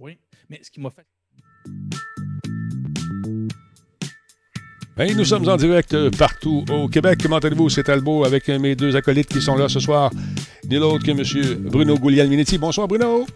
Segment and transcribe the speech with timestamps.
[0.00, 0.16] Oui,
[0.48, 1.06] mais ce qui m'a fait.
[5.14, 7.18] nous sommes en direct euh, partout au Québec.
[7.20, 7.68] Comment allez-vous?
[7.68, 10.10] C'est Talbot avec mes deux acolytes qui sont là ce soir.
[10.68, 11.68] Ni l'autre que M.
[11.68, 12.58] Bruno Gouliel-Minetti.
[12.58, 13.26] Bonsoir, Bruno.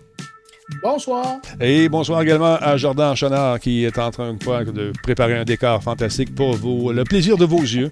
[0.83, 1.41] Bonsoir.
[1.61, 6.35] Et bonsoir également à Jordan Chenard qui est en train de préparer un décor fantastique
[6.35, 7.91] pour vous, le plaisir de vos yeux.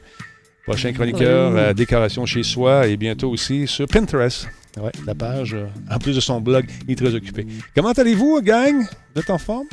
[0.70, 4.48] Prochain chroniqueur, la décoration chez soi et bientôt aussi sur Pinterest.
[4.80, 7.45] Ouais, la page, euh, en plus de son blog, il est très occupé.
[7.74, 8.77] Comment allez-vous, gang?
[9.12, 9.66] Vous êtes en forme?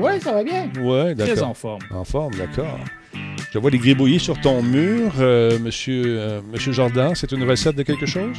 [0.00, 0.68] Oui, ça va bien.
[0.80, 1.34] Oui, d'accord.
[1.36, 1.80] Très en forme.
[1.92, 2.80] En forme, d'accord.
[3.52, 7.14] Je vois des gribouillis sur ton mur, euh, monsieur, euh, monsieur Jordan.
[7.14, 8.38] C'est une recette de quelque chose?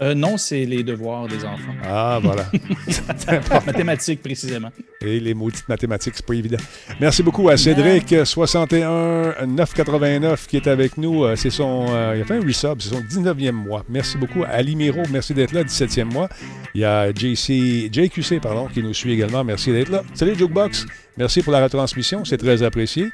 [0.00, 1.74] Euh, non, c'est les devoirs des enfants.
[1.84, 2.50] Ah, voilà.
[3.66, 4.70] mathématiques, précisément.
[5.00, 6.58] Et les maudites mathématiques, c'est pas évident.
[7.00, 11.24] Merci beaucoup à Cédric, 61 989, qui est avec nous.
[11.36, 13.84] C'est son, il a fait un resub, c'est son 19e mois.
[13.88, 16.28] Merci beaucoup à Alimiro, merci d'être là, 17e mois.
[16.74, 19.44] Il y a JC, JQC, pardon, qui nous suit également.
[19.44, 20.02] Merci d'être là.
[20.14, 20.86] Salut, Jukebox.
[21.16, 23.10] Merci pour la retransmission, c'est très apprécié.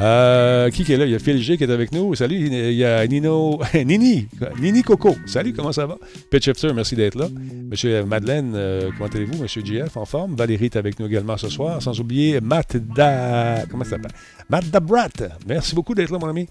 [0.00, 1.04] Euh, qui est là?
[1.04, 2.14] Il y a Phil G qui est avec nous.
[2.14, 4.28] Salut, il y a Nino, Nini,
[4.60, 5.16] Nini Coco.
[5.26, 5.96] Salut, comment ça va?
[6.30, 7.28] Pitch merci d'être là.
[7.70, 9.42] Monsieur Madeleine, euh, comment allez-vous?
[9.42, 10.34] Monsieur JF, en forme.
[10.34, 11.80] Valérie est avec nous également ce soir.
[11.80, 13.64] Sans oublier Matt Da...
[13.70, 14.12] Comment ça s'appelle?
[14.48, 15.08] Matt Dabrat.
[15.46, 16.48] Merci beaucoup d'être là, mon ami.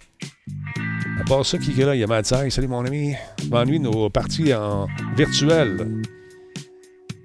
[1.19, 1.95] À part ça, qui est là?
[1.95, 3.13] Il y a Matt Salut, mon ami.
[3.43, 6.01] Je m'ennuie nos parties en virtuel.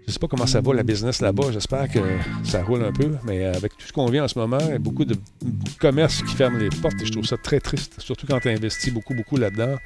[0.08, 1.52] Je ne sais pas comment ça va, la business là-bas.
[1.52, 1.98] J'espère que
[2.42, 3.10] ça roule un peu.
[3.24, 5.14] Mais avec tout ce qu'on vit en ce moment, il y a beaucoup de
[5.78, 6.94] commerces qui ferment les portes.
[7.02, 9.76] Et je trouve ça très triste, surtout quand tu investis beaucoup, beaucoup là-dedans,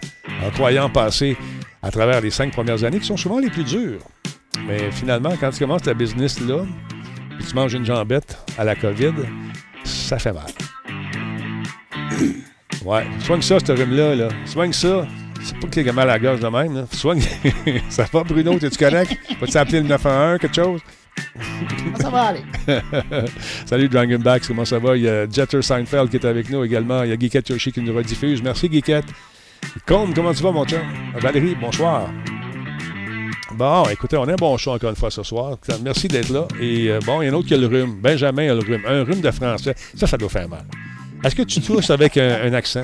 [0.45, 1.37] en croyant passer
[1.83, 3.99] à travers les cinq premières années, qui sont souvent les plus dures.
[4.69, 6.65] Mais finalement, quand tu commences ta business là,
[7.41, 9.15] et tu manges une jambette à la COVID,
[9.83, 10.47] ça fait mal.
[12.85, 14.15] Ouais, soigne ça, ce rhume-là.
[14.15, 14.29] Là.
[14.47, 15.05] Soigne ça.
[15.45, 16.75] C'est pas que les mal à la gorge de même.
[16.75, 16.87] Là.
[16.93, 17.23] Soigne.
[17.89, 18.59] ça va, Bruno?
[18.59, 19.17] T'es-tu correct?
[19.41, 20.81] Vas-tu appeler le 911, quelque chose?
[22.01, 22.43] ça va aller.
[23.67, 24.97] Salut Dragonbacks, comment ça va?
[24.97, 27.03] Il y a Jetter Seinfeld qui est avec nous également.
[27.03, 28.43] Il y a Geekette Yoshi qui nous rediffuse.
[28.43, 29.07] Merci Geekette.
[29.87, 30.81] Combe, comment tu vas, mon chum?
[31.21, 32.09] Valérie, bonsoir.
[33.55, 35.59] Bon, écoutez, on a un bon show encore une fois ce soir.
[35.83, 36.49] Merci d'être là.
[36.61, 38.01] Et euh, bon, il y a un autre qui a le rhume.
[38.01, 38.83] Benjamin a le rhume.
[38.87, 39.75] Un rhume de français.
[39.97, 40.65] Ça, ça doit faire mal.
[41.23, 42.83] Est-ce que tu touches avec un accent?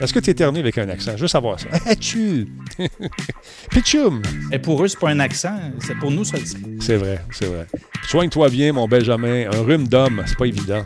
[0.00, 1.12] Est-ce que tu éternues avec un accent?
[1.16, 1.68] Je veux savoir ça.
[2.00, 2.46] tu
[3.70, 4.22] Pichum!
[4.52, 5.58] Et pour eux, c'est pas un accent.
[5.80, 6.38] C'est pour nous, ça
[6.80, 7.66] C'est vrai, c'est vrai.
[8.06, 9.50] Soigne-toi bien, mon Benjamin.
[9.52, 10.84] Un rhume d'homme, c'est pas évident.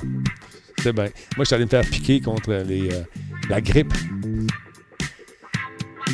[0.83, 1.05] C'est bien.
[1.37, 3.03] Moi, je suis allé me faire piquer contre les, euh,
[3.51, 3.93] la grippe.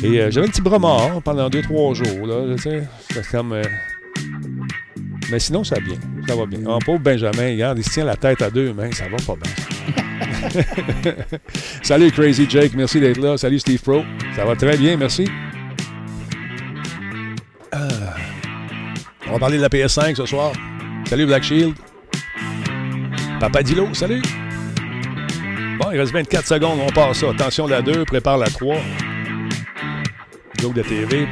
[0.03, 2.27] Et euh, j'avais un petit bras mort pendant deux, trois jours.
[2.27, 2.85] Là, C'était
[3.31, 3.53] comme.
[3.53, 3.63] Euh,
[5.31, 5.97] mais sinon, ça va bien.
[6.27, 6.59] Ça va bien.
[6.67, 8.91] Un pauvre Benjamin, regarde, il se tient la tête à deux mains.
[8.91, 10.03] Ça va pas bien.
[11.81, 13.37] Salut Crazy Jake, merci d'être là.
[13.37, 14.03] Salut Steve Pro.
[14.35, 15.29] Ça va très bien, merci.
[17.73, 17.89] Euh,
[19.27, 20.53] on va parler de la PS5 ce soir.
[21.05, 21.75] Salut Black Shield.
[23.39, 24.21] Papa Dilo, salut.
[25.79, 27.29] Bon, il reste 24 secondes, on passe ça.
[27.29, 28.75] Attention la 2, prépare la 3.
[30.59, 31.27] Joke de TV.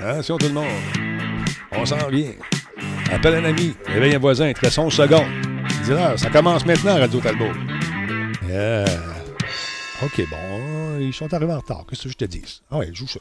[0.00, 0.66] Attention tout le monde.
[1.72, 2.32] On s'en vient.
[3.12, 5.49] Appelle un ami, réveille un voisin, 13 secondes
[6.16, 7.52] ça commence maintenant, Radio Talbot.
[8.46, 8.84] Yeah.
[10.02, 11.84] OK, bon, ils sont arrivés en retard.
[11.88, 12.62] Qu'est-ce que je te dis?
[12.70, 13.20] Ah ouais, joue ça.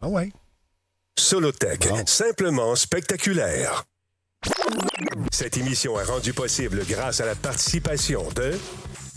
[0.00, 0.30] Ah ouais.
[1.18, 3.84] Solotech, simplement spectaculaire.
[5.32, 8.58] Cette émission est rendue possible grâce à la participation de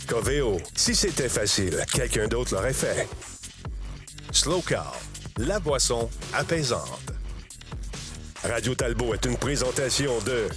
[0.06, 0.58] Coveo.
[0.74, 3.08] Si c'était facile, quelqu'un d'autre l'aurait fait.
[4.32, 4.96] Slow Car,
[5.38, 7.12] la boisson apaisante.
[8.42, 10.48] Radio Talbot est une présentation de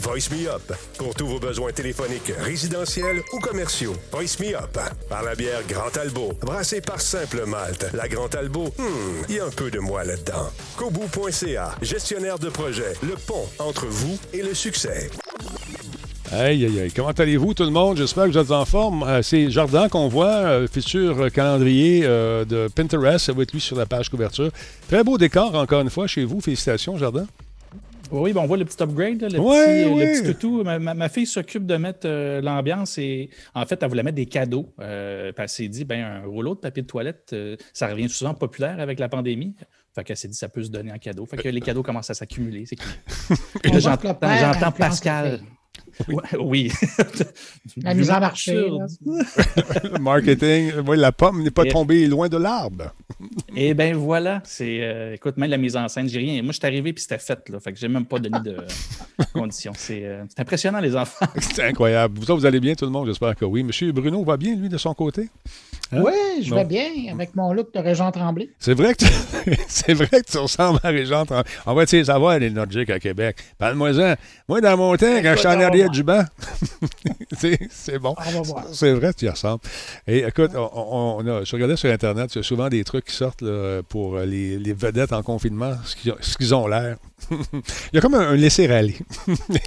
[0.00, 0.72] Voice Me Up.
[0.96, 3.94] Pour tous vos besoins téléphoniques, résidentiels ou commerciaux.
[4.12, 4.78] Voice Me Up.
[5.08, 6.32] Par la bière Grand Albo.
[6.40, 7.86] Brassée par Simple Malte.
[7.94, 10.50] La Grand Albo, hmm, il y a un peu de moi là-dedans.
[10.76, 11.74] Kobu.ca.
[11.82, 12.92] Gestionnaire de projet.
[13.02, 15.10] Le pont entre vous et le succès.
[16.30, 16.92] Aïe, aïe, aïe.
[16.94, 17.96] Comment allez-vous, tout le monde?
[17.96, 19.02] J'espère que vous êtes en forme.
[19.02, 23.26] Euh, c'est Jardin qu'on voit, euh, futur calendrier euh, de Pinterest.
[23.26, 24.50] Ça va être lui sur la page couverture.
[24.88, 26.40] Très beau décor, encore une fois, chez vous.
[26.40, 27.26] Félicitations, Jardin.
[28.10, 30.62] Oui, ben on voit le petit upgrade, le, petit, le, toutou.
[30.62, 34.72] Ma, fille s'occupe de mettre euh, l'ambiance et en fait, elle voulait mettre des cadeaux.
[34.80, 38.34] Euh, elle s'est dit, ben, un rouleau de papier de toilette, euh, ça revient souvent
[38.34, 39.54] populaire avec la pandémie.
[39.94, 41.26] Fait qu'elle s'est dit, ça peut se donner en cadeau.
[41.26, 42.64] Fait que les cadeaux commencent à s'accumuler.
[43.64, 45.40] J'entends Pascal.
[46.38, 46.70] Oui.
[47.82, 48.54] La mise en marché.
[49.04, 50.72] le marketing.
[50.86, 52.94] Oui, la pomme n'est pas tombée loin de l'arbre.
[53.54, 54.40] Et eh bien voilà.
[54.44, 56.42] C'est, euh, écoute, même la mise en scène, j'ai rien.
[56.42, 57.48] Moi, je suis arrivé puis c'était fait.
[57.48, 58.56] Là, fait que j'ai même pas donné de
[59.32, 59.72] conditions.
[59.90, 61.26] Euh, c'est, impressionnant, les enfants.
[61.40, 62.18] c'est incroyable.
[62.18, 63.06] Vous, vous allez bien, tout le monde?
[63.06, 63.62] J'espère que oui.
[63.62, 65.28] Monsieur Bruno va bien, lui, de son côté?
[65.92, 66.02] Hein?
[66.04, 68.50] Oui, je vais bien avec mon look de Régent Tremblay.
[68.58, 69.56] C'est vrai que tu...
[69.68, 71.50] c'est vrai que tu ressembles à Régent Tremblay.
[71.66, 73.36] On va essayer de savoir les Nordiques à Québec.
[73.58, 74.14] Parle-moi-en.
[74.48, 76.22] Moi, dans mon temps, quand Écoute, j'étais en arrière du banc,
[77.38, 78.14] c'est, c'est bon.
[78.26, 78.64] On va voir.
[78.72, 79.60] C'est vrai, tu y ressembles.
[80.06, 82.84] Et écoute, on, on- on a, je regardais sur Internet, il y a souvent des
[82.84, 86.66] trucs qui sortent là, pour les, les vedettes en confinement, ce qu'ils, ce qu'ils ont
[86.66, 86.96] l'air.
[87.32, 87.38] il
[87.94, 88.96] y a comme un, un laisser-aller.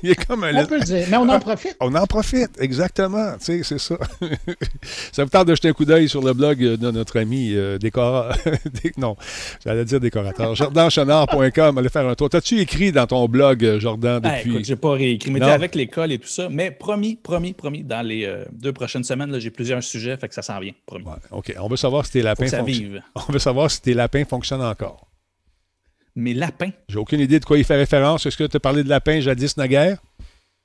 [0.03, 1.75] il y a comme un On peut le dire, mais on en profite.
[1.81, 3.33] on en profite, exactement.
[3.39, 3.95] Tu sais, c'est ça.
[5.12, 7.77] ça vous tente de jeter un coup d'œil sur le blog de notre ami euh,
[7.77, 8.33] décora...
[8.83, 9.15] dé- Non,
[9.65, 10.53] j'allais dire décorateur.
[10.55, 11.77] jordanchenard.com.
[11.77, 12.29] Allez faire un tour.
[12.29, 14.51] T'as-tu écrit dans ton blog, euh, Jordan, Ah, depuis...
[14.51, 16.49] écoute, j'ai pas réécrit, mais avec l'école et tout ça.
[16.49, 20.27] Mais promis, promis, promis, dans les euh, deux prochaines semaines, là, j'ai plusieurs sujets, fait
[20.27, 21.05] que ça s'en vient, promis.
[21.05, 21.53] Ouais, OK.
[21.59, 23.01] On veut savoir si tes lapins fonctionnent.
[23.15, 25.07] On veut savoir si tes lapins fonctionnent encore.
[26.15, 28.25] Mes lapins, J'ai aucune idée de quoi il fait référence.
[28.25, 29.97] Est-ce que tu as parlé de lapins jadis naguère?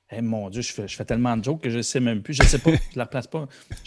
[0.09, 2.21] Eh, mon Dieu, je fais, je fais tellement de jokes que je ne sais même
[2.21, 2.33] plus.
[2.33, 3.45] Je ne sais pas, je ne la replace pas.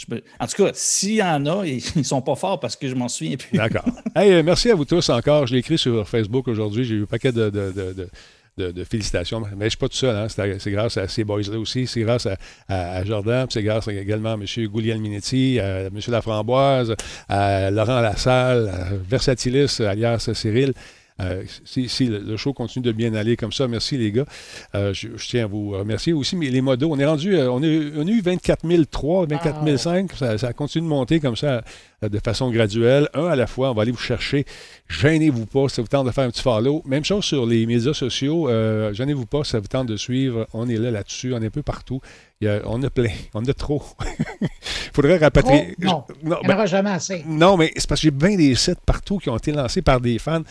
[0.09, 2.89] Peux- En tout cas, s'il y en a, ils ne sont pas forts parce que
[2.89, 3.57] je m'en souviens plus.
[3.57, 3.87] D'accord.
[4.15, 5.47] hey, euh, merci à vous tous encore.
[5.47, 6.85] Je l'ai écrit sur Facebook aujourd'hui.
[6.85, 9.41] J'ai eu un paquet de, de- de- de- félicitations.
[9.41, 10.15] Mais je ne suis pas tout seul.
[10.15, 10.27] hein.
[10.59, 11.87] C'est grâce à ces boys-là aussi.
[11.87, 12.37] C'est grâce à,
[12.69, 13.47] à- à Jordan.
[13.47, 14.45] puis C'est grâce également à M.
[14.67, 15.99] Gouliel-Minetti, à M.
[16.09, 16.95] Laframboise,
[17.31, 20.75] à Laurent Lassalle, à Versatilis, alias Cyril.
[21.21, 24.25] Euh, si si le, le show continue de bien aller comme ça, merci les gars.
[24.75, 26.37] Euh, je, je tiens à vous remercier aussi.
[26.37, 29.27] Mais les modos, on est rendu, euh, on, a, eu- on a eu 24 003,
[29.27, 30.13] 24 005.
[30.15, 31.63] Ça, ça continue de monter comme ça
[32.03, 33.71] de façon graduelle, un à la fois.
[33.71, 34.47] On va aller vous chercher.
[34.89, 36.83] Gênez-vous pas, ça vous tente de faire un petit follow.
[36.87, 38.49] Même chose sur les médias sociaux.
[38.49, 40.47] Euh, gênez-vous pas, ça vous tente de suivre.
[40.55, 42.01] On est là là-dessus, on est un peu partout.
[42.41, 43.83] Il y a- on a plein, on a trop.
[44.41, 44.49] Il
[44.95, 45.77] faudrait rapatrier.
[45.83, 45.87] Trop?
[45.87, 46.05] Non.
[46.31, 47.23] Non, Il n'y ben, en aura jamais assez.
[47.27, 50.01] non, mais c'est parce que j'ai bien des sites partout qui ont été lancés par
[50.01, 50.43] des fans.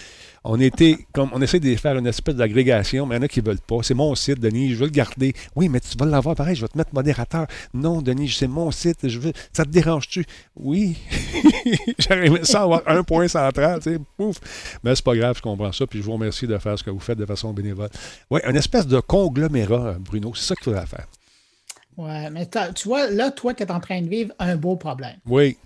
[0.44, 3.27] On était comme on essaie de faire une espèce d'agrégation, mais il y en a
[3.27, 3.77] qui veulent pas.
[3.83, 5.33] C'est mon site, Denis, je veux le garder.
[5.56, 7.45] Oui, mais tu vas l'avoir pareil, je vais te mettre modérateur.
[7.74, 9.33] Non, Denis, c'est mon site, je veux.
[9.51, 10.25] Ça te dérange-tu?
[10.56, 10.97] Oui.
[12.09, 14.38] Aimé ça avoir un point central, tu sais, pouf.
[14.83, 16.89] Mais c'est pas grave, je comprends ça, puis je vous remercie de faire ce que
[16.89, 17.89] vous faites de façon bénévole.
[18.30, 21.07] Oui, une espèce de conglomérat, Bruno, c'est ça qu'il faudrait faire.
[21.97, 25.18] Ouais, mais tu vois, là, toi, tu es en train de vivre un beau problème.
[25.25, 25.57] Oui.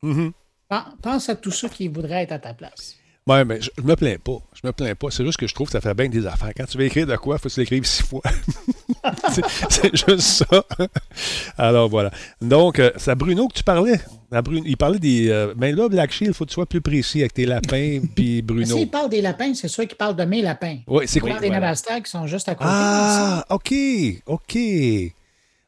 [0.00, 0.32] Pen-
[1.02, 2.96] Pense à tous ceux qui voudraient être à ta place.
[3.28, 4.38] Oui, mais je, je me plains pas.
[4.54, 5.10] Je me plains pas.
[5.10, 6.52] C'est juste que je trouve que ça fait bien des affaires.
[6.56, 8.22] Quand tu veux écrire de quoi, il faut que tu l'écrives six fois.
[9.68, 10.64] c'est, juste ça.
[11.58, 12.12] Alors voilà.
[12.40, 14.00] Donc, euh, c'est à Bruno que tu parlais.
[14.30, 15.28] À Bruno, il parlait des.
[15.28, 18.00] euh, mais là, Black Shield, il faut que tu sois plus précis avec tes lapins
[18.14, 18.76] puis Mais Bruno.
[18.76, 20.78] S'il parle des lapins, c'est sûr qu'il parle de mes lapins.
[20.86, 21.30] Oui, c'est Il quoi?
[21.30, 21.74] parle des voilà.
[21.74, 22.70] Qui sont juste à côté.
[22.72, 23.74] Ah, OK.
[24.26, 24.56] OK.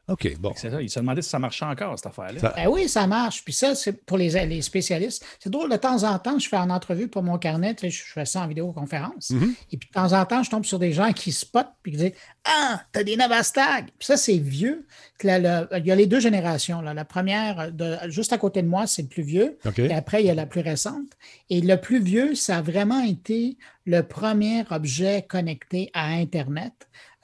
[0.09, 0.51] OK, bon.
[0.55, 2.39] C'est ça, il se demandait si ça marchait encore, cette affaire-là.
[2.39, 3.43] Ça- Ben oui, ça marche.
[3.43, 5.25] Puis ça, c'est pour les, les spécialistes.
[5.39, 7.89] C'est drôle, de temps en temps, je fais en entrevue pour mon carnet, tu sais,
[7.91, 9.29] je fais ça en vidéoconférence.
[9.31, 9.53] Mhm.
[9.71, 11.97] Et puis de temps en temps, je tombe sur des gens qui spotent puis qui
[11.97, 12.11] disent
[12.45, 13.85] Ah, t'as des Navastag.
[13.97, 14.85] Puis ça, c'est vieux.
[15.23, 16.81] La- il y a les deux générations.
[16.81, 16.93] là.
[16.93, 19.57] La première, de, juste à côté de moi, c'est le plus vieux.
[19.65, 19.79] OK.
[19.79, 21.05] Et après, il y a la plus récente.
[21.49, 26.73] Et le plus vieux, ça a vraiment été le premier objet connecté à Internet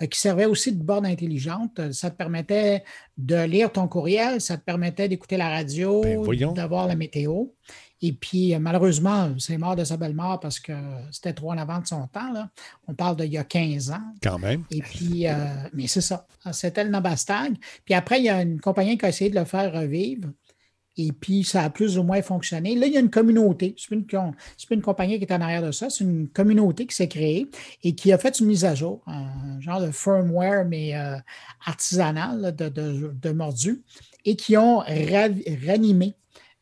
[0.09, 1.80] qui servait aussi de borne intelligente.
[1.80, 2.83] Euh, Ça te permettait
[3.18, 7.45] de lire ton courriel, ça te permettait d'écouter la radio, Ben, d'avoir la météo.
[8.01, 10.73] Et puis, euh, malheureusement, c'est mort de sa belle mort parce que
[11.11, 12.31] c'était trop en avant de son temps.
[12.33, 12.49] Là.
[12.87, 14.14] On parle d'il y a 15 ans.
[14.21, 14.64] Quand même.
[14.69, 15.33] Et puis, euh,
[15.73, 16.28] mais c'est ça.
[16.52, 17.56] C'était le Nabastag.
[17.85, 20.30] Puis après, il y a une compagnie qui a essayé de le faire revivre.
[20.97, 22.73] Et puis, ça a plus ou moins fonctionné.
[22.75, 23.75] Là, il y a une communauté.
[23.78, 25.90] C'est pas une, com- c'est pas une compagnie qui est en arrière de ça.
[25.90, 27.47] C'est une communauté qui s'est créée
[27.83, 31.18] et qui a fait une mise à jour, un genre de firmware, mais euh,
[31.66, 33.83] artisanal là, de, de, de mordu,
[34.23, 34.80] et qui ont
[35.68, 36.16] ranimé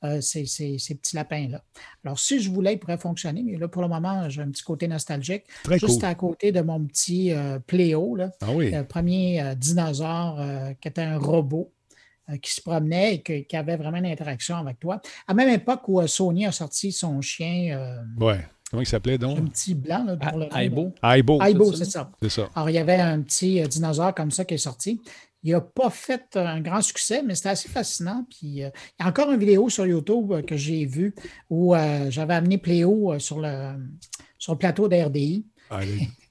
[0.04, 1.64] euh, ces, ces- ces petits lapins-là.
[2.04, 4.64] Alors, si je voulais, il pourrait fonctionner, mais là, pour le moment, j'ai un petit
[4.64, 5.44] côté nostalgique.
[5.64, 6.10] Très Juste cool.
[6.10, 8.72] à côté de mon petit euh, Pléo, là, Ah oui.
[8.72, 10.40] le premier euh, dinosaure
[10.82, 11.72] qui était un robot
[12.38, 14.96] qui se promenait et que- qui avait vraiment une interaction avec toi.
[15.28, 18.46] À la même époque où euh, Sony a sorti son chien, euh, Ouais.
[18.70, 19.52] Comment il s'appelait un donc?
[19.52, 20.04] petit blanc.
[20.04, 20.94] Là, pour Aibo.
[21.04, 21.40] Aibo.
[21.44, 21.86] Aibo, c'est ça?
[21.86, 22.12] c'est ça.
[22.22, 22.50] C'est ça.
[22.56, 25.00] Alors, il y avait un petit euh, dinosaure comme ça qui est sorti.
[25.44, 28.26] Il n'a pas fait un grand succès, mais c'était assez fascinant.
[28.30, 31.14] Puis, euh, il y a encore une vidéo sur YouTube euh, que j'ai vue
[31.52, 33.74] où euh, j'avais amené Pléo euh, sur, le,
[34.40, 35.46] sur le plateau d'RDI.
[35.70, 36.08] Allez.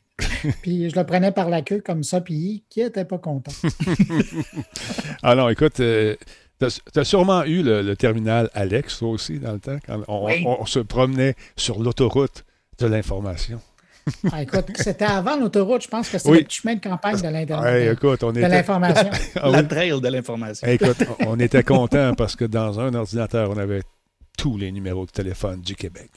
[0.63, 3.53] Puis je le prenais par la queue comme ça, puis qui n'était pas content?
[5.25, 6.17] Non, écoute, tu
[6.99, 10.45] as, sûrement eu le, le terminal Alex, toi aussi, dans le temps, quand on, Oui.
[10.47, 12.45] on- on se promenait sur l'autoroute
[12.79, 13.61] de l'information.
[14.33, 16.39] Ah, écoute, c'était avant l'autoroute, je pense que c'était Oui.
[16.39, 17.73] le petit chemin de campagne de l'Internet.
[17.83, 19.11] Hey, écoute, on de était, l'information.
[19.37, 20.67] Ah la trail de l'information.
[20.69, 20.97] Écoute,
[21.27, 23.83] on était contents parce que dans un ordinateur, on avait
[24.37, 26.11] tous les numéros de téléphone du Québec.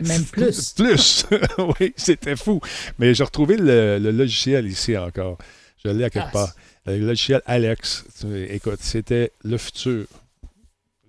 [0.00, 0.72] Même plus.
[0.72, 1.26] Plus!
[1.80, 2.60] oui, c'était fou.
[2.98, 5.38] Mais j'ai retrouvé le, le logiciel ici encore.
[5.84, 6.54] Je l'ai à quelque Ah, part.
[6.86, 8.04] le logiciel Alex.
[8.50, 10.06] Écoute, c'était le futur.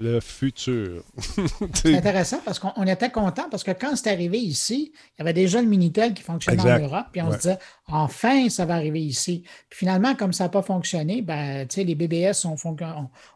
[0.02, 1.04] Le futur.
[1.74, 5.34] c'est intéressant parce qu'on était content parce que quand c'est arrivé ici, il y avait
[5.34, 9.02] déjà le Minitel qui fonctionnait en Europe, puis on se disait enfin ça va arriver
[9.02, 9.44] ici.
[9.70, 12.56] Puis finalement, comme ça n'a pas fonctionné, ben, les BBS ont,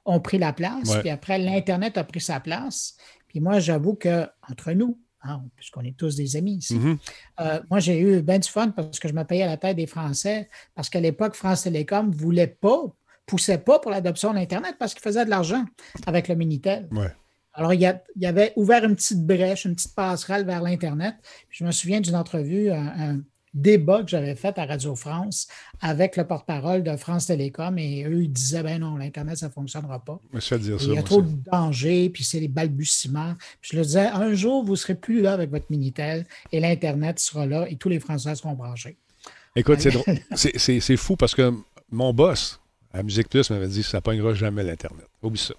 [0.06, 2.96] ont, pris la place, puis après l'Internet a pris sa place.
[3.28, 6.78] Puis moi, j'avoue qu'entre nous, hein, puisqu'on est tous des amis ici.
[6.78, 6.98] Mm-hmm.
[7.42, 9.78] Euh, moi, j'ai eu bien du fun parce que je me payais à la tête
[9.78, 12.94] des Français, parce qu'à l'époque, France Télécom ne voulait pas
[13.26, 15.66] poussait pas pour l'adoption de l'Internet parce qu'il faisait de l'argent
[16.06, 16.90] avec le Minitel.
[17.56, 21.16] Alors, il y, avait ouvert une petite brèche, une petite passerelle vers l'Internet.
[21.50, 23.20] Je me souviens d'une entrevue, un,
[23.54, 25.48] débat que j'avais fait à Radio France
[25.82, 29.52] avec le porte-parole de France Télécom et eux, ils disaient ben non, l'Internet, ça ne
[29.52, 30.20] fonctionnera pas.
[30.34, 33.36] il y a trop de dangers, puis c'est les balbutiements.
[33.62, 36.60] Puis je leur disais un jour, vous ne serez plus là avec votre Minitel et
[36.60, 38.98] l'Internet sera là et tous les Français seront branchés.
[39.56, 39.80] Écoute,
[40.36, 41.54] c'est fou parce que
[41.92, 42.60] mon boss,
[42.92, 45.08] à Musique Plus m'avait dit ça ne pognera jamais l'Internet.
[45.22, 45.54] Oublie ça.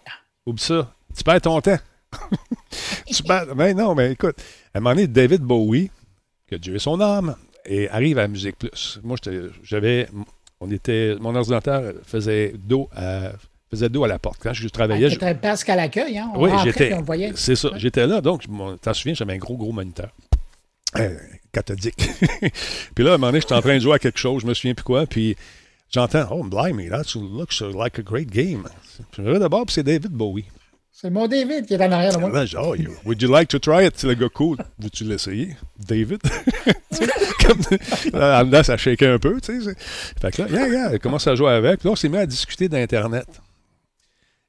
[0.46, 0.94] Oublie ça.
[1.16, 1.78] Tu perds ton temps.
[3.06, 3.54] tu perds...
[3.56, 4.36] Mais non, mais écoute,
[4.72, 5.90] à un moment donné, David Bowie,
[6.46, 9.00] que Dieu ait son âme, et arrive à Musique Plus.
[9.02, 9.16] Moi,
[9.62, 10.08] j'avais.
[10.60, 11.16] On était.
[11.20, 13.32] Mon ordinateur faisait dos à
[13.70, 14.38] faisait dos à la porte.
[14.42, 15.08] Quand je travaillais.
[15.20, 16.30] Ah, presque à l'accueil, hein?
[16.34, 16.94] On oui, j'étais.
[17.34, 17.70] C'est ça.
[17.76, 18.44] J'étais là, donc,
[18.80, 20.10] t'en souviens, j'avais un gros, gros moniteur.
[20.96, 21.16] Euh,
[21.52, 21.96] cathodique.
[22.94, 24.46] puis là, à un moment donné, j'étais en train de jouer à quelque chose, je
[24.46, 25.34] me souviens plus quoi, puis
[25.94, 28.64] J'entends, oh, blimey, that looks like a great game.
[29.12, 30.46] Je regarde d'abord, c'est David Bowie.
[30.96, 32.30] C'est mon David qui est en arrière de moi.
[32.56, 33.94] oh, would you like to try it?
[33.96, 34.58] C'est le gars cool.
[34.78, 35.56] Veux-tu l'essayer?
[35.76, 36.20] David?
[37.44, 39.74] Comme, là, ça shaké un peu, tu sais.
[40.20, 41.82] Fait que là, yeah, yeah, elle commence à jouer avec.
[41.82, 43.26] Là, on s'est mis à discuter d'Internet.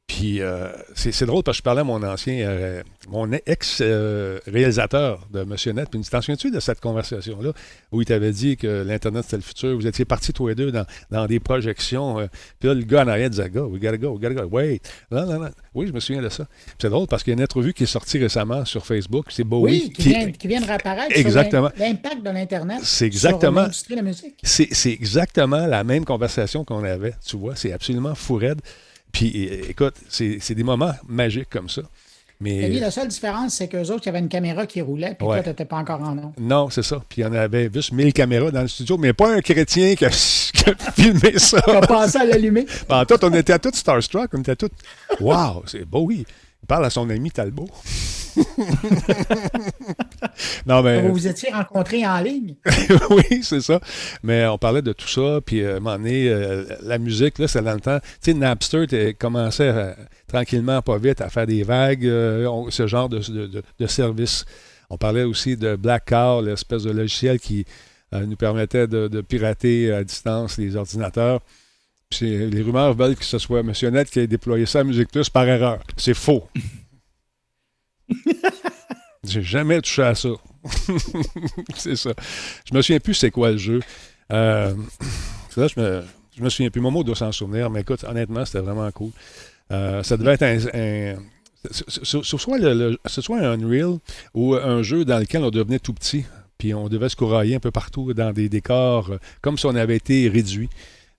[0.07, 5.43] Puis euh, c'est drôle parce que je parlais à mon ancien, euh, mon ex-réalisateur de
[5.43, 5.89] Monsieur Net.
[5.89, 7.53] Puis t'en souviens-tu de cette conversation-là
[7.91, 9.75] où il t'avait dit que l'Internet c'était le futur?
[9.75, 12.19] Vous étiez partis tous les deux dans, des projections.
[12.19, 12.27] Euh,
[12.59, 14.47] puis là, le gars en arrière disait Go, we gotta go, we gotta go.
[14.55, 14.81] Wait.
[15.09, 15.50] Non, non, non.
[15.74, 16.45] Oui, je me souviens de ça.
[16.79, 19.25] C'est drôle parce qu'il y a une entrevue qui est sortie récemment sur Facebook.
[19.29, 19.85] C'est Bowie.
[19.85, 21.71] Oui, qui, vient, qui vient de réapparaître exactement.
[21.77, 24.39] l'impact de l'Internet c'est exactement, sur l'industrie de la musique.
[24.43, 27.15] C'est exactement la même conversation qu'on avait.
[27.25, 28.62] Tu vois, c'est absolument fou raide.
[29.15, 31.84] Puis écoute, c'est des moments magiques comme ça.
[32.41, 32.67] Mais...
[32.67, 35.41] la seule différence, c'est qu'eux autres, il y avait une caméra qui roulait, puis toi,
[35.41, 36.34] tu n'étais pas encore en nom.
[36.38, 37.01] Non, c'est ça.
[37.07, 39.95] Puis il y en avait juste 1000 caméras dans le studio, mais pas un chrétien
[39.95, 40.10] qui a,
[40.95, 41.62] filmé ça.
[41.62, 42.65] Qui a pensé à l'allumer.
[42.89, 44.69] En tout, on était à tout starstruck, on était tous.
[45.22, 46.25] Waouh, c'est beau, oui.
[46.65, 47.69] Il parle à son ami Talbot.
[50.65, 51.03] non, mais...
[51.03, 52.55] Vous vous étiez rencontrés en ligne?
[53.12, 53.79] oui, c'est ça.
[54.24, 55.41] Mais on parlait de tout ça.
[55.45, 58.00] Puis, à un moment donné, euh, la musique, là, c'est dans le temps.
[58.19, 59.95] Tu sais, Napster commençait
[60.27, 64.43] tranquillement, pas vite, à faire des vagues, euh, ce genre de, de, service.
[64.89, 67.63] On parlait aussi de Black Car, l'espèce de logiciel qui
[68.12, 71.41] euh, nous permettait de, pirater à distance les ordinateurs.
[72.22, 73.74] Les rumeurs veulent que ce soit M.
[73.91, 75.79] Net qui ait déployé ça à Musique Plus par erreur.
[75.98, 76.48] C'est faux.
[79.27, 80.29] J'ai jamais touché à ça.
[81.75, 82.12] c'est ça.
[82.65, 83.79] Je me souviens plus c'est quoi le jeu.
[84.31, 84.74] Euh,
[85.57, 86.03] là, je me,
[86.38, 86.81] je me souviens plus.
[86.81, 89.12] Momo doit s'en souvenir, mais écoute, honnêtement, c'était vraiment cool.
[89.72, 91.15] Euh, ça devait être un.
[91.72, 93.98] ce, soit le, ce soit un Unreal
[94.34, 96.25] ou un jeu dans lequel on devenait tout petit,
[96.57, 99.75] puis on devait se courailler un peu partout dans des décors, euh, comme si on
[99.75, 100.69] avait été réduit.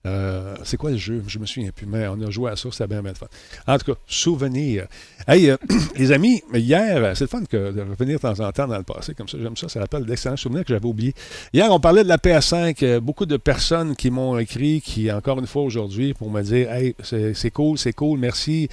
[0.07, 1.23] Euh, c'est quoi le jeu?
[1.27, 3.27] Je me souviens plus, mais on a joué à ça, c'était bien, bien fun.
[3.67, 4.87] En tout cas, souvenir.
[5.27, 5.57] Hey, euh,
[5.97, 8.83] les amis, hier, c'est le fun que de revenir de temps en temps dans le
[8.83, 11.13] passé, comme ça, j'aime ça, ça rappelle d'excellents souvenirs que j'avais oubliés.
[11.53, 15.39] Hier, on parlait de la PS5, euh, beaucoup de personnes qui m'ont écrit, qui, encore
[15.39, 18.69] une fois aujourd'hui, pour me dire, hey, c'est cool, c'est cool, merci.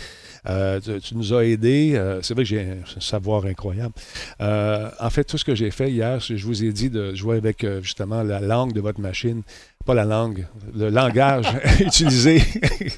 [0.47, 2.00] tu, nous as aidés.
[2.23, 3.95] c'est vrai que j'ai un savoir incroyable.
[4.41, 7.67] en fait, tout ce que j'ai fait hier, je vous ai dit de jouer avec
[7.83, 9.43] justement la langue de votre machine
[9.85, 11.47] pas la langue, le langage
[11.81, 12.43] utilisé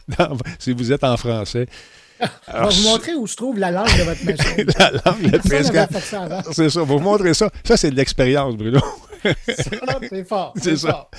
[0.59, 1.67] si vous êtes en français.
[2.49, 4.67] On va vous montrer où se trouve la langue de votre machine.
[4.79, 6.53] la langue de PS4.
[6.53, 7.51] C'est ça, vous montrer ça.
[7.63, 8.81] Ça, c'est de l'expérience, Bruno.
[9.23, 10.55] c'est fort.
[10.57, 11.11] C'est ça.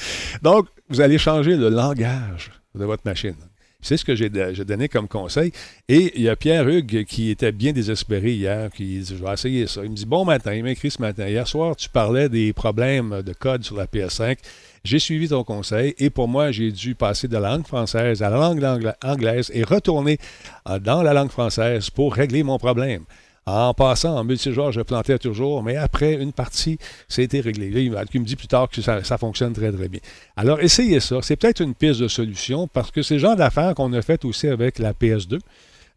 [0.42, 3.36] Donc, vous allez changer le langage de votre machine.
[3.80, 5.52] C'est ce que j'ai donné comme conseil.
[5.88, 9.32] Et il y a Pierre Hugues qui était bien désespéré hier, qui dit Je vais
[9.32, 9.84] essayer ça.
[9.84, 11.28] Il me dit Bon matin, il m'écrit ce matin.
[11.28, 14.38] Hier soir, tu parlais des problèmes de code sur la PS5.
[14.84, 18.30] J'ai suivi ton conseil et pour moi, j'ai dû passer de la langue française à
[18.30, 20.18] la langue anglaise et retourner
[20.70, 23.04] euh, dans la langue française pour régler mon problème.
[23.48, 26.78] En passant en multijoueur, je plantais toujours, mais après une partie,
[27.08, 27.68] c'était réglé.
[27.68, 30.02] il me dit plus tard que ça, fonctionne très, très bien.
[30.36, 31.20] Alors, essayez ça.
[31.22, 34.26] C'est peut-être une piste de solution parce que c'est le genre d'affaires qu'on a fait
[34.26, 35.40] aussi avec la PS2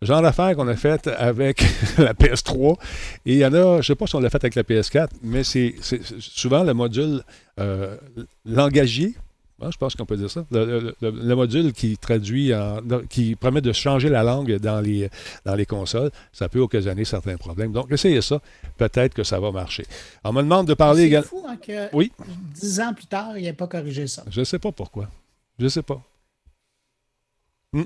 [0.02, 1.62] genre d'affaires qu'on a fait avec
[1.98, 2.76] la PS3.
[3.26, 4.62] Et il y en a, je ne sais pas si on l'a fait avec la
[4.62, 5.74] PS4, mais c'est
[6.20, 7.22] souvent le module
[7.58, 7.96] euh.
[9.70, 10.44] Je pense qu'on peut dire ça.
[10.50, 12.52] Le, module qui traduit,
[13.08, 15.10] qui permet de changer la langue dans les,
[15.44, 17.72] dans les consoles, ça peut occasionner certains problèmes.
[17.72, 18.40] Donc, essayez ça.
[18.78, 19.84] Peut-être que ça va marcher.
[20.24, 21.28] On me demande de parler également.
[21.30, 22.12] C'est fou hein, que oui?
[22.54, 24.24] dix ans plus tard, il n'ait pas corrigé ça.
[24.30, 25.08] Je ne sais pas pourquoi.
[25.58, 26.02] Je ne sais pas.
[27.72, 27.84] Hmm.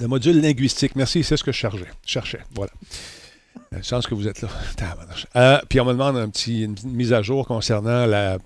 [0.00, 0.96] Le module linguistique.
[0.96, 1.90] Merci, c'est ce que je cherchais.
[2.04, 2.40] cherchais.
[2.54, 2.72] Voilà.
[3.74, 4.48] Euh, chance que vous êtes là.
[5.36, 8.38] Euh, puis on me demande un petit, une mise à jour concernant la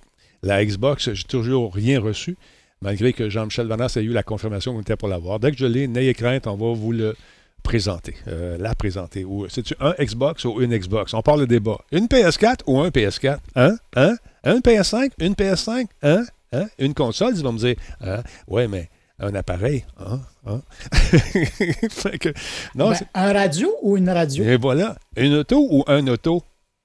[0.47, 2.37] la Xbox, j'ai toujours rien reçu,
[2.81, 5.41] malgré que Jean-Michel Vanas a eu la confirmation qu'on était pour l'avoir.
[5.41, 7.17] Dès que je l'ai, n'ayez crainte, on va vous le
[7.65, 9.26] présenter, euh, la présenter.
[9.49, 11.15] C'est-tu un Xbox ou une Xbox?
[11.15, 11.79] On parle de débat.
[11.91, 13.38] Une PS4 ou un PS4?
[13.57, 13.76] Hein?
[13.97, 14.17] Hein?
[14.45, 15.11] Un PS5?
[15.19, 15.87] Une PS5?
[16.03, 16.25] Hein?
[16.53, 16.69] Hein?
[16.79, 17.35] Une console?
[17.37, 18.23] Ils vont me dire, hein?
[18.47, 18.88] ouais, mais
[19.19, 19.85] un appareil.
[19.99, 20.21] Hein?
[20.47, 20.62] Hein?
[22.76, 24.45] non, ben, un radio ou une radio?
[24.45, 24.97] Et voilà.
[25.17, 26.45] Une auto ou un auto?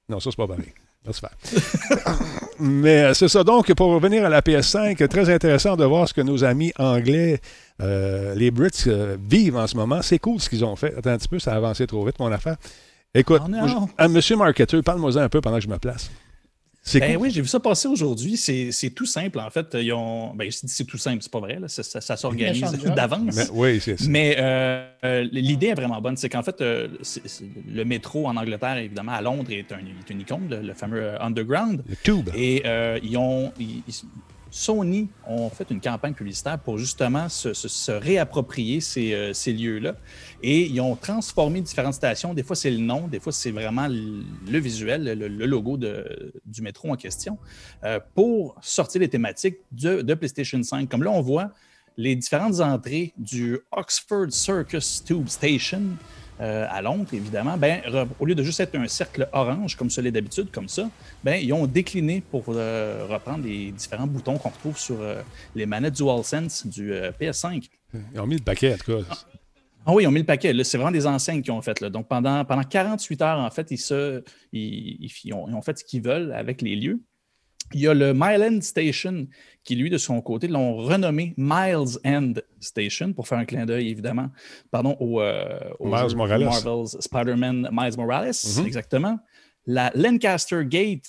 [0.10, 0.74] Non, ça, c'est pas pareil.
[2.60, 3.44] Mais euh, c'est ça.
[3.44, 7.42] Donc, pour revenir à la PS5, très intéressant de voir ce que nos amis anglais,
[7.82, 10.02] euh, les Brits, euh, vivent en ce moment.
[10.04, 10.96] C'est cool ce qu'ils ont fait.
[10.96, 12.58] Attends un petit peu, ça a avancé trop vite, mon affaire.
[13.16, 16.12] Écoute, oh Monsieur Marketer, parle-moi un peu pendant que je me place.
[16.96, 18.38] Ben oui, j'ai vu ça passer aujourd'hui.
[18.38, 19.68] C'est tout simple, en fait.
[19.74, 20.34] Ils ont...
[20.34, 21.60] ben, c'est tout simple, c'est pas vrai.
[21.68, 23.36] Ça, s'organise d'avance.
[23.36, 24.06] Mais, oui, c'est ça.
[24.10, 26.18] Mais euh, euh, l'idée est vraiment bonne.
[26.18, 26.88] C'est qu'en fait, euh,
[27.68, 31.84] le métro en Angleterre, évidemment, à Londres, est, un, une icône, le, fameux Underground.
[31.88, 32.30] Le tube.
[32.36, 32.64] Et
[33.04, 33.52] ils ont.
[34.52, 39.96] Sony ont fait une campagne publicitaire pour justement se, réapproprier ces, ces lieux-là.
[40.44, 42.34] Et ils ont transformé différentes stations.
[42.34, 46.62] Des fois, c'est le nom, des fois, c'est vraiment le, visuel, le, logo de, du
[46.62, 47.38] métro en question,
[47.84, 50.90] euh, pour sortir les thématiques de, PlayStation 5.
[50.90, 51.52] Comme là, on voit
[51.98, 55.82] les différentes entrées du Oxford Circus Tube Station.
[56.42, 57.82] Euh, à Londres, évidemment, ben,
[58.20, 60.90] au lieu de juste être un cercle orange comme ça l'est d'habitude, comme ça,
[61.24, 64.98] ben, ils ont décliné pour euh, reprendre les différents boutons qu'on retrouve sur
[65.56, 67.70] les manettes DualSense du PS5.
[68.14, 69.16] Ils ont mis le paquet, en tout cas.
[69.86, 70.54] Ah oui, ils ont mis le paquet.
[70.64, 71.80] C'est vraiment des enseignes qu'ils ont fait.
[71.80, 71.90] Là.
[71.90, 76.32] Donc, pendant, pendant 48 heures, en fait, ils, se, ils, ont, fait ce qu'ils veulent
[76.34, 77.02] avec les lieux.
[77.74, 79.28] Il y a le Mile End Station
[79.64, 83.90] qui, lui, de son côté, l'ont renommé Miles End Station pour faire un clin d'œil,
[83.90, 84.30] évidemment,
[84.72, 86.44] pardon, au, euh, Miles Morales.
[86.44, 88.66] Marvel's Spider-Man Miles Morales, mm-hmm.
[88.66, 89.20] exactement.
[89.66, 91.06] La Lancaster Gate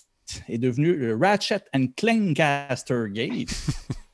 [0.48, 3.50] est devenue le Ratchet and Clancaster Gate.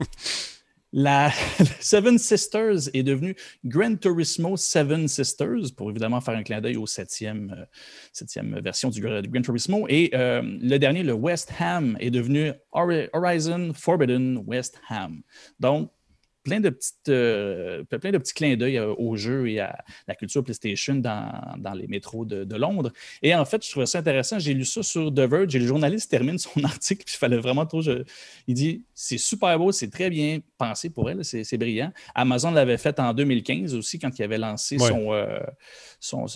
[1.01, 1.31] La
[1.79, 6.89] Seven Sisters est devenue Gran Turismo Seven Sisters pour évidemment faire un clin d'œil au
[6.89, 7.65] septième, euh,
[8.13, 9.87] septième version du Gran Turismo.
[9.89, 15.23] Et euh, le dernier, le West Ham, est devenu Horizon Forbidden West Ham.
[15.61, 15.93] Donc,
[16.49, 20.15] plein de, petites, euh, plein de petits clins d'œil euh, au jeu et à la
[20.15, 22.93] culture PlayStation dans, les métros de, Londres.
[23.23, 24.39] Et en fait, je trouvais ça intéressant.
[24.39, 27.05] J'ai lu ça sur The Verge et le journaliste termine son article.
[27.05, 27.83] Puis il fallait vraiment trop.
[27.83, 31.93] il dit c'est super beau, c'est très bien pensé pour elle, c'est brillant.
[32.15, 35.39] Amazon l'avait fait en 2015 aussi quand il avait lancé son, euh,
[36.01, 36.27] son,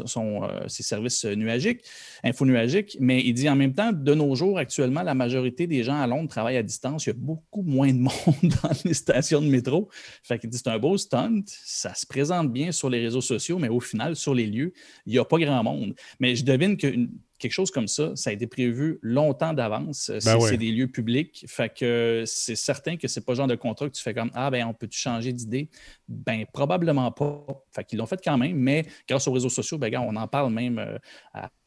[0.69, 1.81] ses services nuagiques,
[2.23, 2.97] info nuagiques.
[3.01, 6.07] Mais il dit en même temps, de nos jours, actuellement, la majorité des gens à
[6.07, 7.07] Londres travaillent à distance.
[7.07, 8.13] Il y a beaucoup moins de monde
[8.63, 9.89] dans les stations de métro.
[10.23, 13.59] Fait qu'il dit c'est un beau stunt, ça se présente bien sur les réseaux sociaux,
[13.59, 14.73] mais au final, sur les lieux,
[15.07, 15.95] il n'y a pas grand monde.
[16.21, 16.95] Mais je devine que
[17.43, 20.11] quelque chose comme ça, ça a été prévu longtemps d'avance.
[20.25, 21.45] Ben c'est des lieux publics.
[21.49, 24.31] Fait que c'est certain que c'est pas le genre de contrat que tu fais comme
[24.35, 25.69] Ah ben on peut-tu changer d'idée?
[26.09, 27.45] Ben probablement pas.
[27.73, 30.53] Fait qu'ils l'ont fait quand même, mais grâce aux réseaux sociaux, ben on en parle
[30.53, 30.99] même euh,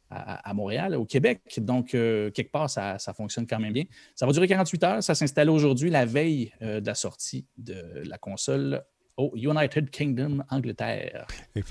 [0.09, 1.41] à à, Montréal, au Québec.
[1.57, 3.85] Donc, euh, quelque part, ça, fonctionne quand même bien.
[4.15, 5.03] Ça va durer 48 heures.
[5.03, 8.83] Ça s'installe aujourd'hui, la veille euh, de la sortie de la console
[9.17, 11.25] au United Kingdom, Angleterre.
[11.55, 11.61] Et,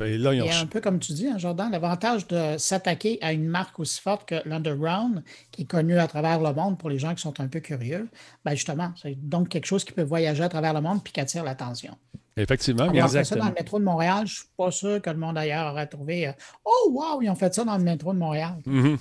[0.62, 4.26] un peu comme tu dis, hein, Jordan, l'avantage de s'attaquer à une marque aussi forte
[4.26, 7.48] que l'Underground, qui est connue à travers le monde pour les gens qui sont un
[7.48, 8.08] peu curieux,
[8.46, 11.20] ben justement, c'est donc quelque chose qui peut voyager à travers le monde puis qui
[11.20, 11.98] attire l'attention.
[12.36, 12.90] Effectivement.
[12.92, 14.26] Ils ont fait ça dans le métro de Montréal.
[14.26, 16.32] Je ne suis pas sûr que le monde ailleurs aurait trouvé euh,
[16.64, 18.56] Oh, wow, ils ont fait ça dans le métro de Montréal.
[18.66, 18.98] Mm-hmm.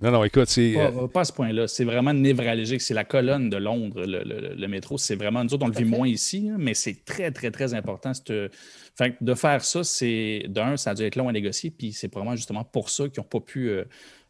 [0.00, 0.74] Non, non, écoute, c'est.
[1.12, 1.68] Pas, à ce point-là.
[1.68, 2.82] C'est vraiment névralgique.
[2.82, 4.98] C'est la colonne de Londres, le, métro.
[4.98, 5.42] C'est vraiment.
[5.42, 8.12] Nous autres, on le vit moins ici, hein, mais c'est très, très, très important.
[8.94, 10.44] Fait de faire ça, c'est.
[10.48, 13.22] D'un, ça a dû être long à négocier, puis c'est probablement justement pour ça qu'ils
[13.22, 13.70] n'ont pas pu.
[13.70, 13.84] Euh,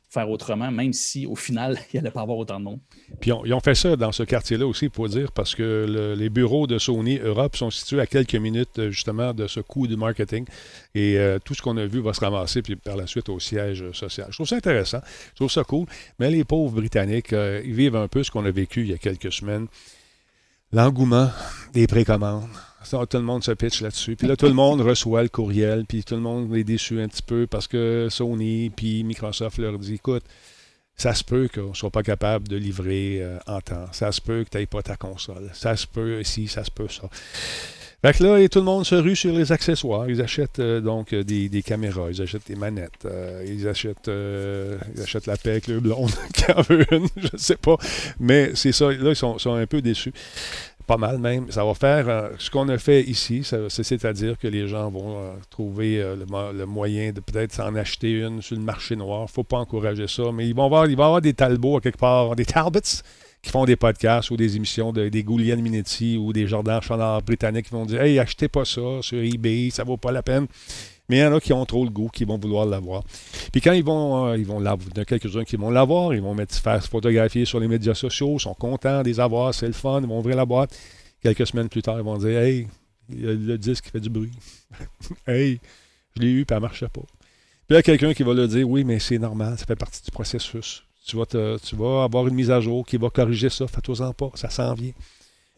[0.09, 2.81] faire autrement, même si au final, il n'y allait pas avoir autant de monde.
[3.21, 6.67] Puis ils ont fait ça dans ce quartier-là aussi, pour dire, parce que les bureaux
[6.67, 10.47] de Sony Europe sont situés à quelques minutes euh, justement de ce coup du marketing.
[10.95, 13.41] Et euh, tout ce qu'on a vu va se ramasser, puis par la suite au
[13.41, 14.29] siège social.
[14.31, 15.87] Je trouve ça intéressant, je trouve ça cool.
[16.19, 18.95] Mais les pauvres Britanniques, euh, ils vivent un peu ce qu'on a vécu il y
[18.95, 19.67] a quelques semaines.
[20.73, 21.31] L'engouement
[21.73, 22.49] des précommandes
[22.91, 24.17] tout le monde se pitch là-dessus.
[24.17, 27.09] Puis là, tout le monde reçoit le courriel, puis tout le monde est déçu un
[27.09, 30.25] petit peu parce que Sony puis Microsoft leur dit écoute,
[30.97, 33.87] ça se peut qu'on ne soit pas capable de livrer en temps.
[33.93, 35.51] Ça se peut que tu n'aies pas ta console.
[35.53, 37.09] Ça se peut ici, ça se peut ça.
[38.07, 40.09] Fait que là, et tout le monde se rue sur les accessoires.
[40.09, 45.03] Ils achètent euh, donc euh, des, caméras, ils achètent des manettes, euh, ils, achètent, ils
[45.03, 47.77] achètent la paix avec le blonde qui en veut une, je ne sais pas.
[48.21, 50.13] Mais c'est ça, là, ils sont, un peu déçus.
[50.87, 51.51] Pas mal même.
[51.51, 56.65] Ça va faire ce qu'on a fait ici, c'est-à-dire que les gens vont trouver le,
[56.65, 59.29] moyen de peut-être s'en acheter une sur le marché noir.
[59.29, 61.81] Faut pas encourager ça, mais ils vont voir, il va y avoir des talbots à
[61.81, 63.03] quelque part, des talbots
[63.47, 67.19] qui font des podcasts ou des émissions de, des Goulian Minetti ou des Jordan Chandler
[67.25, 70.47] britanniques qui vont dire Hey, achetez pas ça sur eBay, ça vaut pas la peine.
[71.09, 73.05] Mais il y en a qui ont trop le goût, qui vont vouloir l'avoir.
[73.53, 75.71] Puis quand ils vont, euh, ils vont l'avoir, il y en a quelques-uns qui vont
[75.71, 79.21] l'avoir, ils vont mettre, faire se photographier sur les médias sociaux, sont contents de les
[79.21, 80.77] avoir, c'est le fun, ils vont ouvrir la boîte.
[81.23, 82.67] Quelques semaines plus tard, ils vont dire Hey,
[83.09, 84.33] le disque fait du bruit.
[85.27, 85.61] hey,
[86.17, 87.03] je l'ai eu, puis elle ne marchait pas.
[87.03, 89.77] Puis il y a quelqu'un qui va le dire Oui, mais c'est normal, ça fait
[89.77, 90.85] partie du processus.
[91.07, 93.69] Tu vas, tu vas avoir une mise à jour qui va corriger ça.
[93.69, 94.93] Fais-toi-en pas, ça s'en vient.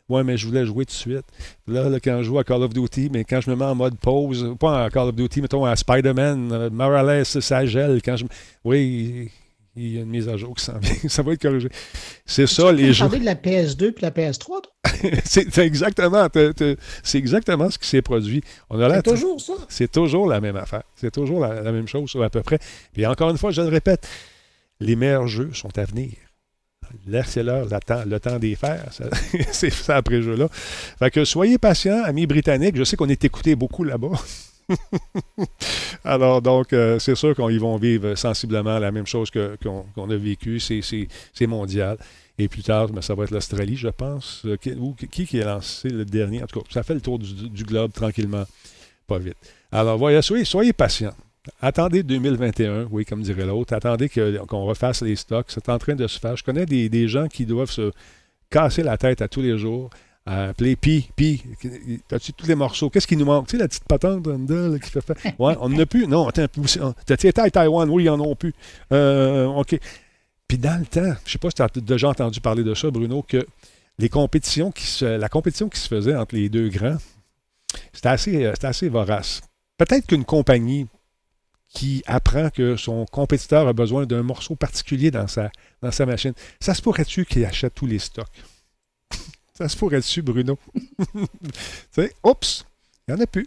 [0.09, 1.27] Ouais, mais je voulais jouer tout de suite.
[1.67, 3.99] Là, quand je joue à Call of Duty, mais quand je me mets en mode
[3.99, 8.01] pause, pas à Call of Duty, mettons à Spider-Man, euh, Morales, ça gèle.
[8.03, 8.25] Quand je...
[8.65, 9.31] Oui,
[9.77, 11.09] il y a une mise à jour qui s'en vient.
[11.09, 11.69] ça va être corrigé.
[12.25, 13.09] C'est ça, les jeux.
[13.09, 14.63] de la PS2 puis la PS3,
[15.25, 16.27] c'est exactement,
[17.03, 18.43] c'est exactement ce qui s'est produit.
[18.71, 19.53] C'est toujours ça.
[19.69, 20.83] C'est toujours la même affaire.
[20.97, 22.59] C'est toujours la, la, même chose, à peu près.
[22.93, 24.09] Puis encore une fois, je le répète,
[24.81, 26.13] les meilleurs jeux sont à venir.
[27.07, 27.67] L'heure,
[28.07, 28.91] le temps des fers.
[29.53, 30.49] C'est ça après-jeu-là.
[30.51, 32.77] Fait que soyez patients, amis britanniques.
[32.77, 34.13] Je sais qu'on est écoutés beaucoup là-bas.
[36.05, 40.61] Alors, donc, euh, c'est sûr qu'ils vont vivre sensiblement la même chose qu'on a vécu.
[40.61, 41.97] C'est mondial.
[42.39, 44.43] Et plus tard, ben, ça va être l'Australie, je pense.
[44.45, 46.43] Euh, qui, qui, a lancé le dernier?
[46.43, 48.45] En tout cas, ça fait le tour du, globe tranquillement,
[49.09, 49.37] pas vite.
[49.73, 51.15] Alors, voyez, soyez, soyez patients.
[51.61, 53.75] Attendez 2021, oui, comme dirait l'autre.
[53.75, 55.47] Attendez qu'on refasse les stocks.
[55.49, 56.37] C'est en train de se faire.
[56.37, 57.93] Je connais des, gens qui doivent se
[58.51, 59.91] casser la tête à tous les jours
[60.27, 61.43] appeler Pi, Pi,
[62.13, 62.91] as-tu tous les morceaux?
[62.91, 63.47] Qu'est-ce qui nous manque?
[63.47, 65.17] Tu sais, la petite patente là, qui fait faire?
[65.39, 66.07] Ouais, on n'en a plus.
[66.07, 66.45] Non, attends,
[67.07, 67.89] t'as été à Taïwan?
[67.89, 68.53] Oui, ils en ont plus.
[68.93, 69.79] Euh, OK.
[70.47, 72.75] Puis dans le temps, je ne sais pas si tu as déjà entendu parler de
[72.75, 73.47] ça, Bruno, que
[73.99, 76.97] les compétitions qui se, la compétition qui se faisait entre les deux grands,
[77.93, 79.41] c'était assez, euh, assez vorace.
[79.77, 80.87] Peut-être qu'une compagnie
[81.79, 85.53] qui apprend que son compétiteur a besoin d'un morceau particulier dans sa,
[86.07, 86.33] machine.
[86.59, 88.27] Ça se pourrait-tu qu'il achète tous les stocks?
[89.55, 90.59] ça se pourrait-tu, Bruno?
[92.25, 92.67] oups,
[93.07, 93.47] il n'y en a plus.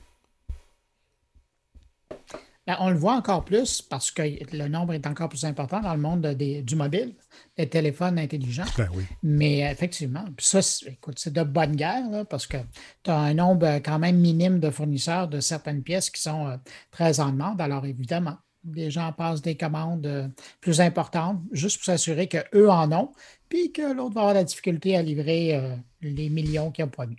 [2.71, 4.21] Ben, on le voit encore plus parce que
[4.55, 7.15] le nombre est encore plus important dans le monde du mobile,
[7.57, 8.63] des téléphones intelligents.
[8.77, 9.03] Ben oui.
[9.23, 12.55] Mais effectivement, ça, écoute, c'est de bonne guerre parce que
[13.03, 16.47] tu as un nombre euh, quand même minime de fournisseurs de certaines pièces qui sont
[16.47, 16.55] euh,
[16.91, 17.59] très en demande.
[17.59, 18.37] Alors évidemment,
[18.73, 20.29] les gens passent des commandes euh,
[20.61, 23.11] plus importantes juste pour s'assurer qu'eux en ont,
[23.49, 25.61] puis que l'autre va avoir la difficulté à livrer
[26.01, 27.17] les millions qu'ils ont promis.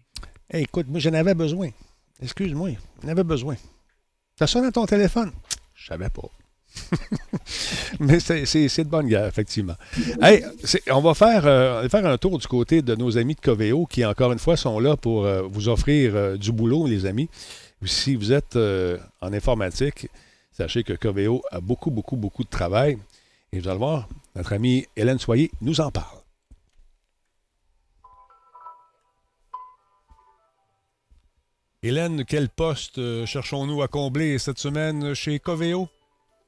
[0.49, 1.69] écoute, moi, j'en avais besoin.
[2.23, 2.71] Excuse-moi,
[3.03, 3.57] j'en avais besoin.
[4.43, 5.31] Ça sonne à ton téléphone?
[5.73, 6.29] Je savais pas.
[8.01, 9.77] Mais c'est de bonne guerre, effectivement.
[10.91, 14.05] On va faire, euh, faire un tour du côté de nos amis de Coveo qui,
[14.05, 17.29] encore une fois, sont là pour euh, vous offrir euh, du boulot, les amis.
[17.85, 20.09] Si vous êtes en informatique,
[20.51, 22.99] sachez que Coveo a beaucoup, beaucoup, beaucoup de travail.
[23.53, 26.22] Et vous allez voir, notre amie Hélène Soyer nous en parle.
[31.85, 35.89] Hélène, quel poste euh, cherchons-nous à combler cette semaine chez Coveo?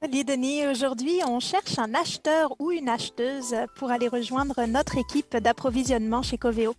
[0.00, 5.36] Salut Denis, aujourd'hui on cherche un acheteur ou une acheteuse pour aller rejoindre notre équipe
[5.36, 6.76] d'approvisionnement chez Coveo.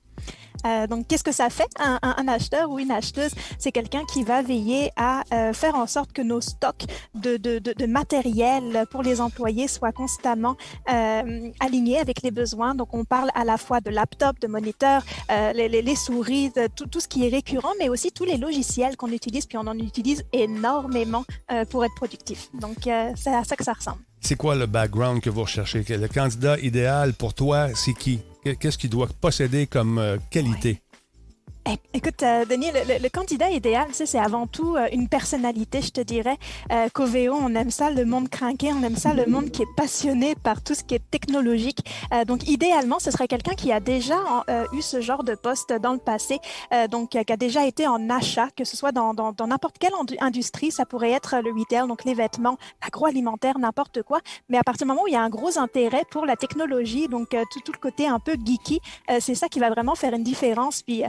[0.66, 3.32] Euh, donc, qu'est-ce que ça fait un, acheteur ou une acheteuse?
[3.60, 8.86] C'est quelqu'un qui va veiller à euh, faire en sorte que nos stocks de, matériel
[8.90, 10.58] pour les employés soient constamment
[10.92, 12.76] euh, alignés avec les besoins.
[12.76, 17.26] Donc, on parle à la fois de laptop, de moniteur, les, souris, tout, ce qui
[17.26, 21.24] est récurrent, mais aussi tous les logiciels qu'on utilise, puis on en utilise énormément
[21.70, 22.50] pour être productif.
[22.54, 24.00] Donc, c'est à ça que ça ressemble.
[24.22, 25.86] C'est quoi le background que vous recherchez?
[25.88, 28.22] Le candidat idéal pour toi, c'est qui?
[28.54, 30.80] Qu'est-ce qu'il doit posséder comme euh, qualité?
[31.68, 36.02] Eh, écoute, euh, Denis, le, candidat idéal, c'est avant tout euh, une personnalité, je te
[36.02, 36.38] dirais.
[36.72, 39.76] Euh, Coveo, on aime ça, le monde craqué, on aime ça, le monde qui est
[39.76, 41.80] passionné par tout ce qui est technologique.
[42.28, 44.18] donc, idéalement, ce serait quelqu'un qui a déjà
[44.74, 46.40] eu ce genre de poste dans le passé,
[46.90, 49.14] donc qui a déjà été en achat, que ce soit dans
[49.48, 54.20] n'importe quelle industrie, ça pourrait être le retail, donc les vêtements, l'agroalimentaire, n'importe quoi.
[54.50, 57.08] Mais à partir du moment où il y a un gros intérêt pour la technologie,
[57.08, 58.80] donc tout, tout le côté un peu geeky,
[59.20, 60.84] c'est ça qui va vraiment faire une différence.
[60.84, 61.04] Puis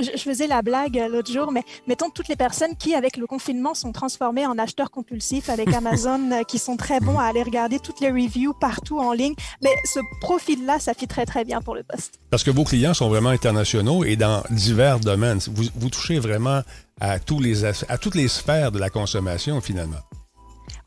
[0.00, 3.74] je, faisais la blague l'autre jour, mais mettons toutes les personnes qui, avec le confinement,
[3.74, 8.00] sont transformées en acheteurs compulsifs avec Amazon, qui sont très bons à aller regarder toutes
[8.00, 9.34] les reviews partout en ligne.
[9.62, 12.20] Mais ce profil-là, ça fit très, très bien pour le poste.
[12.30, 15.38] Parce que vos clients sont vraiment internationaux et dans divers domaines.
[15.52, 16.62] Vous, vous touchez vraiment
[17.00, 20.00] à, tous les, à toutes les sphères de la consommation, finalement.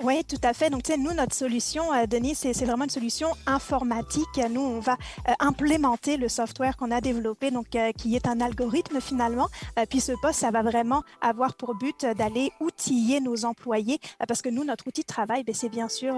[0.04, 0.70] Oui, tout à fait.
[0.70, 4.40] Donc, tu sais, nous, notre solution, euh, Denis, c'est vraiment une solution informatique.
[4.52, 4.94] Nous, on va
[5.28, 9.48] euh, implémenter le software qu'on a développé, donc euh, qui est un algorithme finalement.
[9.90, 14.50] puis ce poste, ça va vraiment avoir pour but d'aller outiller nos employés, parce que
[14.50, 16.16] nous, notre outil de travail, ben, c'est bien sûr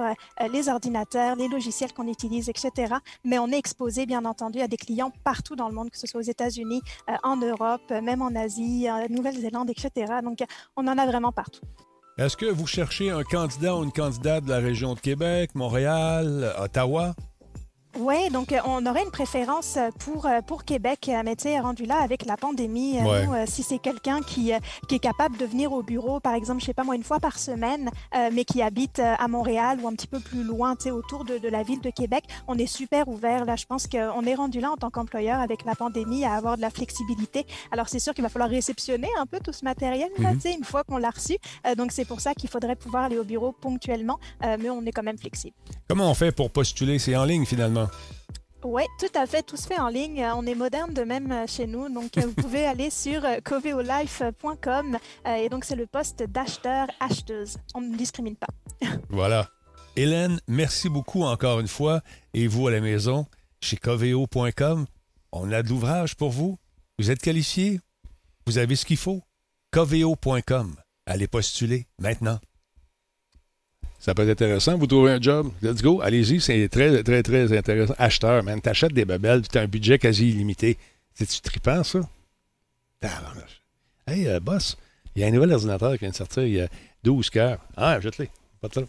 [0.51, 2.95] les ordinateurs, les logiciels qu'on utilise, etc.
[3.23, 6.07] Mais on est exposé, bien entendu, à des clients partout dans le monde, que ce
[6.07, 6.81] soit aux États-Unis,
[7.23, 10.19] en Europe, même en Asie, Nouvelle-Zélande, etc.
[10.23, 10.39] Donc,
[10.75, 11.61] on en a vraiment partout.
[12.19, 16.53] Est-ce que vous cherchez un candidat ou une candidate de la région de Québec, Montréal,
[16.59, 17.15] Ottawa?
[17.97, 21.59] Oui, donc euh, on aurait une préférence euh, pour, euh, pour Québec, mais tu sais,
[21.59, 22.99] rendu là avec la pandémie,
[23.47, 24.51] si c'est quelqu'un qui,
[24.87, 27.19] qui est capable de venir au bureau, par exemple, je sais pas moi, une fois
[27.19, 27.89] par semaine,
[28.33, 31.37] mais qui habite à Montréal ou un petit peu plus loin, tu sais, autour de,
[31.37, 33.45] de, la ville de Québec, on est super ouvert.
[33.45, 36.57] Là, je pense qu'on est rendu là en tant qu'employeur avec la pandémie à avoir
[36.57, 37.45] de la flexibilité.
[37.71, 40.35] Alors, c'est sûr qu'il va falloir réceptionner un peu tout ce matériel, mhm.
[40.35, 41.37] tu sais, une fois qu'on l'a reçu.
[41.77, 45.03] donc, c'est pour ça qu'il faudrait pouvoir aller au bureau ponctuellement, mais on est quand
[45.03, 45.55] même flexible.
[45.87, 46.99] Comment on fait pour postuler?
[46.99, 47.78] C'est en ligne, finalement?
[48.63, 49.43] Oui, tout à fait.
[49.43, 50.23] Tout se fait en ligne.
[50.35, 51.89] On est moderne de même euh, chez nous.
[51.89, 57.57] Donc, euh, vous pouvez aller sur euh, coveolife.com et donc c'est le poste d'acheteur, acheteuse.
[57.73, 58.47] On ne discrimine pas.
[59.09, 59.49] voilà.
[59.95, 62.01] Hélène, merci beaucoup encore une fois.
[62.33, 63.25] Et vous à la maison,
[63.61, 64.85] chez coveo.com,
[65.31, 66.57] on a de l'ouvrage pour vous.
[66.97, 67.79] Vous êtes qualifié?
[68.45, 69.21] Vous avez ce qu'il faut?
[69.71, 70.75] coveo.com.
[71.05, 72.39] Allez postuler maintenant.
[73.99, 74.77] Ça peut être intéressant.
[74.77, 77.93] Vous trouvez un job, let's go, allez-y, c'est très, très, très intéressant.
[77.97, 80.77] Acheteur, man, t'achètes des babelles, tu as un budget quasi illimité.
[81.13, 81.99] C'est-tu trippant, ça?
[84.07, 84.77] Hey, euh, boss,
[85.15, 86.69] il y a un nouvel ordinateur qui vient de sortir il y a
[87.03, 87.59] 12 cœurs.
[87.75, 88.29] Ah, jette-les.
[88.61, 88.87] Pas de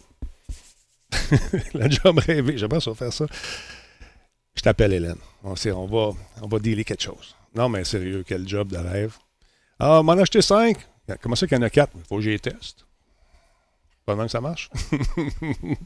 [1.75, 3.27] La job rêvée, j'aimerais ça faire ça.
[4.55, 5.17] Je t'appelle Hélène.
[5.43, 7.35] On, on, va, on va dealer quelque chose.
[7.55, 9.17] Non, mais sérieux, quel job de rêve.
[9.79, 10.77] Ah, m'en acheter 5.
[11.21, 11.93] Comment ça qu'il y en a 4?
[11.97, 12.85] Il faut que j'y teste.
[14.11, 14.71] Pendant que ça marche.
[15.41, 15.77] Vous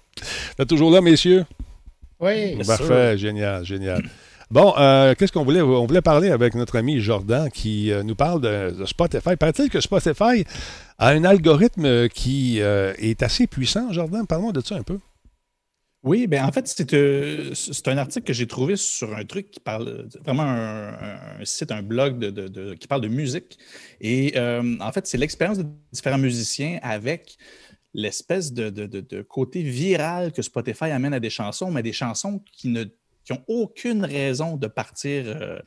[0.59, 1.45] êtes toujours là, messieurs?
[2.21, 2.57] Oui.
[2.65, 4.03] Parfait, génial, génial.
[4.51, 5.61] Bon, euh, qu'est-ce qu'on voulait?
[5.61, 9.37] On voulait parler avec notre ami Jordan qui euh, nous parle de, Spotify.
[9.37, 10.47] Paraît-il que Spotify
[10.99, 14.27] a un algorithme qui euh, est assez puissant, Jordan?
[14.27, 14.99] Parle-moi de ça un peu.
[16.03, 20.09] Oui, ben en fait, c'est un article que j'ai trouvé sur un truc qui parle,
[20.25, 23.59] vraiment un, site, un blog de, qui parle de musique.
[24.01, 27.39] Et en fait, c'est l'expérience de différents musiciens avec
[27.95, 32.85] l'espèce de, côté viral que Spotify amène à des chansons, mais des chansons qui ne
[33.31, 35.59] ont aucune raison de partir euh,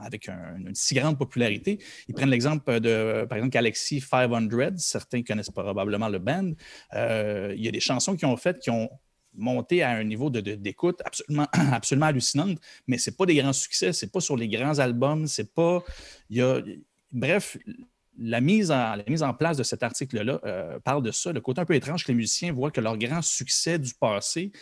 [0.00, 1.82] avec une si grande popularité.
[2.08, 4.48] Ils prennent l'exemple de, par exemple, Galaxy 500.
[4.76, 6.52] Certains connaissent probablement le band.
[6.94, 8.88] Euh, il y a des chansons qu'ils ont faites qui ont
[9.34, 13.92] monté à un niveau d'écoute absolument, absolument hallucinante, mais ce n'est pas des grands succès,
[13.92, 15.82] ce n'est pas sur les grands albums, c'est pas.
[16.28, 16.60] Il y a,
[17.12, 17.56] bref,
[18.18, 21.40] la mise, en, la mise en place de cet article-là euh, parle de ça, le
[21.40, 24.52] côté un peu étrange que les musiciens voient que leurs grands succès du passé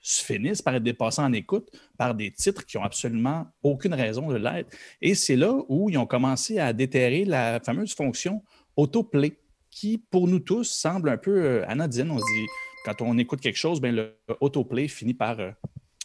[0.00, 4.28] se finissent par être dépassés en écoute par des titres qui n'ont absolument aucune raison
[4.28, 4.70] de l'être.
[5.00, 8.42] Et c'est là où ils ont commencé à déterrer la fameuse fonction
[8.76, 9.38] autoplay,
[9.70, 12.10] qui pour nous tous semble un peu euh, anodine.
[12.10, 12.46] On se dit,
[12.84, 15.50] quand on écoute quelque chose, ben, le autoplay finit par euh,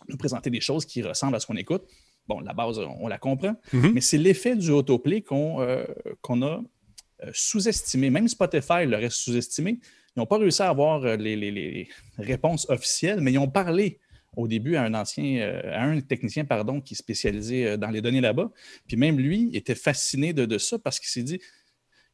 [0.09, 1.83] nous présenter des choses qui ressemblent à ce qu'on écoute.
[2.27, 3.93] Bon, la base, on la comprend, mm-hmm.
[3.93, 6.61] mais c'est l'effet du autoplay qu'on a
[7.33, 8.09] sous-estimé.
[8.09, 9.79] Même Spotify l'aurait sous-estimé.
[10.15, 13.99] Ils n'ont pas réussi à avoir euh, les, réponses officielles, mais ils ont parlé
[14.36, 18.01] au début à un ancien, euh, à un technicien pardon, qui est spécialisé dans les
[18.01, 18.51] données là-bas.
[18.88, 21.39] Puis même lui était fasciné de ça parce qu'il s'est dit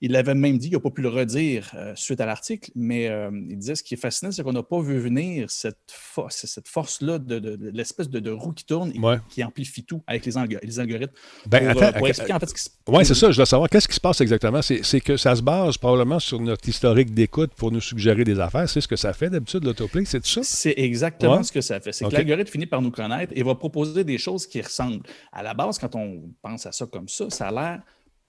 [0.01, 3.09] il l'avait même dit, il n'a pas pu le redire euh, suite à l'article, mais
[3.09, 6.45] euh, il disait ce qui est fascinant, c'est qu'on n'a pas vu venir cette, force,
[6.45, 11.13] cette force-là de, l'espèce de, roue qui tourne et qui amplifie tout avec les, algorithmes.
[11.47, 13.69] Ben, pour, attends, expliquer en fait ce qui se Oui, c'est ça, je dois savoir.
[13.69, 14.61] Qu'est-ce qui se passe exactement?
[14.61, 18.69] C'est que ça se base probablement sur notre historique d'écoute pour nous suggérer des affaires.
[18.69, 20.41] C'est ce que ça fait d'habitude, l'autoplay, c'est ça?
[20.43, 21.91] C'est exactement ce que ça fait.
[21.91, 25.03] C'est que l'algorithme finit par nous connaître et va proposer des choses qui ressemblent.
[25.33, 27.81] À la base, quand on pense à ça comme ça, ça a l'air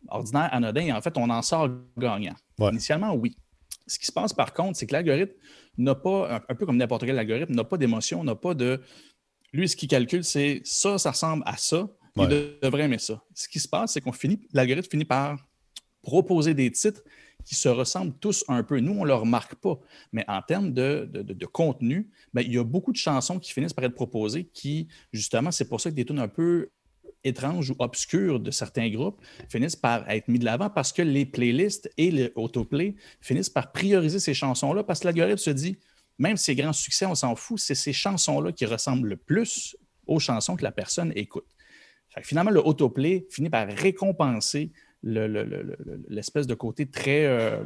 [0.09, 2.35] ordinaire, anodin, et en fait, on en sort gagnant.
[2.59, 3.37] Initialement, oui.
[3.87, 5.33] Ce qui se passe par contre, c'est que l'algorithme
[5.79, 8.81] n'a pas, un, peu comme n'importe quel algorithme, n'a pas d'émotion, n'a pas de.
[9.53, 12.29] Lui, ce qu'il calcule, c'est ça, ça ressemble à ça, il
[12.63, 13.23] devrait aimer ça.
[13.35, 15.39] Ce qui se passe, c'est qu'on finit, l'algorithme finit par
[16.03, 17.03] proposer des titres
[17.45, 18.81] qui se ressemblent tous un peu.
[18.81, 19.79] Nous, on ne le remarque pas.
[20.13, 23.85] Mais en termes de, contenu, ben, il y a beaucoup de chansons qui finissent par
[23.85, 26.71] être proposées qui, justement, c'est pour ça que des tunes un peu
[27.25, 31.27] étranges ou obscures de certains groupes finissent par être mis de l'avant parce que les
[31.27, 35.79] playlists et le autoplay finissent par prioriser ces chansons-là parce que l'algorithme se dit,
[36.19, 40.19] même ces grands succès, on s'en fout, c'est ces chansons-là qui ressemblent le plus aux
[40.19, 41.47] chansons que la personne écoute.
[42.23, 47.63] finalement, le autoplay finit par récompenser l'espèce de côté très, euh,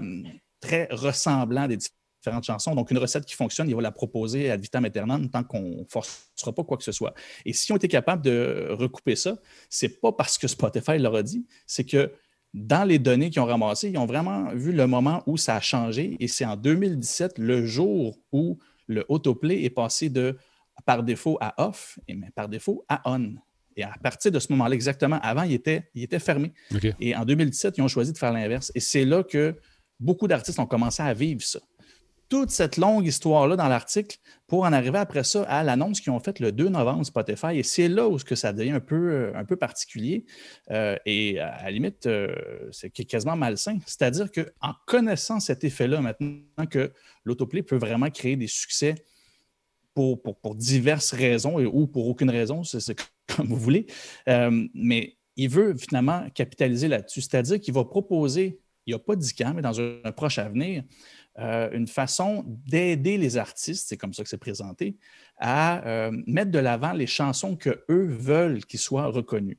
[0.60, 1.78] très ressemblant des
[2.24, 2.74] différentes chansons.
[2.74, 5.84] Donc, une recette qui fonctionne, il va la proposer à vitam aeternam tant qu'on ne
[5.88, 7.14] forcera pas quoi que ce soit.
[7.44, 9.36] Et si on était capable de recouper ça,
[9.68, 12.12] c'est pas parce que Spotify leur a dit, c'est que
[12.54, 15.60] dans les données qu'ils ont ramassées, ils ont vraiment vu le moment où ça a
[15.60, 16.16] changé.
[16.20, 20.36] Et c'est en 2017, le jour où le autoplay est passé de
[20.86, 23.34] par défaut à off, et mais par défaut à on.
[23.76, 26.52] Et à partir de ce moment-là, exactement, avant, il était, il était fermé.
[27.00, 28.70] Et en 2017, ils ont choisi de faire l'inverse.
[28.76, 29.56] Et c'est là que
[29.98, 31.58] beaucoup d'artistes ont commencé à vivre ça
[32.34, 34.18] toute cette longue histoire-là dans l'article
[34.48, 37.56] pour en arriver après ça à l'annonce qu'ils ont faite le 2 novembre Spotify.
[37.58, 40.24] Et c'est là où que ça devient un peu, euh, un peu particulier
[40.72, 42.34] euh, et à la limite, euh,
[42.72, 43.78] c'est quasiment malsain.
[43.86, 46.90] C'est-à-dire qu'en connaissant cet effet-là, maintenant que
[47.22, 48.96] l'autoplay peut vraiment créer des succès
[49.94, 53.00] pour, pour, diverses raisons ou pour aucune raison, c'est
[53.36, 53.86] comme vous voulez,
[54.26, 57.20] mais il veut finalement capitaliser là-dessus.
[57.20, 60.82] C'est-à-dire qu'il va proposer, il n'y a pas 10 ans, mais dans un proche avenir,
[61.40, 64.96] euh, une façon d'aider les artistes, c'est comme ça que c'est présenté,
[65.36, 69.58] à euh, mettre de l'avant les chansons qu'eux veulent qu'ils soient reconnues.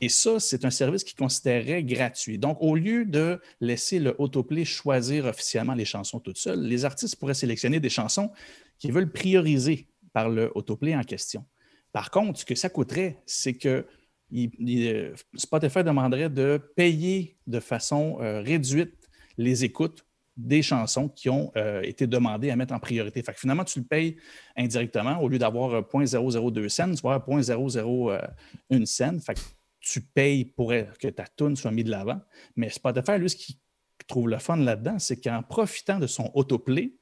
[0.00, 2.38] Et ça, c'est un service qu'ils considéraient gratuit.
[2.38, 7.14] Donc, au lieu de laisser le autoplay choisir officiellement les chansons toutes seules, les artistes
[7.14, 8.32] pourraient sélectionner des chansons
[8.80, 11.44] qu'ils veulent prioriser par le autoplay en question.
[11.92, 13.86] Par contre, ce que ça coûterait, c'est que
[14.34, 20.04] euh, Spotify demanderait de payer de façon réduite les écoutes
[20.36, 23.22] des chansons qui ont euh, été demandées à mettre en priorité.
[23.22, 24.16] Fait finalement, tu le payes
[24.56, 25.18] indirectement.
[25.20, 29.20] Au lieu d'avoir 0.002 cents, tu vas avoir 0.001 cent.
[29.20, 29.40] Fait que
[29.80, 32.20] tu payes pour que ta tune soit mise de l'avant.
[32.56, 33.58] Mais Spotify, lui, ce qui
[34.06, 36.92] trouve le fun là-dedans, c'est qu'en profitant de son autoplay,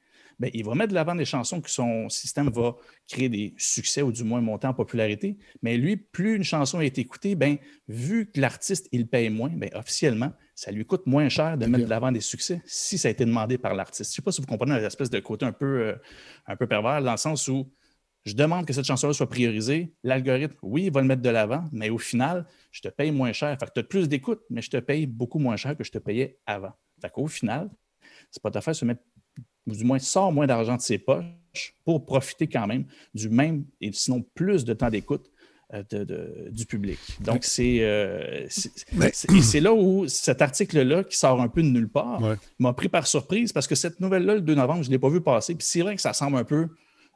[0.40, 2.74] ben, il va mettre de l'avant des chansons que son système va
[3.06, 5.36] créer des succès ou du moins monter en popularité.
[5.62, 9.68] Mais lui, plus une chanson est écoutée, ben, vu que l'artiste, il paye moins, ben,
[9.74, 13.10] officiellement, ça lui coûte moins cher de mettre de l'avant des succès si ça a
[13.10, 14.10] été demandé par l'artiste.
[14.10, 15.96] Je ne sais pas si vous comprenez l'espèce de côté un peu, euh,
[16.46, 17.72] un peu pervers, dans le sens où
[18.26, 19.94] je demande que cette chanson-là soit priorisée.
[20.02, 23.32] L'algorithme, oui, il va le mettre de l'avant, mais au final, je te paye moins
[23.32, 23.56] cher.
[23.58, 25.90] Fait que tu as plus d'écoute, mais je te paye beaucoup moins cher que je
[25.90, 26.72] te payais avant.
[27.00, 27.70] Fait qu'au final,
[28.30, 28.98] Spotify se met
[29.66, 33.64] ou du moins sort moins d'argent de ses poches pour profiter quand même du même
[33.80, 35.30] et sinon plus de temps d'écoute
[35.72, 36.98] euh, du public.
[37.20, 42.20] Donc, euh, c'est là où cet article-là, qui sort un peu de nulle part,
[42.58, 45.08] m'a pris par surprise parce que cette nouvelle-là, le 2 novembre, je ne l'ai pas
[45.08, 45.54] vu passer.
[45.54, 46.68] Puis c'est vrai que ça semble un peu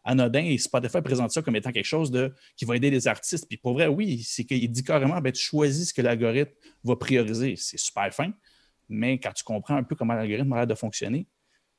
[0.04, 3.46] anodin et Spotify présente ça comme étant quelque chose de, qui va aider les artistes.
[3.48, 6.52] Puis pour vrai, oui, c'est qu'il dit carrément, ben, tu choisis ce que l'algorithme
[6.84, 7.56] va prioriser.
[7.56, 8.32] C'est super fin,
[8.88, 11.26] mais quand tu comprends un peu comment l'algorithme a l'air de fonctionner,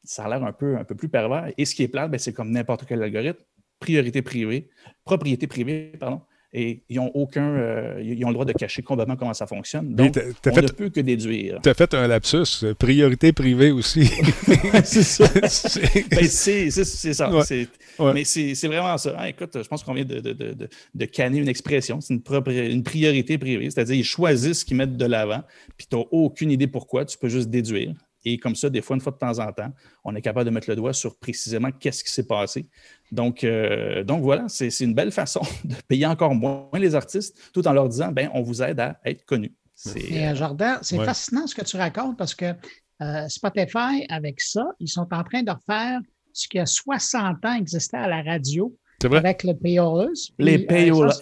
[0.04, 1.52] ça a l'air un peu, un peu plus pervers.
[1.58, 3.42] Et ce qui est plat, ben, c'est comme n'importe quel algorithme,
[3.80, 4.70] priorité privée,
[5.04, 6.22] propriété privée, pardon,
[6.58, 9.94] et ils ont aucun, euh, ils ont le droit de cacher complètement comment ça fonctionne.
[9.94, 11.60] Donc, on ne peut que déduire.
[11.62, 14.06] Tu as fait un lapsus, priorité privée aussi.
[14.86, 15.28] c'est ça.
[18.00, 18.14] Ben.
[18.14, 19.28] Mais c'est vraiment ça.
[19.28, 22.00] Écoute, je pense qu'on vient de, de, de, de, canner une expression.
[22.00, 23.70] C'est une, une priorité privée.
[23.70, 25.44] C'est-à-dire, ils choisissent ce qu'ils mettent de l'avant,
[25.78, 27.04] puis tu n'as aucune idée pourquoi.
[27.04, 27.94] Tu peux juste déduire.
[28.26, 29.72] Et comme ça, des fois, une fois de temps en temps,
[30.04, 32.68] on est capable de mettre le doigt sur précisément qu'est-ce qui s'est passé.
[33.12, 37.66] Donc, euh, donc voilà, c'est une belle façon de payer encore moins les artistes tout
[37.68, 39.54] en leur disant, ben, on vous aide à être connus.
[39.76, 42.54] C'est euh, Jordan, c'est fascinant ce que tu racontes parce que
[43.02, 46.00] euh, Spotify, avec ça, ils sont en train de refaire
[46.34, 50.32] ce qui a 60 ans existait à la radio avec le Payolas.
[50.40, 51.20] Les Payolas.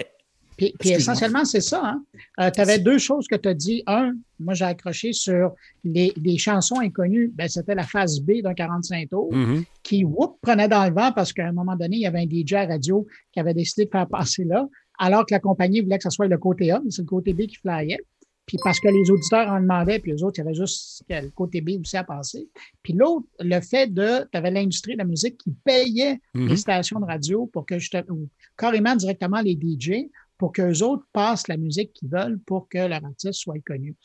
[0.57, 1.81] Puis, essentiellement, c'est ça.
[1.83, 2.03] Hein?
[2.39, 3.83] Euh, tu avais deux choses que tu as dit.
[3.87, 7.31] Un, moi, j'ai accroché sur les, chansons inconnues.
[7.33, 9.63] Ben, C'était la phase B d'un 45 tours mm-hmm.
[9.83, 12.29] qui, whoop, prenait dans le vent parce qu'à un moment donné, il y avait un
[12.29, 14.67] DJ à radio qui avait décidé de faire passer là,
[14.99, 17.33] alors que la compagnie voulait que ce soit le côté A, mais c'est le côté
[17.33, 17.99] B qui flyait.
[18.45, 21.29] Puis parce que les auditeurs en demandaient, puis les autres, il y avait juste le
[21.29, 22.49] côté B aussi à passer.
[22.81, 26.49] Puis l'autre, le fait de, tu avais l'industrie de la musique qui payait mm-hmm.
[26.49, 28.27] les stations de radio pour que je te, ou
[28.57, 30.09] carrément directement les DJ
[30.43, 33.95] pour qu'eux autres passent la musique qu'ils veulent pour que leur artiste soit connu.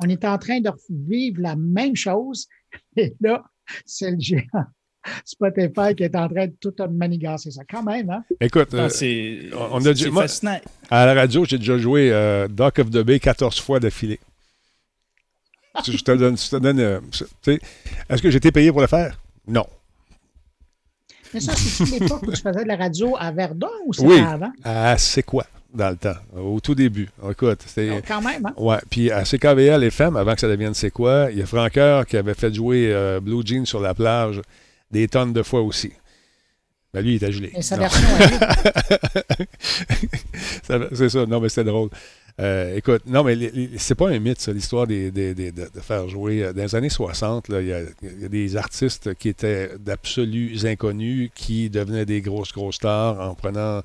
[0.00, 2.46] On est en train de vivre la même chose.
[2.96, 3.42] Et là,
[3.84, 4.44] c'est le géant
[5.24, 7.62] Spotify qui est en train de tout manigancer ça.
[7.68, 8.22] Quand même, hein?
[8.40, 8.88] Écoute, euh,
[9.72, 10.08] on a déjà,
[10.88, 14.20] à la radio, j'ai déjà joué euh, Dock of the Bay 14 fois d'affilée.
[15.84, 17.00] je te donne, je te donne euh,
[18.08, 19.18] est-ce que j'ai été payé pour le faire?
[19.48, 19.66] Non.
[21.34, 24.20] Mais ça, c'est l'époque où tu faisais de la radio à Verdun ou c'est oui.
[24.20, 24.52] avant?
[24.62, 25.44] Ah, c'est quoi?
[25.72, 27.08] Dans le temps, au tout début.
[27.30, 27.90] Écoute, c'était.
[27.98, 28.54] Oh, quand même, hein?
[28.56, 28.78] Ouais.
[28.90, 32.16] Puis à CKVL FM, avant que ça devienne C'est quoi, il y a Franqueur qui
[32.16, 34.40] avait fait jouer euh, Blue Jeans sur la plage
[34.90, 35.92] des tonnes de fois aussi.
[36.94, 37.52] Ben lui, il était gelé.
[37.60, 38.08] Sa version
[40.94, 41.26] C'est ça.
[41.26, 41.90] Non, mais c'était drôle.
[42.40, 43.36] Euh, écoute, non, mais
[43.78, 45.12] c'est pas un mythe, ça, l'histoire de,
[45.82, 46.44] faire jouer.
[46.44, 51.68] Euh, dans les années 60, il y, a des artistes qui étaient d'absolus inconnus qui
[51.68, 53.82] devenaient des grosses, grosses stars en prenant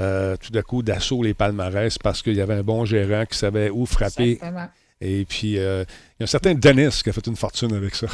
[0.00, 3.38] euh, tout d'un coup d'assaut les palmarès parce qu'il y avait un bon gérant qui
[3.38, 4.32] savait où frapper.
[4.32, 4.68] Exactement.
[5.00, 7.94] Et puis, euh, il y a un certain Dennis qui a fait une fortune avec
[7.94, 8.06] ça.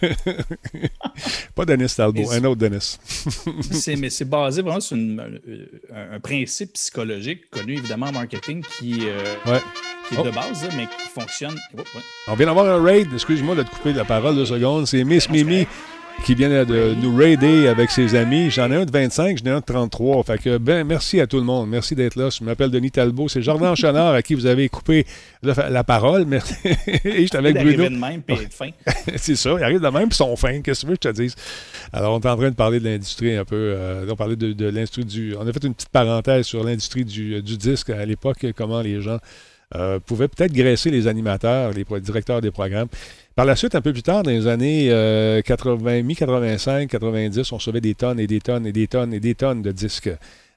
[1.54, 2.98] Pas Dennis Talbot, un autre Dennis.
[3.98, 9.58] mais c'est basé vraiment sur euh, un, principe psychologique connu évidemment en marketing qui, euh,
[10.12, 10.32] est de oh.
[10.32, 11.56] base, mais qui fonctionne.
[11.76, 11.82] Oh,
[12.28, 14.86] On vient d'avoir un raid, excuse-moi de te couper la parole deux secondes.
[14.86, 15.66] C'est Miss Mimi
[16.24, 18.50] qui vient de nous raider avec ses amis.
[18.50, 20.22] J'en ai un de 25, j'en ai un de 33.
[20.22, 21.68] Fait que, ben, merci à tout le monde.
[21.68, 22.28] Merci d'être là.
[22.30, 23.28] Je m'appelle Denis Talbot.
[23.28, 25.04] C'est Jordan Chenard à qui vous avez coupé
[25.42, 26.24] la, parole.
[26.24, 26.54] Merci.
[27.04, 27.88] Et j'étais avec Bruno.
[27.88, 28.70] de même, puis fin.
[29.16, 29.54] C'est ça.
[29.58, 30.60] Il arrive de même, puis sont fins.
[30.60, 31.34] Qu'est-ce que tu veux que je te dise?
[31.92, 33.56] Alors, on est en train de parler de l'industrie un peu.
[33.56, 35.34] Euh, on parlait de, l'industrie du.
[35.36, 39.18] On a fait une petite parenthèse sur l'industrie du, disque à l'époque, comment les gens
[39.74, 42.88] euh, pouvaient peut-être graisser les animateurs, les directeurs des programmes.
[43.34, 44.88] Par la suite, un peu plus tard, dans les années
[45.44, 49.34] 80, mi-85, 90, on recevait des tonnes et des tonnes et des tonnes et des
[49.34, 50.10] tonnes de disques.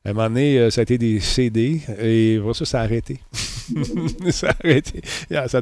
[0.05, 2.83] À un moment donné, euh, ça a été des CD et voilà, ça, ça a
[2.83, 3.19] arrêté.
[4.31, 5.01] ça a arrêté.
[5.33, 5.61] Ah, ça,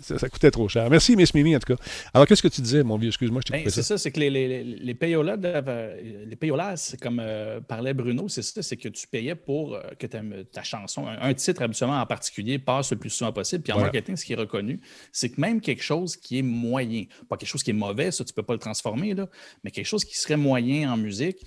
[0.00, 0.88] ça, coûtait trop cher.
[0.90, 1.82] Merci, Miss Mimi, en tout cas.
[2.14, 3.08] Alors, qu'est-ce que tu disais, mon vieux?
[3.08, 7.20] Excuse-moi, je t'ai ben, C'est ça, c'est que les, les, les payolas, les payolas comme
[7.20, 11.34] euh, parlait Bruno, c'est ça, c'est que tu payais pour euh, que ta, chanson, un,
[11.34, 13.62] titre absolument en particulier, passe le plus souvent possible.
[13.62, 14.80] Puis en marketing, ce qui est reconnu,
[15.12, 18.24] c'est que même quelque chose qui est moyen, pas quelque chose qui est mauvais, ça,
[18.24, 19.28] tu ne peux pas le transformer, là,
[19.64, 21.44] mais quelque chose qui serait moyen en musique,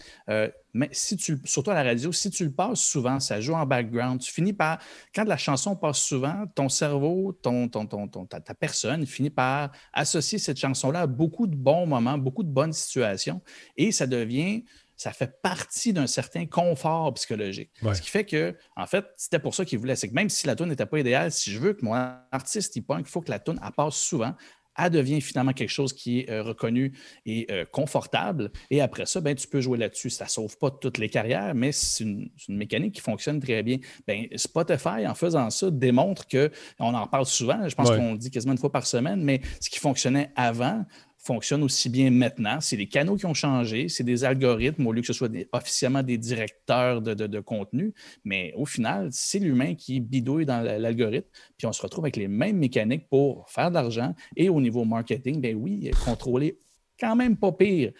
[0.74, 3.66] mais si tu, surtout à la radio, si tu le passes souvent, ça joue en
[3.66, 4.80] background, tu finis par,
[5.14, 10.40] quand la chanson passe souvent, ton cerveau, ton, ton, ton, ta, personne finit par associer
[10.40, 13.42] cette chanson-là à beaucoup de bons moments, beaucoup de bonnes situations,
[13.78, 14.64] et ça devient,
[14.96, 17.72] ça fait partie d'un certain confort psychologique.
[17.82, 19.96] Ce qui fait que, en fait, c'était pour ça qu'il voulait.
[19.96, 21.94] C'est que même si la tune n'était pas idéale, si je veux que mon
[22.32, 24.36] artiste il il faut que la tune passe souvent
[24.78, 26.94] elle devient finalement quelque chose qui est euh, reconnu
[27.26, 28.52] et euh, confortable.
[28.70, 30.10] Et après ça, ben, tu peux jouer là-dessus.
[30.10, 33.78] Ça ne sauve pas toutes les carrières, mais c'est une, mécanique qui fonctionne très bien.
[34.08, 38.18] Ben, Spotify, en faisant ça, démontre que, on en parle souvent, je pense qu'on le
[38.18, 40.86] dit quasiment une fois par semaine, mais ce qui fonctionnait avant
[41.24, 42.60] fonctionne aussi bien maintenant.
[42.60, 46.04] C'est les canaux qui ont changé, c'est des algorithmes au lieu que ce soit officiellement
[46.04, 47.94] des directeurs de, contenu,
[48.24, 52.28] mais au final, c'est l'humain qui bidouille dans l'algorithme, puis on se retrouve avec les
[52.28, 56.60] mêmes mécaniques pour faire de l'argent et au niveau marketing, ben oui, contrôler
[57.00, 57.92] quand même pas pire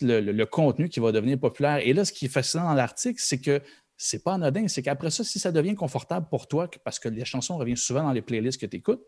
[0.00, 1.78] le, contenu qui va devenir populaire.
[1.78, 3.62] Et là, ce qui est fascinant dans l'article, c'est que
[3.96, 7.24] c'est pas anodin, c'est qu'après ça, si ça devient confortable pour toi, parce que les
[7.24, 9.02] chansons reviennent souvent dans les playlists que tu écoutes,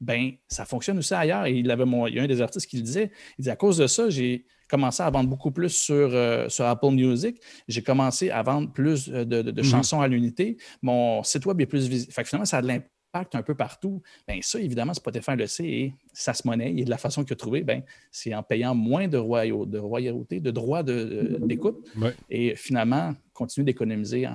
[0.00, 1.46] ben ça fonctionne aussi ailleurs.
[1.46, 3.10] Et il, avait il y a un des artistes qui le disait.
[3.38, 6.66] Il dit à cause de ça, j'ai commencé à vendre beaucoup plus sur, euh, sur
[6.66, 7.40] Apple Music.
[7.66, 9.64] J'ai commencé à vendre plus euh, de, mhm.
[9.64, 10.56] chansons à l'unité.
[10.82, 12.12] Mon site web est plus visible.
[12.24, 14.02] finalement, ça a de l'impact un peu partout.
[14.26, 16.74] Ben ça, évidemment, Spotify le sait et ça se monnaie.
[16.76, 17.82] Et de la façon qu'il a trouvé, ben,
[18.12, 21.88] c'est en payant moins de, royauté, de royauté, de droits d'écoute.
[22.28, 24.28] Et finalement, continuer d'économiser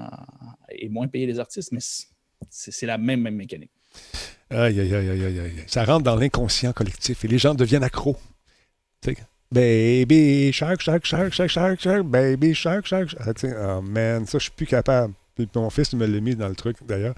[0.70, 1.72] et moins payer les artistes.
[1.72, 1.80] Mais
[2.49, 3.72] c'est la même, même mécanique.
[4.54, 5.64] Aïe, aïe, aïe, aïe, aïe.
[5.68, 8.18] Ça rentre dans l'inconscient collectif et les gens deviennent accros.
[9.51, 13.16] baby shark, shark, shark, shark, shark, shark, baby shark, shark.
[13.20, 15.14] Ah, oh man, ça, je suis plus capable.
[15.56, 17.16] Mon fils il me l'a mis dans le truc, d'ailleurs.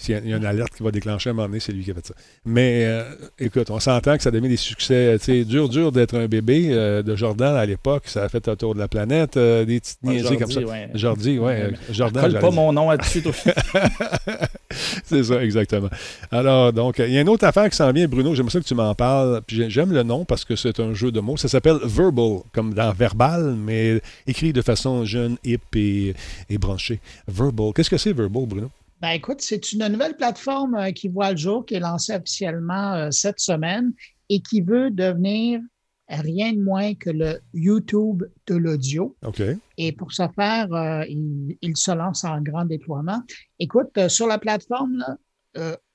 [0.00, 1.90] S'il y, a une alerte qui va déclencher à un moment donné, c'est lui qui
[1.90, 2.14] a fait ça.
[2.46, 3.04] Mais euh,
[3.38, 5.18] écoute, on s'entend que ça devient des succès.
[5.20, 6.70] C'est dur, dur d'être un bébé.
[6.70, 9.36] Euh, de Jordan à l'époque, ça a fait un tour de la planète.
[9.36, 10.60] Euh, des petites niaiseries comme ça.
[10.62, 10.88] Ouais.
[10.94, 11.74] Jordi, ouais.
[11.90, 12.22] Jordan.
[12.22, 13.22] Colle pas mon nom là-dessus.
[15.04, 15.90] c'est ça, exactement.
[16.30, 18.34] Alors, donc, il y a une autre affaire qui s'en vient, Bruno.
[18.34, 19.42] J'aime ça que tu m'en parles.
[19.46, 21.36] Puis j'aime le nom parce que c'est un jeu de mots.
[21.36, 26.14] Ça s'appelle Verbal, comme dans verbal, mais écrit de façon jeune, hip et,
[26.48, 27.00] et branchée.
[27.28, 27.74] Verbal.
[27.74, 28.70] Qu'est-ce que c'est Verbal, Bruno?
[29.00, 32.92] Ben écoute, c'est une nouvelle plateforme euh, qui voit le jour, qui est lancée officiellement
[32.94, 33.94] euh, cette semaine
[34.28, 35.60] et qui veut devenir
[36.08, 39.16] rien de moins que le YouTube de l'audio.
[39.24, 39.42] OK.
[39.78, 43.22] Et pour ce faire, euh, il, se lance en grand déploiement.
[43.58, 45.04] Écoute, sur la plateforme,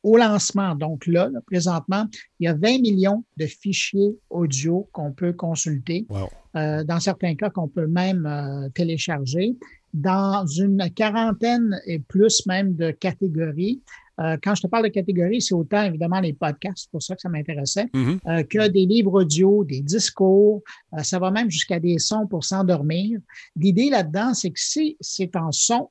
[0.04, 2.06] au lancement, donc là, présentement,
[2.40, 6.06] il y a 20 millions de fichiers audio qu'on peut consulter.
[6.54, 9.56] dans certains cas, qu'on peut même télécharger
[9.96, 13.82] dans une quarantaine et plus même de catégories.
[14.20, 17.16] Euh, quand je te parle de catégories, c'est autant évidemment les podcasts, c'est pour ça
[17.16, 18.20] que ça m'intéressait, mm-hmm.
[18.28, 20.62] euh, que des livres audio, des discours,
[20.94, 23.20] euh, ça va même jusqu'à des sons pour s'endormir.
[23.56, 25.90] L'idée là-dedans, c'est que si c'est en son,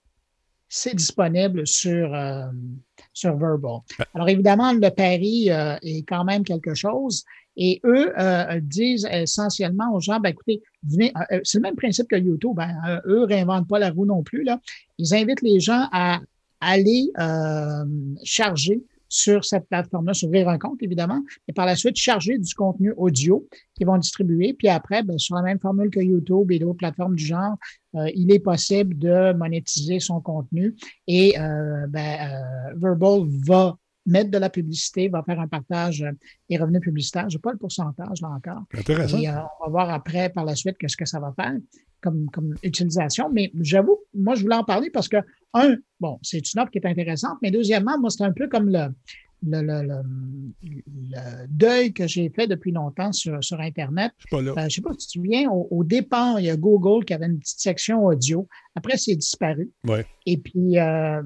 [0.69, 2.13] c'est disponible sur,
[3.13, 3.81] sur Verbal.
[4.13, 7.25] Alors évidemment, le pari est quand même quelque chose.
[7.57, 8.13] Et eux
[8.63, 12.59] disent essentiellement aux gens, ben, écoutez, c'est le même principe que YouTube.
[12.59, 14.43] Hein, eux ne réinventent pas la roue non plus.
[14.43, 14.61] Là.
[14.99, 16.21] Ils invitent les gens à
[16.61, 17.13] aller
[18.25, 18.83] charger
[19.15, 23.47] sur cette plateforme-là, s'ouvrir un compte, évidemment, et par la suite, charger du contenu audio
[23.77, 24.55] qu'ils vont distribuer.
[24.55, 27.57] Puis après, ben, sur la même formule que YouTube et d'autres plateformes du genre,
[27.95, 30.75] euh, il est possible de monétiser son contenu
[31.07, 33.77] et euh, ben, euh, Verbal va
[34.07, 36.05] mettre de la publicité, va faire un partage
[36.49, 37.29] des revenus publicitaires.
[37.31, 38.63] Je n'ai pas le pourcentage là encore.
[38.77, 39.19] Intéressant.
[39.19, 41.55] Et on va voir après, par la suite, qu'est-ce que ça va faire
[42.05, 43.31] comme, comme utilisation.
[43.33, 45.17] Mais j'avoue, moi, je voulais en parler parce que,
[45.55, 48.69] un, bon, c'est une offre qui est intéressante, mais deuxièmement, moi, c'est un peu comme
[48.69, 48.89] le,
[49.47, 50.03] le, le,
[50.63, 54.13] le, deuil que j'ai fait depuis longtemps sur, sur Internet.
[54.31, 57.05] Je ne euh, sais pas si tu te souviens, au, départ, il y a Google
[57.05, 58.49] qui avait une petite section audio.
[58.75, 59.71] Après, c'est disparu.
[59.87, 60.07] Ouais.
[60.27, 61.23] Et puis, euh,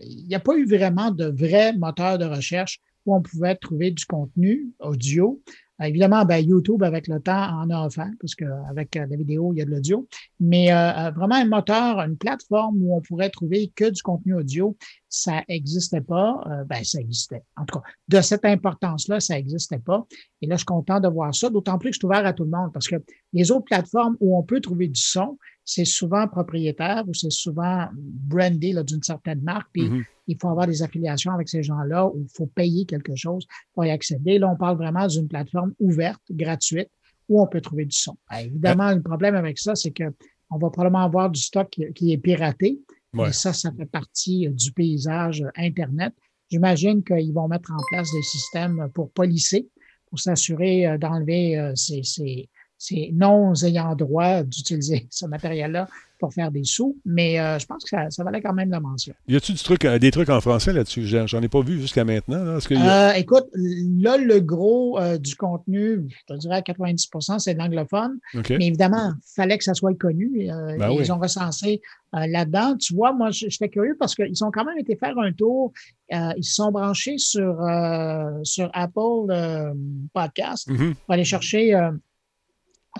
[0.00, 3.90] il n'y a pas eu vraiment de vrai moteur de recherche où on pouvait trouver
[3.90, 5.40] du contenu audio.
[5.80, 9.52] Euh, évidemment, ben, YouTube, avec le temps, en a offert, parce qu'avec euh, la vidéo,
[9.52, 10.06] il y a de l'audio.
[10.38, 14.76] Mais euh, vraiment, un moteur, une plateforme où on pourrait trouver que du contenu audio,
[15.08, 16.40] ça n'existait pas.
[16.66, 17.42] ben, ça existait.
[17.56, 20.06] En tout cas, de cette importance-là, ça n'existait pas.
[20.40, 22.32] Et là, je suis content de voir ça, d'autant plus que je suis ouvert à
[22.32, 22.96] tout le monde, parce que
[23.32, 27.88] les autres plateformes où on peut trouver du son, c'est souvent propriétaire ou c'est souvent
[27.92, 29.68] brandé d'une certaine marque.
[29.72, 30.04] Puis mm-hmm.
[30.28, 33.84] il faut avoir des affiliations avec ces gens-là ou il faut payer quelque chose pour
[33.84, 34.38] y accéder.
[34.38, 36.88] Là, on parle vraiment d'une plateforme ouverte, gratuite,
[37.28, 38.16] où on peut trouver du son.
[38.30, 42.18] Ben, évidemment, le problème avec ça, c'est qu'on va probablement avoir du stock qui, est
[42.18, 42.80] piraté.
[43.18, 46.12] Et ça, ça fait partie du paysage Internet.
[46.50, 49.68] J'imagine qu'ils vont mettre en place des systèmes pour policer,
[50.06, 52.48] pour s'assurer euh, d'enlever euh, ces,
[52.80, 55.86] c'est non ayant droit d'utiliser ce matériel-là
[56.18, 59.14] pour faire des sous, mais euh, je pense que ça, valait quand même la mention.
[59.28, 61.04] Y a-tu truc, euh, des trucs en français là-dessus?
[61.04, 62.36] J'en ai pas vu jusqu'à maintenant.
[62.36, 68.18] Euh, écoute, là, le gros du contenu, je te dirais à 90% c'est de l'anglophone,
[68.34, 70.48] mais évidemment, il fallait que ça soit connu.
[70.78, 71.80] Ben ils ont recensé
[72.12, 72.76] là-dedans.
[72.76, 75.72] Tu vois, moi, j'étais curieux parce qu'ils ont quand même été faire un tour.
[76.10, 77.56] ils se sont branchés sur,
[78.42, 79.74] sur Apple
[80.12, 80.94] Podcast mm-hmm.
[80.94, 81.74] pour aller chercher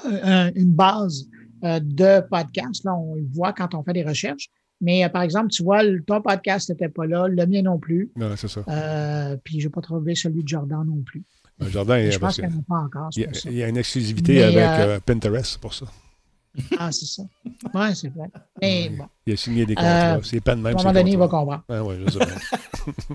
[0.04, 1.28] une base
[1.62, 2.84] euh, de podcast.
[2.84, 4.48] Là, on le voit quand on fait des recherches.
[4.80, 8.10] Mais euh, par exemple, tu vois, ton podcast n'était pas là, le mien non plus.
[8.16, 8.64] Non, c'est ça.
[8.66, 11.22] Euh, puis je n'ai pas trouvé celui de Jordan non plus.
[11.58, 13.10] Ben, Jordan, je pense qu'il n'y en a pas encore.
[13.14, 15.84] Il y, a, une exclusivité avec Pinterest pour ça.
[16.78, 17.22] Ah, c'est ça.
[17.74, 18.28] Oui, c'est vrai.
[18.60, 19.04] Mais bon.
[19.26, 20.18] Il a signé des contrats.
[20.22, 20.74] c'est pas de même.
[20.76, 21.62] À un moment donné, il va comprendre.
[21.68, 22.18] Ah, oui, je sais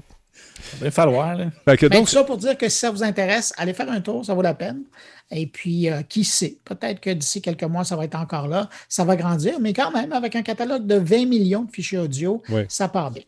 [0.73, 1.35] Il va falloir.
[1.35, 1.49] Là.
[1.89, 4.41] donc, ça pour dire que si ça vous intéresse, allez faire un tour, ça vaut
[4.41, 4.83] la peine.
[5.31, 8.69] Et puis, euh, qui sait, peut-être que d'ici quelques mois, ça va être encore là.
[8.87, 12.43] Ça va grandir, mais quand même, avec un catalogue de 20 millions de fichiers audio,
[12.69, 13.23] ça part bien.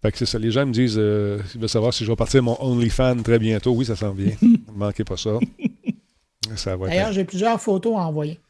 [0.00, 0.38] Fait que c'est ça.
[0.38, 3.38] Les gens me disent, euh, ils veulent savoir si je vais partir mon OnlyFans très
[3.38, 3.72] bientôt.
[3.72, 4.34] Oui, ça s'en vient.
[4.42, 5.38] ne manquez pas ça.
[6.56, 8.40] ça D'ailleurs, j'ai plusieurs photos à envoyer.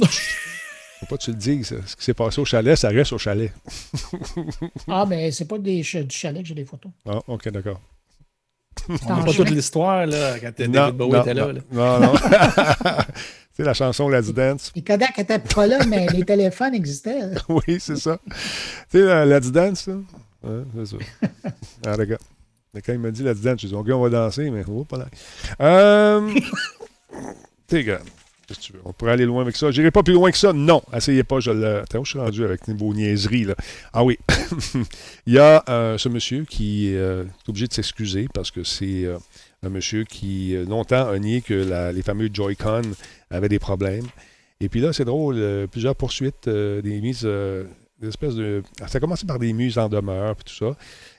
[0.00, 1.78] Faut pas que tu le dises.
[1.86, 3.52] Ce qui s'est passé au chalet, ça reste au chalet.
[4.88, 6.90] ah, mais c'est pas des du chalet que j'ai des photos.
[7.06, 7.80] Ah, OK, d'accord.
[8.88, 11.48] On n'a pas toute l'histoire là, quand David Bowie était là.
[11.72, 12.12] Non, non.
[13.52, 14.72] c'est la chanson Let's Dance.
[14.74, 17.20] Les Kodak n'étaient pas là, mais les téléphones existaient.
[17.48, 18.18] oui, c'est ça.
[18.90, 19.94] Tu sais, Let's Dance, là?
[20.74, 20.96] c'est ça.
[21.86, 22.22] ah, regarde.
[22.74, 24.84] Mais quand il m'a dit Let's Dance, je dit, OK, on va danser, mais oh,
[24.84, 25.06] pas là.
[25.60, 26.34] Euh...
[28.84, 29.70] On pourrait aller loin avec ça.
[29.70, 30.52] J'irai pas plus loin que ça.
[30.52, 31.40] Non, essayez pas.
[31.40, 31.82] Je le.
[31.92, 33.44] Je suis rendu avec vos niaiseries.
[33.44, 33.54] Là.
[33.92, 34.18] Ah oui.
[35.26, 39.04] Il y a euh, ce monsieur qui euh, est obligé de s'excuser parce que c'est
[39.04, 39.18] euh,
[39.62, 42.82] un monsieur qui longtemps a nié que les fameux Joy-Con
[43.30, 44.06] avaient des problèmes.
[44.60, 47.22] Et puis là, c'est drôle, plusieurs poursuites, des mises,
[48.00, 48.62] des espèces de.
[48.86, 50.76] Ça a commencé par des mises en demeure, et tout ça.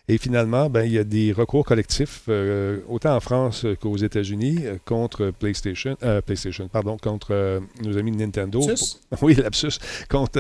[0.10, 4.57] Et finalement, ben, il y a des recours collectifs, euh, autant en France qu'aux États-Unis,
[4.66, 8.60] euh, contre PlayStation, euh, PlayStation, pardon, contre nos amis de Nintendo.
[9.22, 9.80] Oui, lapsus.
[10.10, 10.39] Contre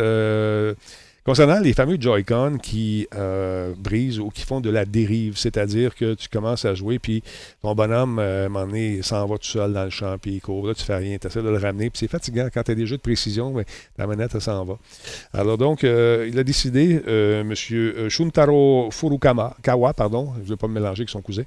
[1.25, 6.13] Concernant les fameux Joy-Con qui euh, brisent ou qui font de la dérive, c'est-à-dire que
[6.13, 7.23] tu commences à jouer, puis
[7.61, 10.65] ton bonhomme, euh, à un s'en va tout seul dans le champ, puis il court.
[10.65, 12.47] Là, tu fais rien, tu essaies de le ramener, puis c'est fatigant.
[12.53, 13.65] Quand tu as des jeux de précision, mais
[13.97, 14.77] la manette, elle s'en va.
[15.33, 17.53] Alors donc, euh, il a décidé, M.
[18.09, 21.43] Shuntaro Furukawa, Kawa, pardon, je ne vais pas me mélanger avec son cousin,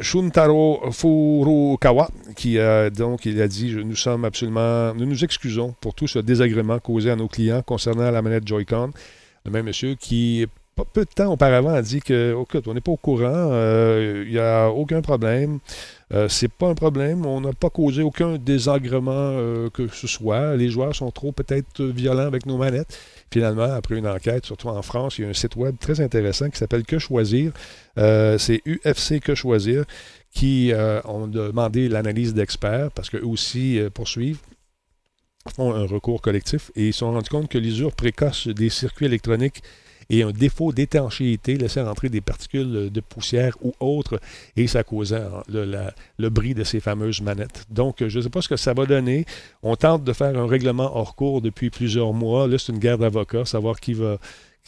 [0.00, 5.94] Shuntaro Furukawa, qui a donc, il a dit, nous sommes absolument, nous nous excusons pour
[5.94, 10.46] tout ce désagrément causé à nos clients concernant la manette Joy-Con le même monsieur qui
[10.94, 14.38] peu de temps auparavant, a dit que, écoute, on n'est pas au courant, il n'y
[14.38, 15.58] a aucun problème.
[16.14, 17.26] Euh, c'est pas un problème.
[17.26, 20.56] On n'a pas causé aucun désagrément euh, que ce soit.
[20.56, 22.98] Les joueurs sont trop peut-être violents avec nos manettes.
[23.30, 26.48] Finalement, après une enquête, surtout en France, il y a un site web très intéressant
[26.48, 27.52] qui s'appelle Que choisir.
[27.98, 29.84] Euh, c'est UFC Que choisir
[30.30, 30.72] qui
[31.06, 34.38] ont demandé l'analyse d'experts parce qu'eux aussi poursuivent
[35.54, 39.06] font un recours collectif et ils se sont rendus compte que l'usure précoce des circuits
[39.06, 39.62] électroniques
[40.10, 44.20] et un défaut d'étanchéité laissait rentrer des particules de poussière ou autres
[44.56, 47.66] et ça causait hein, le, le bris de ces fameuses manettes.
[47.70, 49.26] Donc, je ne sais pas ce que ça va donner.
[49.62, 52.48] On tente de faire un règlement hors cours depuis plusieurs mois.
[52.48, 54.18] Là, c'est une guerre d'avocats, savoir qui va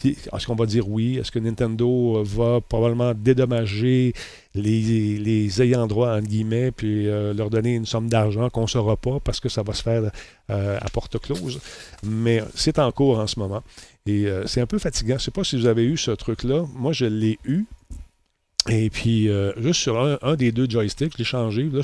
[0.03, 1.17] est-ce qu'on va dire oui?
[1.17, 4.13] Est-ce que Nintendo euh, va probablement dédommager
[4.55, 8.67] les, les ayants droit, entre guillemets, puis euh, leur donner une somme d'argent qu'on ne
[8.67, 10.11] saura pas parce que ça va se faire
[10.49, 11.59] euh, à porte close?
[12.03, 13.63] Mais c'est en cours en ce moment.
[14.07, 15.09] Et c'est un peu fatigant.
[15.09, 16.65] Je ne sais pas si vous avez eu ce truc-là.
[16.73, 17.65] Moi, je l'ai eu.
[18.67, 21.69] Et puis, juste sur un, des deux joysticks, je l'ai changé.
[21.71, 21.83] Là,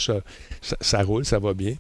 [0.62, 1.76] ça, roule, ça va bien.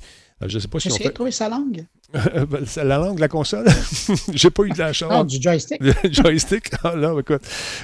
[0.46, 1.86] je ne sais pas si on trouvé sa langue?
[2.47, 3.66] Ben, la langue de la console,
[4.34, 5.12] j'ai pas eu de la chance.
[5.12, 5.82] Non, du joystick.
[6.03, 7.41] Du joystick, ah, là, écoute.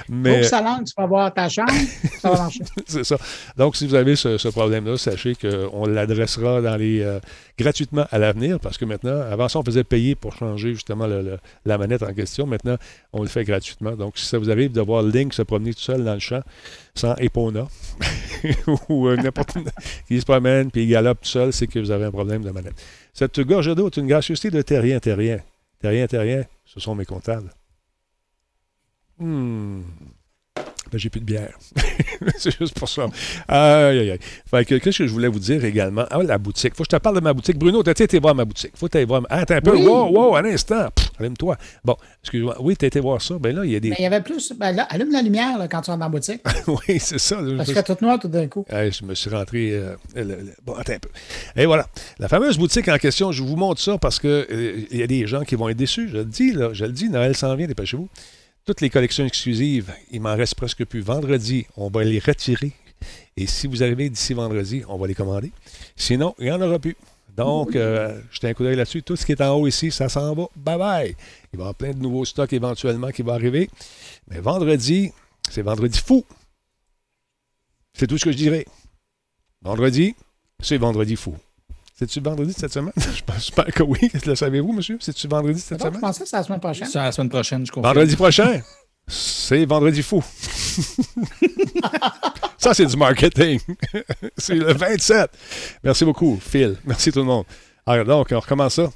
[0.08, 0.42] Mais...
[0.44, 1.72] sa langue, tu vas voir ta chambre,
[2.20, 2.64] ça va marcher.
[2.86, 3.16] C'est ça.
[3.56, 7.20] Donc, si vous avez ce, problème-là, sachez qu'on l'adressera dans les euh,
[7.58, 11.06] gratuitement à l'avenir, parce que maintenant, avant ça, on faisait payer pour changer justement
[11.64, 12.46] la manette en question.
[12.46, 12.76] Maintenant,
[13.12, 13.92] on le fait gratuitement.
[13.92, 16.40] Donc, si ça vous arrive de voir Link se promener tout seul dans le champ,
[16.94, 17.66] sans Epona,
[18.88, 19.58] ou euh, n'importe
[20.08, 22.50] qui se promène puis il galope tout seul, c'est que vous avez un problème de
[22.50, 22.74] manette.
[23.14, 25.40] Cette gorge d'eau est une gracieuseté de terrien, terrien.
[25.78, 27.50] Terrien, terrien, ce sont mes comptables.
[29.18, 29.82] Hmm.
[30.90, 31.58] Ben, j'ai plus de bière.
[32.38, 33.06] c'est juste pour ça.
[33.48, 34.18] Aïe, aïe, aïe.
[34.50, 36.04] Fait que, qu'est-ce que je voulais vous dire également?
[36.10, 36.74] Ah, la boutique.
[36.74, 37.58] Faut que je te parle de ma boutique.
[37.58, 38.72] Bruno, t'as été voir ma boutique?
[38.74, 39.22] Faut que tu voir.
[39.30, 39.76] Ah, attends un peu.
[39.76, 40.88] Wow, wow, un instant.
[41.18, 41.56] Allume-toi.
[41.84, 42.56] Bon, excuse-moi.
[42.60, 43.38] Oui, t'as été voir ça.
[43.38, 43.90] Ben là, il y a des.
[43.90, 44.52] Mais il y avait plus.
[44.52, 46.42] Ben là, allume la lumière là, quand tu rentres dans la boutique.
[46.66, 47.38] oui, c'est ça.
[47.56, 48.64] Parce que tout noir tout d'un coup.
[48.70, 49.70] je me suis rentré.
[49.72, 49.96] Euh,
[50.64, 51.10] bon, attends un peu.
[51.56, 51.86] Et voilà.
[52.18, 55.06] La fameuse boutique en question, je vous montre ça parce qu'il euh, il y a
[55.06, 56.08] des gens qui vont être déçus.
[56.08, 56.70] Je le dis, là.
[56.72, 58.08] Je le dis, Noël s'en vient, dépêchez-vous.
[58.64, 61.00] Toutes les collections exclusives, il m'en reste presque plus.
[61.00, 62.72] Vendredi, on va les retirer.
[63.36, 65.52] Et si vous arrivez d'ici vendredi, on va les commander.
[65.96, 66.96] Sinon, il n'y en aura plus.
[67.36, 69.02] Donc, euh, jetez un coup d'œil là-dessus.
[69.02, 70.46] Tout ce qui est en haut ici, ça s'en va.
[70.56, 71.16] Bye bye.
[71.52, 73.68] Il va y avoir plein de nouveaux stocks éventuellement qui vont arriver.
[74.28, 75.12] Mais vendredi,
[75.50, 76.24] c'est vendredi fou.
[77.92, 78.64] C'est tout ce que je dirais.
[79.60, 80.14] Vendredi,
[80.60, 81.36] c'est vendredi fou.
[81.96, 82.92] C'est-tu vendredi de cette semaine?
[83.36, 84.10] J'espère que oui.
[84.26, 84.98] Le savez-vous, monsieur?
[85.00, 85.94] C'est-tu vendredi de cette semaine?
[85.94, 86.88] Je pensais que c'est la semaine prochaine.
[86.88, 87.92] C'est la semaine prochaine, je comprends.
[87.92, 88.60] Vendredi prochain,
[89.06, 90.22] c'est vendredi fou.
[92.58, 93.60] Ça, c'est du marketing.
[94.38, 95.30] c'est le 27.
[95.84, 96.76] Merci beaucoup, Phil.
[96.84, 97.44] Merci tout le monde.
[97.86, 98.90] Alors, donc, on recommence ça.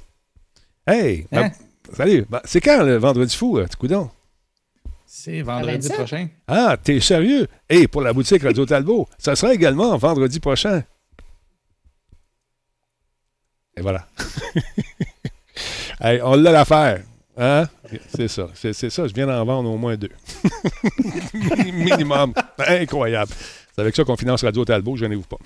[0.87, 1.27] Hey!
[1.31, 1.51] Hein?
[1.95, 2.25] salut!
[2.27, 4.09] Ben, c'est quand le vendredi fou, tu coudon?
[5.05, 6.27] C'est vendredi prochain.
[6.47, 7.47] Ah, t'es sérieux?
[7.69, 10.83] Et pour la boutique Radio Talbot, ça sera également vendredi prochain.
[13.79, 14.05] Et voilà.
[16.25, 17.01] on l'a l'affaire.
[17.37, 17.67] Hein?
[18.13, 18.49] C'est ça.
[18.53, 19.07] C'est, ça.
[19.07, 20.11] Je viens d'en vendre au moins deux.
[21.33, 22.33] Minimum.
[22.57, 23.31] Incroyable.
[23.73, 25.37] C'est avec ça qu'on finance Radio Talbot, je vous pas.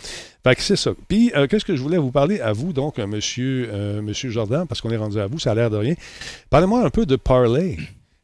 [0.43, 0.91] Fait que c'est ça.
[1.07, 4.31] Puis, euh, qu'est-ce que je voulais vous parler à vous, donc, euh, monsieur, euh, monsieur
[4.31, 5.93] Jordan, parce qu'on est rendu à vous, ça a l'air de rien.
[6.49, 7.77] Parlez-moi un peu de Parley.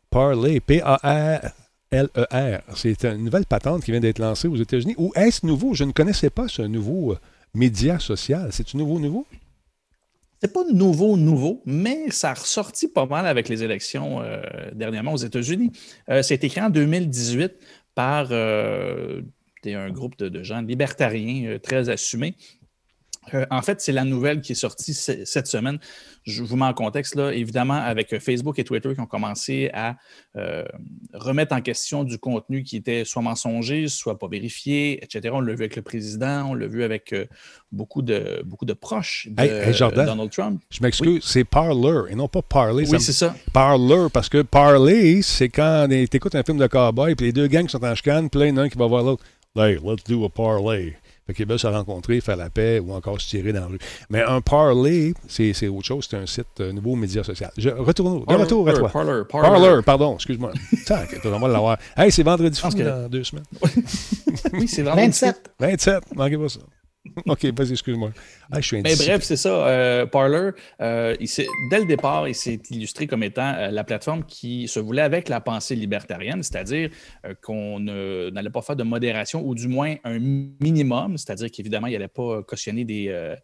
[0.09, 1.51] Parley, P-A-R.
[1.91, 2.61] L-E-R.
[2.75, 4.95] C'est une nouvelle patente qui vient d'être lancée aux États-Unis.
[4.97, 5.75] Ou est-ce nouveau?
[5.75, 7.15] Je ne connaissais pas ce nouveau
[7.53, 8.49] média social.
[8.51, 9.25] C'est-tu nouveau, nouveau?
[10.41, 14.41] C'est pas nouveau, nouveau, mais ça a ressorti pas mal avec les élections euh,
[14.73, 15.71] dernièrement aux États-Unis.
[16.09, 17.51] Euh, c'est écrit en 2018
[17.93, 19.21] par euh,
[19.65, 22.35] un groupe de, gens libertariens très assumés.
[23.49, 25.79] En fait, c'est la nouvelle qui est sortie cette semaine
[26.29, 29.69] je vous mets en contexte, là, évidemment, avec euh, Facebook et Twitter qui ont commencé
[29.73, 29.97] à
[30.35, 30.63] euh,
[31.13, 35.33] remettre en question du contenu qui était soit mensonger, soit pas vérifié, etc.
[35.33, 37.25] On l'a vu avec le président, on l'a vu avec euh,
[37.71, 40.61] beaucoup, de, beaucoup de proches de Donald Trump.
[40.69, 42.87] Je m'excuse, c'est Parler et non pas Parler.
[42.89, 43.35] Oui, c'est ça.
[43.53, 47.47] Parler, parce que Parler, c'est quand tu écoutes un film de cowboy, puis les deux
[47.47, 49.23] gangs sont en chicane, puis là, il y en a un qui va voir l'autre.
[49.55, 50.95] Hey, let's do a parlay.
[51.29, 53.77] Fait qu'ils veulent se rencontrer, faire la paix ou encore se tirer dans la rue.
[54.09, 56.07] Mais un parler, c'est autre chose.
[56.09, 57.51] C'est un site, un nouveau média social.
[57.55, 58.89] Je retourne, de retour à toi.
[58.89, 59.81] Parler, parler.
[59.85, 60.53] pardon, excuse-moi.
[60.87, 61.77] Tac, t'as vraiment l'avoir.
[61.95, 63.45] Hey, c'est vendredi fou dans deux semaines.
[64.53, 65.51] oui, c'est vendredi 27.
[65.59, 66.61] 27, manquez pas ça.
[67.27, 68.11] OK, vas-y, excuse-moi.
[68.51, 69.67] Ah, je suis Mais bref, c'est ça.
[69.67, 71.15] Euh, Parler, euh,
[71.69, 75.29] dès le départ, il s'est illustré comme étant euh, la plateforme qui se voulait avec
[75.29, 76.89] la pensée libertarienne, c'est-à-dire
[77.41, 82.07] qu'on n'allait pas faire de modération ou du moins un minimum, c'est-à-dire qu'évidemment, il n'allait
[82.09, 83.35] pas cautionner des,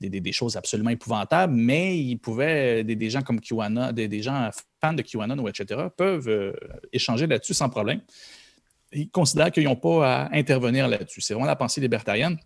[0.00, 4.50] des, choses absolument épouvantables, mais il pouvait, des, gens comme QAnon, des, gens
[4.80, 6.54] fans de QAnon ou etc., peuvent
[6.92, 8.00] échanger là-dessus sans problème.
[8.92, 11.20] Ils considèrent qu'ils n'ont pas à intervenir là-dessus.
[11.20, 12.38] C'est vraiment la pensée libertarienne.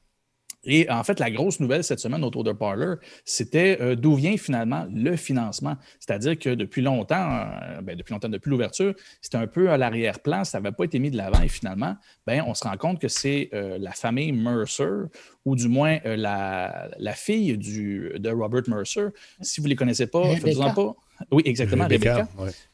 [0.68, 2.94] Et en fait, la grosse nouvelle cette semaine autour de Parler,
[3.24, 5.76] c'était euh, d'où vient finalement le financement.
[5.98, 10.44] C'est-à-dire que depuis longtemps, euh, ben, depuis longtemps, depuis l'ouverture, c'était un peu à l'arrière-plan,
[10.44, 11.40] ça n'avait pas été mis de l'avant.
[11.40, 11.96] Et finalement,
[12.26, 15.06] ben, on se rend compte que c'est euh, la famille Mercer,
[15.46, 19.06] ou du moins la, fille du, de Robert Mercer.
[19.40, 20.94] Si vous ne les connaissez pas, faites-en pas.
[21.32, 22.28] Oui, exactement, Rebecca.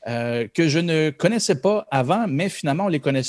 [0.04, 3.22] que je ne connaissais pas avant, mais finalement, on les connaît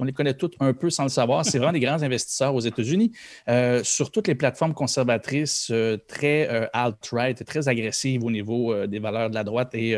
[0.00, 1.44] on les connaît toutes un peu sans le savoir.
[1.44, 3.12] C'est vraiment des grands investisseurs aux États-Unis
[3.48, 8.98] euh, sur toutes les plateformes conservatrices euh, très euh, alt-right, très agressives au niveau des
[8.98, 9.96] valeurs de la droite et,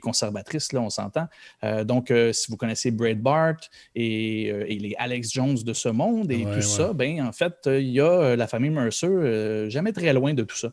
[0.00, 1.26] conservatrices, là, on s'entend.
[1.84, 3.56] donc, si vous connaissez Breitbart
[3.94, 7.90] et, et, les Alex Jones de ce monde et tout ça, ben, en fait, il
[7.90, 10.72] y a la famille Mercer, jamais très loin de tout ça.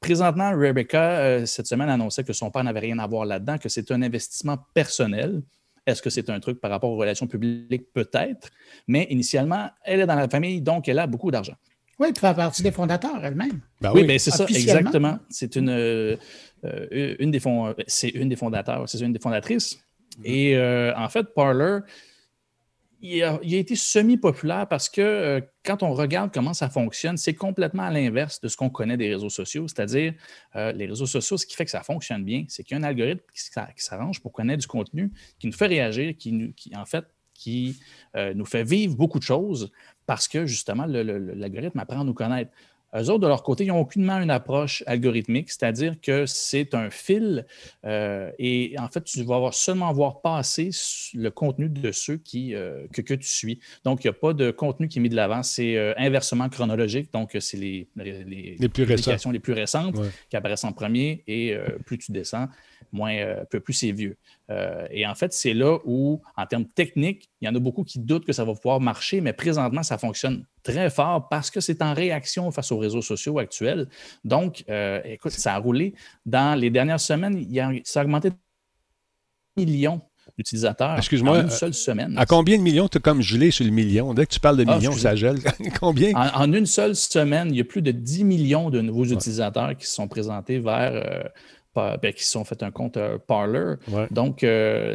[0.00, 3.90] Présentement, Rebecca, cette semaine, annonçait que son père n'avait rien à voir là-dedans, que c'est
[3.90, 5.42] un investissement personnel.
[5.86, 7.92] Est-ce que c'est un truc par rapport aux relations publiques?
[7.92, 8.48] Peut-être.
[8.88, 11.54] Mais initialement, elle est dans la famille, donc elle a beaucoup d'argent.
[11.98, 13.60] Oui, elle fait partie des fondateurs elle-même.
[13.80, 15.18] Ben oui, mais c'est ça, exactement.
[15.28, 16.16] C'est une, euh,
[17.20, 17.40] une, des
[17.86, 19.78] c'est une des fondateurs, c'est une des fondatrices.
[20.24, 21.80] Et euh, en fait, Parler,
[23.04, 27.82] il a, été semi-populaire parce que euh, quand on regarde comment ça fonctionne, c'est complètement
[27.82, 29.68] à l'inverse de ce qu'on connaît des réseaux sociaux.
[29.68, 30.14] C'est-à-dire,
[30.56, 32.82] euh, les réseaux sociaux, ce qui fait que ça fonctionne bien, c'est qu'il y a
[32.82, 33.42] un algorithme qui,
[33.84, 37.76] s'arrange pour connaître du contenu, qui nous fait réagir, qui,
[38.16, 39.70] euh, nous fait vivre beaucoup de choses
[40.06, 42.52] parce que justement, l'algorithme apprend à nous connaître.
[42.96, 46.90] Eux autres, de leur côté, ils n'ont aucunement une approche algorithmique, c'est-à-dire que c'est un
[46.90, 47.44] fil
[47.84, 50.70] euh, et en fait, tu vas seulement voir passer
[51.14, 53.58] le contenu de ceux qui, euh, que, tu suis.
[53.84, 56.48] Donc, il n'y a pas de contenu qui est mis de l'avant, c'est euh, inversement
[56.48, 57.12] chronologique.
[57.12, 58.84] Donc, c'est les, les, les, plus
[59.32, 59.96] les plus récentes
[60.30, 62.46] qui apparaissent en premier et plus tu descends,
[62.92, 63.14] moins,
[63.50, 64.16] peu plus c'est vieux.
[64.90, 67.98] Et en fait, c'est là où, en termes techniques, il y en a beaucoup qui
[67.98, 71.82] doutent que ça va pouvoir marcher, mais présentement, ça fonctionne très fort parce que c'est
[71.82, 73.88] en réaction face aux réseaux sociaux actuels.
[74.24, 75.94] Donc, euh, écoute, ça a roulé.
[76.26, 78.36] Dans les dernières semaines, il a, ça a augmenté de
[79.56, 80.00] millions
[80.36, 82.16] d'utilisateurs Excuse-moi, en une seule semaine.
[82.18, 84.14] À combien de millions tu as comme gelé sur le million?
[84.14, 85.38] Dès que tu parles de ah, millions, ça gèle.
[85.80, 86.12] combien?
[86.14, 89.86] En, une seule semaine, il y a plus de 10 millions de nouveaux utilisateurs qui
[89.86, 90.92] se sont présentés vers...
[90.92, 91.22] Euh,
[91.74, 93.74] ben, qui se sont fait un compte euh, Parler.
[94.10, 94.46] Donc,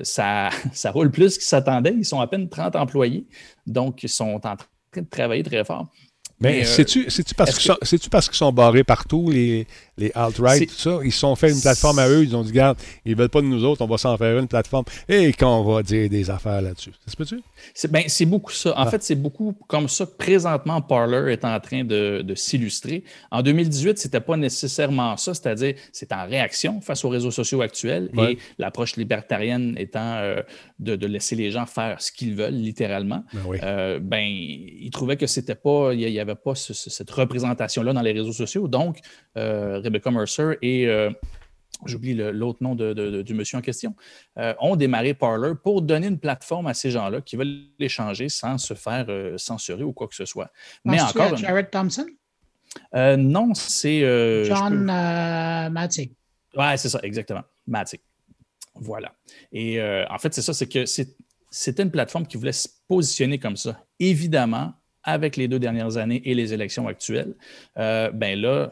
[0.03, 1.95] ça, ça roule plus qu'ils s'attendaient.
[1.95, 3.27] Ils sont à peine 30 employés.
[3.67, 4.57] Donc, ils sont en train
[4.95, 5.87] de travailler très fort.
[6.41, 7.05] Mais, c'est-tu
[8.09, 9.67] parce qu'ils sont barrés partout, les,
[9.97, 10.99] les alt-right, tout ça?
[11.03, 13.41] Ils se sont fait une plateforme à eux, ils ont dit, regarde, ils veulent pas
[13.41, 14.85] de nous autres, on va s'en faire une plateforme.
[15.07, 16.91] Et qu'on va dire des affaires là-dessus.
[17.05, 17.41] Ça se peut-tu?
[17.73, 18.71] C'est ben, beaucoup ça.
[18.71, 18.89] En ah.
[18.89, 23.03] fait, c'est beaucoup comme ça présentement Parler est en train de, de s'illustrer.
[23.31, 28.09] En 2018, c'était pas nécessairement ça, c'est-à-dire c'est en réaction face aux réseaux sociaux actuels
[28.17, 30.41] et l'approche libertarienne étant euh,
[30.79, 33.23] de, de, laisser les gens faire ce qu'ils veulent, littéralement.
[33.33, 33.57] Ben, oui.
[33.63, 38.11] euh, ben ils trouvaient que c'était pas, il y avait pas cette représentation-là dans les
[38.11, 38.67] réseaux sociaux.
[38.67, 38.99] Donc,
[39.37, 41.11] euh, Rebecca Mercer et euh,
[41.85, 43.95] j'oublie l'autre nom du monsieur en question,
[44.37, 48.57] euh, ont démarré Parler pour donner une plateforme à ces gens-là qui veulent l'échanger sans
[48.57, 49.07] se faire
[49.37, 50.51] censurer ou quoi que ce soit.
[50.85, 51.35] Mais encore.
[51.37, 52.05] Jared Thompson?
[52.93, 54.45] non, c'est.
[54.45, 54.85] John
[55.71, 56.13] Matic.
[56.55, 57.43] Ouais, c'est ça, exactement.
[57.67, 58.01] Matic.
[58.75, 59.13] Voilà.
[59.51, 60.85] Et en fait, c'est ça, c'est que
[61.51, 63.83] c'était une plateforme qui voulait se positionner comme ça.
[63.99, 64.73] Évidemment,
[65.09, 67.35] avec les deux dernières années et les élections actuelles,
[67.77, 68.71] euh, ben là,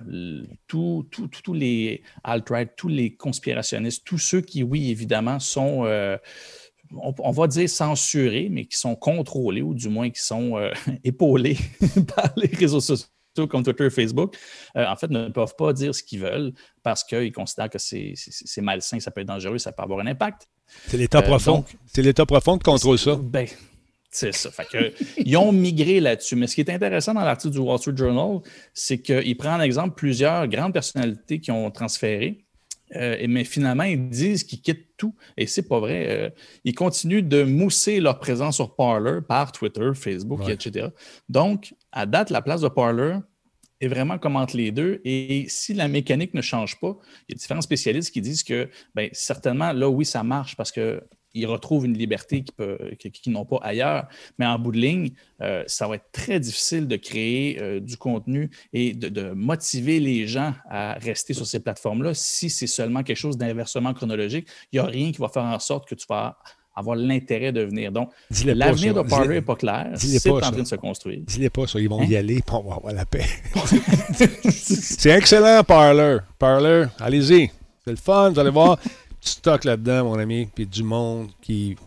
[0.68, 1.06] tous
[1.54, 6.18] les alt-right, tous les conspirationnistes, tous ceux qui, oui, évidemment, sont, euh,
[6.96, 10.72] on, va dire censurés, mais qui sont contrôlés ou du moins qui sont euh,
[11.04, 11.58] épaulés
[12.16, 13.08] par les réseaux sociaux
[13.50, 14.36] comme Twitter et Facebook,
[14.74, 18.16] en fait, ne peuvent pas dire ce qu'ils veulent parce qu'ils considèrent que c'est
[18.62, 20.48] malsain, ça peut être dangereux, ça peut avoir un impact.
[20.88, 21.64] C'est l'État profond.
[21.86, 23.16] C'est l'État profond qui contrôle ça.
[23.16, 23.48] Ben,
[24.10, 24.50] c'est ça.
[25.18, 26.36] ils ont migré là-dessus.
[26.36, 28.42] Mais ce qui est intéressant dans l'article du Wall Street Journal,
[28.74, 32.46] c'est qu'il prend en exemple plusieurs grandes personnalités qui ont transféré.
[32.96, 35.14] Euh, mais finalement, ils disent qu'ils quittent tout.
[35.36, 36.06] Et c'est pas vrai.
[36.08, 36.30] Euh,
[36.64, 40.88] ils continuent de mousser leur présence sur Parler par Twitter, Facebook, etc.
[41.28, 43.18] Donc, à date, la place de Parler
[43.82, 45.02] est vraiment comme entre les deux.
[45.04, 46.98] Et si la mécanique ne change pas,
[47.28, 50.72] il y a différents spécialistes qui disent que, bien, certainement, là, oui, ça marche parce
[50.72, 51.04] que
[51.38, 54.08] ils retrouvent une liberté qu'ils n'ont pas ailleurs.
[54.40, 55.12] Mais en bout de ligne,
[55.42, 60.28] euh, ça va être très difficile de créer euh, du contenu et de, motiver les
[60.28, 64.48] gens à rester sur ces plateformes-là si c'est seulement quelque chose d'inversement chronologique.
[64.72, 66.38] Il n'y a rien qui va faire en sorte que tu vas
[66.76, 67.92] avoir l'intérêt de venir.
[67.92, 68.12] Donc,
[68.46, 69.92] l'avenir de Parler n'est pas clair.
[69.96, 71.20] C'est en train de se construire.
[71.26, 71.80] Dis-les pas ça.
[71.80, 72.20] Ils vont y hein?
[72.20, 73.26] aller pour avoir la paix.
[74.50, 76.20] c'est excellent, Parler.
[76.38, 77.50] Parler, allez-y.
[77.84, 78.30] C'est le fun.
[78.32, 78.78] Vous allez voir
[79.28, 81.78] stock là-dedans, mon ami, puis du monde qui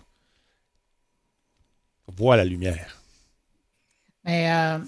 [2.07, 3.03] voit la lumière.
[4.24, 4.78] Mais, euh,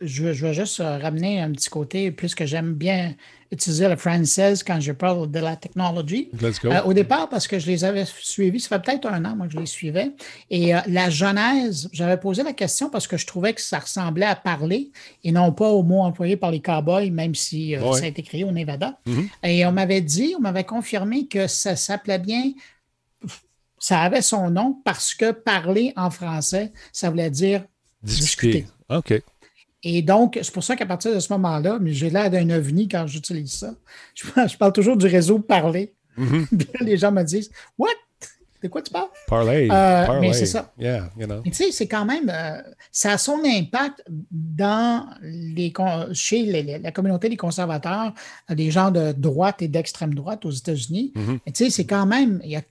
[0.00, 3.14] je, je vais juste euh, ramener un petit côté, puisque j'aime bien
[3.50, 6.30] utiliser le français quand je parle de la technologie.
[6.64, 9.46] Euh, au départ, parce que je les avais suivis, ça fait peut-être un an moi,
[9.46, 10.12] que je les suivais.
[10.50, 14.26] Et euh, la genèse, j'avais posé la question parce que je trouvais que ça ressemblait
[14.26, 14.90] à parler
[15.22, 18.44] et non pas au mot employé par les cowboys, même si ça a été créé
[18.44, 18.98] au Nevada.
[19.06, 19.28] Mm-hmm.
[19.44, 22.52] Et on m'avait dit, on m'avait confirmé que ça s'appelait bien
[23.84, 27.64] ça avait son nom parce que parler en français, ça voulait dire
[28.02, 28.66] discuter.
[28.88, 29.22] OK.
[29.84, 32.88] Et donc, c'est pour ça qu'à partir de ce moment-là, mais j'ai l'air d'un ovni
[32.88, 33.74] quand j'utilise ça.
[34.14, 35.94] Je, parle toujours du réseau parler.
[36.18, 36.80] Mm-hmm.
[36.80, 37.90] les gens me disent What?
[38.62, 39.08] De quoi tu parles?
[39.26, 39.68] Parler.
[39.70, 40.72] Euh, mais c'est ça.
[40.78, 41.42] Yeah, you know.
[41.42, 42.30] tu sais, c'est quand même.
[42.32, 45.70] Euh, ça a son impact dans les,
[46.14, 48.14] chez la communauté des conservateurs,
[48.48, 51.12] des gens de droite et d'extrême droite aux États-Unis.
[51.14, 51.38] Mm-hmm.
[51.52, 52.40] tu sais, c'est quand même.
[52.42, 52.62] Il y a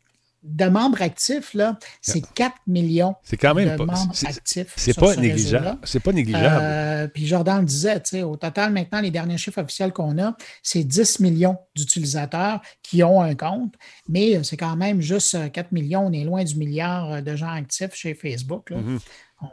[0.43, 4.73] de membres actifs, là, c'est 4 millions c'est quand même de pas, membres actifs.
[4.75, 5.77] C'est pas, négligeable.
[5.83, 6.59] C'est pas négligeable.
[6.61, 10.83] Euh, puis Jordan le disait, au total, maintenant, les derniers chiffres officiels qu'on a, c'est
[10.83, 13.73] 10 millions d'utilisateurs qui ont un compte,
[14.09, 16.05] mais euh, c'est quand même juste 4 euh, millions.
[16.05, 18.69] On est loin du milliard de gens actifs chez Facebook.
[18.69, 18.77] Là.
[18.77, 18.99] Mm-hmm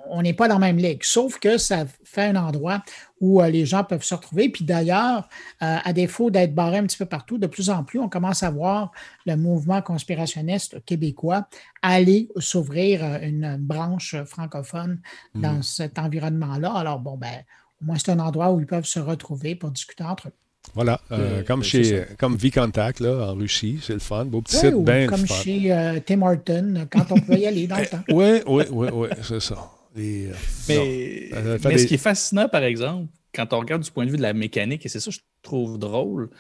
[0.09, 2.83] on n'est pas dans la même ligue, sauf que ça fait un endroit
[3.21, 4.49] où euh, les gens peuvent se retrouver.
[4.49, 5.29] Puis d'ailleurs,
[5.63, 8.43] euh, à défaut d'être barré un petit peu partout, de plus en plus, on commence
[8.43, 8.93] à voir
[9.27, 11.47] le mouvement conspirationniste québécois
[11.83, 15.01] aller s'ouvrir euh, une branche francophone
[15.35, 15.63] dans mm.
[15.63, 16.73] cet environnement-là.
[16.73, 17.45] Alors, bon, ben,
[17.81, 20.33] au moins, c'est un endroit où ils peuvent se retrouver pour discuter entre eux.
[20.75, 21.01] Voilà,
[21.47, 24.27] comme chez comme V-Contact là, en Russie, c'est le fun.
[24.27, 27.87] Beau petit site, bien Comme chez Tim Horton, quand on pouvait y aller dans le
[27.91, 28.03] temps.
[28.11, 29.57] Oui, oui, oui, oui, c'est ça.
[29.97, 30.33] Euh,
[30.69, 34.23] mais, ce qui est fascinant, par exemple, quand on regarde du point de vue de
[34.23, 36.31] la mécanique, et c'est ça que je trouve drôle,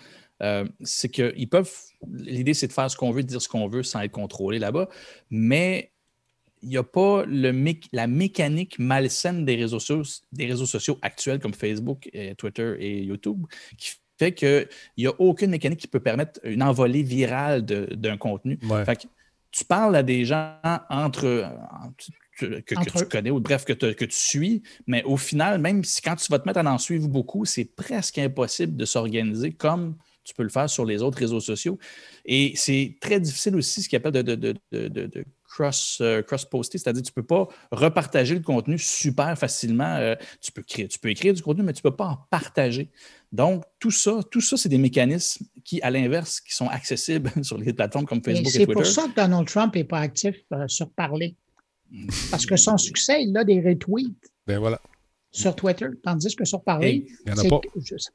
[0.42, 1.70] euh, c'est qu'ils peuvent.
[2.12, 4.58] L'idée, c'est de faire ce qu'on veut, de dire ce qu'on veut sans être contrôlé
[4.58, 4.88] là-bas,
[5.30, 5.92] mais
[6.62, 7.52] il n'y a pas le
[7.92, 13.46] la mécanique malsaine des réseaux, sociaux, des réseaux sociaux actuels comme Facebook, Twitter et YouTube
[13.78, 18.58] qui fait qu'il n'y a aucune mécanique qui peut permettre une envolée virale d'un contenu.
[18.84, 19.06] Fait
[19.52, 20.58] tu parles à des gens
[20.90, 21.50] entre,
[22.46, 24.62] que, tu connais ou bref, que, que, tu suis.
[24.86, 27.64] Mais au final, même si quand tu vas te mettre à en suivre beaucoup, c'est
[27.64, 31.78] presque impossible de s'organiser comme tu peux le faire sur les autres réseaux sociaux.
[32.24, 37.02] Et c'est très difficile aussi ce qu'il appelle de, de, de, cross, euh, cross-poster, c'est-à-dire
[37.02, 39.96] que tu ne peux pas repartager le contenu super facilement.
[39.96, 42.18] Euh, tu, peux créer, tu peux écrire du contenu, mais tu ne peux pas en
[42.30, 42.90] partager.
[43.32, 47.58] Donc, tout ça, tout ça, c'est des mécanismes qui, à l'inverse, qui sont accessibles sur
[47.58, 48.66] les plateformes comme Facebook et, Twitter.
[48.66, 51.34] C'est pour ça que Donald Trump n'est pas actif euh, sur Parler.
[52.30, 54.30] Parce que son succès, il a des retweets.
[54.46, 54.80] Ben voilà.
[55.30, 55.86] Sur Twitter.
[56.02, 57.60] Tandis que sur Paris, c'est pas.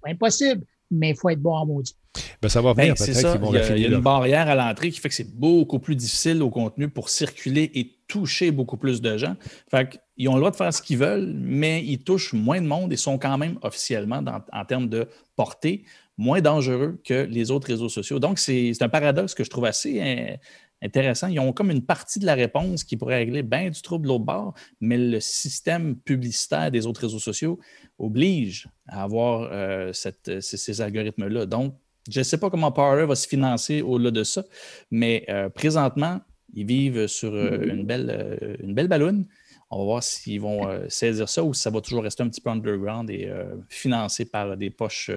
[0.05, 1.95] impossible, mais il faut être bon en maudit.
[2.41, 4.55] Ben, ça va venir ben, peut-être Il y a, il y a une barrière à
[4.55, 8.77] l'entrée qui fait que c'est beaucoup plus difficile au contenu pour circuler et toucher beaucoup
[8.77, 9.35] plus de gens.
[9.69, 12.67] Fait ils ont le droit de faire ce qu'ils veulent, mais ils touchent moins de
[12.67, 14.23] monde et sont quand même officiellement,
[14.53, 15.83] en termes de portée,
[16.17, 18.19] moins dangereux que les autres réseaux sociaux.
[18.19, 20.35] Donc, c'est un paradoxe que je trouve assez hein,
[20.81, 21.27] intéressant.
[21.27, 24.09] Ils ont comme une partie de la réponse qui pourrait régler bien du trouble de
[24.09, 27.59] l'autre bord, mais le système publicitaire des autres réseaux sociaux
[27.97, 31.45] oblige à avoir euh, ces, algorithmes-là.
[31.45, 31.75] Donc,
[32.09, 34.43] je ne sais pas comment Power va se financer au-delà de ça,
[34.91, 36.21] mais euh, présentement,
[36.53, 39.25] ils vivent sur euh, une belle, une belle balloune.
[39.71, 42.39] On va voir s'ils vont saisir ça ou si ça va toujours rester un petit
[42.39, 43.29] peu underground et
[43.67, 45.09] financé par des poches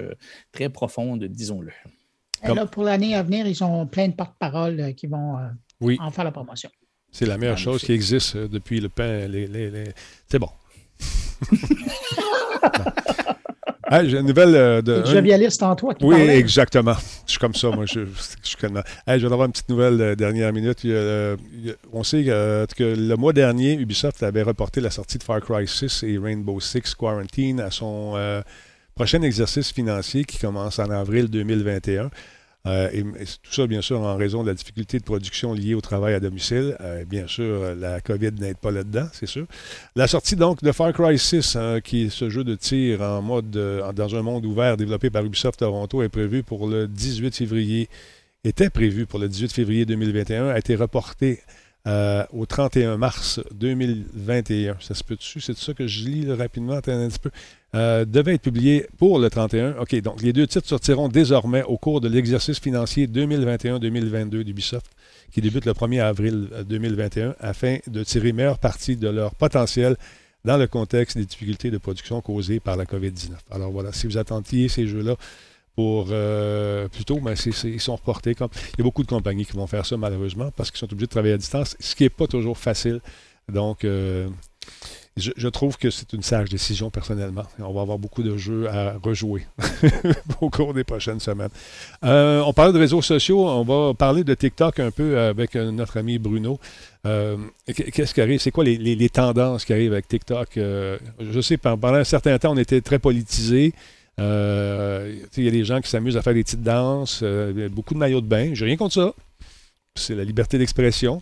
[0.51, 1.71] très profondes, disons-le
[2.71, 6.23] pour l'année à venir, ils ont plein de porte-paroles euh, qui vont euh, en faire
[6.23, 6.69] la promotion.
[7.11, 9.27] C'est la meilleure chose qui existe euh, depuis le pain.
[10.27, 10.49] C'est bon.
[14.03, 15.03] j'ai une nouvelle de.
[15.05, 15.95] Jovialiste en toi.
[16.01, 16.95] oui, exactement.
[17.25, 17.85] Je suis comme ça, moi.
[17.85, 18.11] Je, je,
[18.43, 18.55] je
[19.07, 20.85] je vais avoir une petite nouvelle dernière minute.
[21.93, 26.03] on sait que, le mois dernier, Ubisoft avait reporté la sortie de Far Cry 6
[26.03, 28.43] et Rainbow Six Quarantine à son
[28.99, 32.11] prochain exercice financier qui commence en avril 2021.
[32.65, 35.79] Euh, et, tout ça, bien sûr, en raison de la difficulté de production liée au
[35.79, 36.75] travail à domicile.
[36.81, 39.45] Euh, bien sûr, la COVID n'aide pas là-dedans, c'est sûr.
[39.95, 43.21] La sortie donc de Far Cry 6, hein, qui est ce jeu de tir en
[43.21, 47.87] mode dans un monde ouvert développé par Ubisoft Toronto, est prévu pour le 18 février.
[48.43, 51.39] Était prévu pour le 18 février 2021, a été reporté
[51.85, 54.77] au 31 mars 2021.
[54.79, 57.31] Ça se peut dessus, c'est ça que je lis rapidement, un petit peu.
[57.73, 59.77] devait être publié pour le 31.
[59.79, 64.91] OK, donc les deux titres sortiront désormais au cours de l'exercice financier 2021-2022 d'Ubisoft,
[65.31, 69.95] qui débute le 1er avril 2021, afin de tirer meilleure partie de leur potentiel
[70.45, 73.31] dans le contexte des difficultés de production causées par la COVID-19.
[73.51, 75.15] Alors voilà, si vous attendiez ces jeux-là
[76.11, 78.31] euh, plus tôt, ben ils sont reportés.
[78.31, 81.07] Il y a beaucoup de compagnies qui vont faire ça malheureusement parce qu'ils sont obligés
[81.07, 83.01] de travailler à distance, ce qui n'est pas toujours facile.
[83.51, 84.27] Donc, euh,
[85.17, 87.43] je, trouve que c'est une sage décision personnellement.
[87.59, 89.47] On va avoir beaucoup de jeux à rejouer
[90.41, 91.49] au cours des prochaines semaines.
[92.05, 95.97] Euh, on parle de réseaux sociaux, on va parler de TikTok un peu avec notre
[95.97, 96.59] ami Bruno.
[97.03, 98.39] Qu'est-ce qui arrive?
[98.39, 100.51] C'est quoi les, tendances qui arrivent avec TikTok?
[100.55, 103.73] Je sais, pendant un certain temps, on était très politisé.
[104.19, 107.23] Il y a des gens qui s'amusent à faire des petites danses,
[107.71, 108.51] beaucoup de maillots de bain.
[108.53, 109.13] J'ai rien contre ça.
[109.95, 111.21] C'est la liberté d'expression.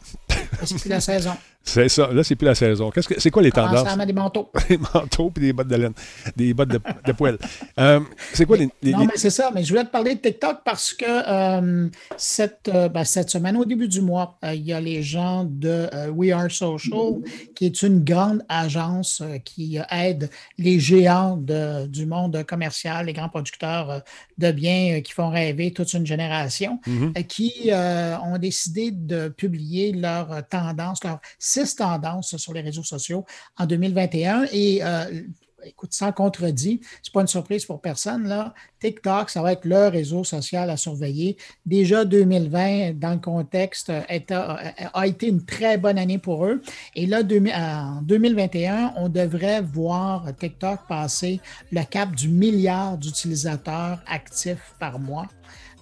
[0.63, 1.33] C'est la saison.
[1.67, 2.09] C'est ça.
[2.13, 2.89] Là, c'est plus la saison.
[2.91, 3.87] Qu'est-ce que, c'est quoi les tendances?
[3.87, 4.49] Ça des manteaux.
[4.69, 5.93] des manteaux puis des bottes de laine.
[6.35, 7.37] Des bottes de, de poêle.
[7.77, 7.99] Euh,
[8.33, 9.51] c'est quoi les, Non, mais c'est ça.
[9.53, 13.57] Mais je voulais te parler de TikTok parce que euh, cette, euh, ben, cette semaine,
[13.57, 17.21] au début du mois, il y a les gens de We Are Social,
[17.53, 24.03] qui est une grande agence qui aide les géants du monde commercial, les grands producteurs
[24.37, 27.25] de biens qui font rêver toute une génération, mm-hmm.
[27.25, 31.19] qui ont décidé de publier leurs tendances, leurs
[31.57, 33.25] six tendances sur les réseaux sociaux
[33.57, 34.45] en 2021.
[34.51, 35.21] Et euh,
[35.63, 38.27] écoute, sans contredit, c'est pas une surprise pour personne.
[38.27, 38.53] Là.
[38.79, 41.37] TikTok, ça va être le réseau social à surveiller.
[41.65, 44.59] Déjà 2020, dans le contexte, a,
[44.93, 46.61] a été une très bonne année pour eux.
[46.95, 51.41] Et là, en 2021, on devrait voir TikTok passer
[51.71, 55.27] le cap du milliard d'utilisateurs actifs par mois.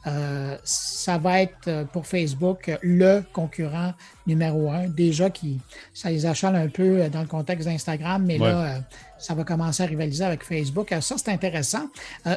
[0.07, 3.93] Euh, ça va être euh, pour Facebook le concurrent
[4.27, 4.87] numéro un.
[4.87, 5.59] Déjà, qui,
[5.93, 8.81] ça les achale un peu euh, dans le contexte d'Instagram, mais là,
[9.17, 10.93] ça va commencer à rivaliser avec Facebook.
[11.01, 11.87] ça, c'est intéressant.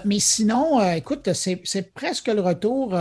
[0.05, 2.99] mais sinon, écoute, c'est presque le retour.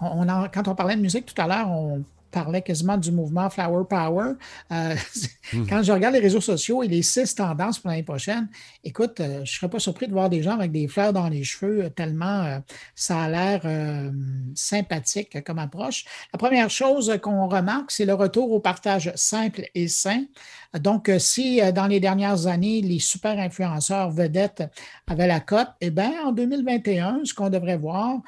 [0.00, 2.04] On, quand on parlait de musique tout à l'heure, on
[2.36, 4.32] parlait quasiment du mouvement Flower Power.
[4.70, 4.94] Euh.
[5.70, 8.48] Quand je regarde les réseaux sociaux et les six tendances pour l'année prochaine,
[8.84, 11.30] écoute, euh, je ne serais pas surpris de voir des gens avec des fleurs dans
[11.30, 12.60] les cheveux, euh, tellement
[12.94, 14.12] ça a l'air
[14.54, 16.04] sympathique comme approche.
[16.34, 20.24] La première chose qu'on remarque, c'est le retour au partage simple et sain.
[20.80, 24.64] Donc, si dans les dernières années, les super influenceurs vedettes
[25.06, 28.20] avaient la cote, eh bien, en 2021, ce qu'on devrait voir,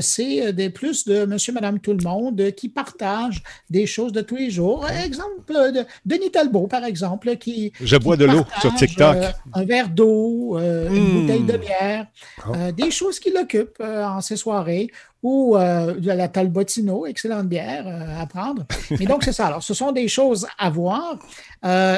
[0.00, 4.36] c'est des plus de monsieur, madame, tout le monde qui partagent des choses de tous
[4.36, 4.86] les jours.
[5.04, 7.72] Exemple de Denis Talbot, par exemple, qui.
[7.80, 9.16] Je bois de l'eau sur TikTok.
[9.16, 11.20] Euh, un verre d'eau, euh, une hmm.
[11.20, 12.06] bouteille de bière,
[12.38, 12.52] ah.
[12.54, 14.90] euh, des choses qui l'occupent en ces soirées
[15.26, 17.86] ou de la Talbotino, excellente bière
[18.18, 18.64] à prendre.
[18.98, 19.46] Mais donc, c'est ça.
[19.46, 21.18] Alors, ce sont des choses à voir.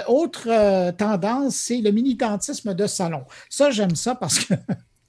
[0.08, 3.22] autre tendance, c'est le militantisme de salon.
[3.50, 4.54] Ça, j'aime ça parce que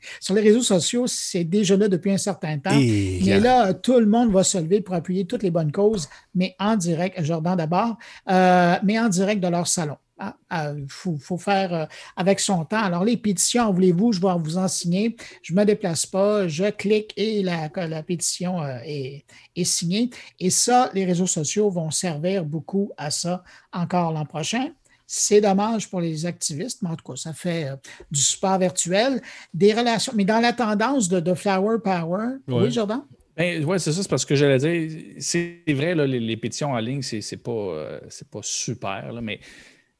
[0.20, 2.72] sur les réseaux sociaux, c'est déjà là depuis un certain temps.
[2.74, 6.56] mais là, tout le monde va se lever pour appuyer toutes les bonnes causes, mais
[6.60, 7.98] en direct, Jordan d'abord,
[8.30, 9.98] euh, mais en direct de leur salon.
[10.20, 11.86] Il ah, ah, faut, faire euh,
[12.18, 12.84] avec son temps.
[12.84, 15.16] Alors, les pétitions, voulez-vous, je vais vous en signer.
[15.42, 19.24] Je ne me déplace pas, je clique et la, la pétition euh, est,
[19.56, 20.10] est, signée.
[20.40, 24.72] Et ça, les réseaux sociaux vont servir beaucoup à ça encore l'an prochain.
[25.12, 27.76] C'est dommage pour les activistes, mais en tout cas, ça fait euh,
[28.12, 29.22] du support virtuel,
[29.54, 30.14] des relations.
[30.16, 33.02] Mais dans la tendance de, Flower Power, oui, Jordan?
[33.36, 37.02] Ben, oui, c'est ça, c'est parce que j'allais dire, c'est vrai, les, pétitions en ligne,
[37.02, 38.00] c'est pas, euh,
[38.30, 39.40] pas super, mais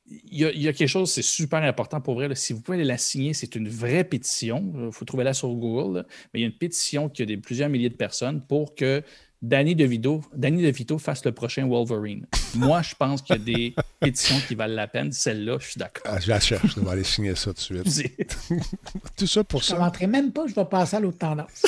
[0.10, 2.34] il y, a, quelque chose, c'est super important pour vrai.
[2.36, 4.72] si vous pouvez la signer, c'est une vraie pétition.
[4.88, 6.06] Il faut trouver là sur Google.
[6.34, 9.04] mais il y a une pétition qui a des, plusieurs milliers de personnes pour que
[9.42, 12.26] Danny DeVito, Danny DeVito fasse le prochain Wolverine.
[12.56, 15.12] Moi, je pense qu'il y a des pétitions qui valent la peine.
[15.12, 16.04] Celle-là, je suis d'accord.
[16.06, 16.76] Ah, je la cherche.
[16.76, 18.38] Je vais aller signer ça tout de suite.
[19.18, 19.76] tout ça pour ça.
[19.76, 20.48] Je ne rentrerai même pas.
[20.48, 21.64] Je vais passer à l'autre tendance.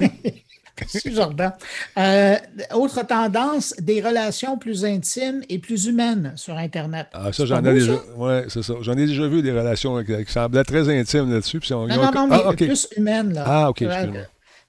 [1.06, 1.52] Jordan.
[1.98, 2.36] Euh,
[2.74, 7.08] autre tendance, des relations plus intimes et plus humaines sur Internet.
[7.12, 7.94] Ah, ça, j'en ai déjà.
[8.16, 8.74] Ouais, c'est ça.
[8.80, 11.60] J'en ai déjà vu des relations qui, semblaient très intimes là-dessus.
[11.70, 13.34] non, non, non, mais ah, plus humaines.
[13.34, 13.44] Là.
[13.46, 14.22] Ah, OK, excuse-moi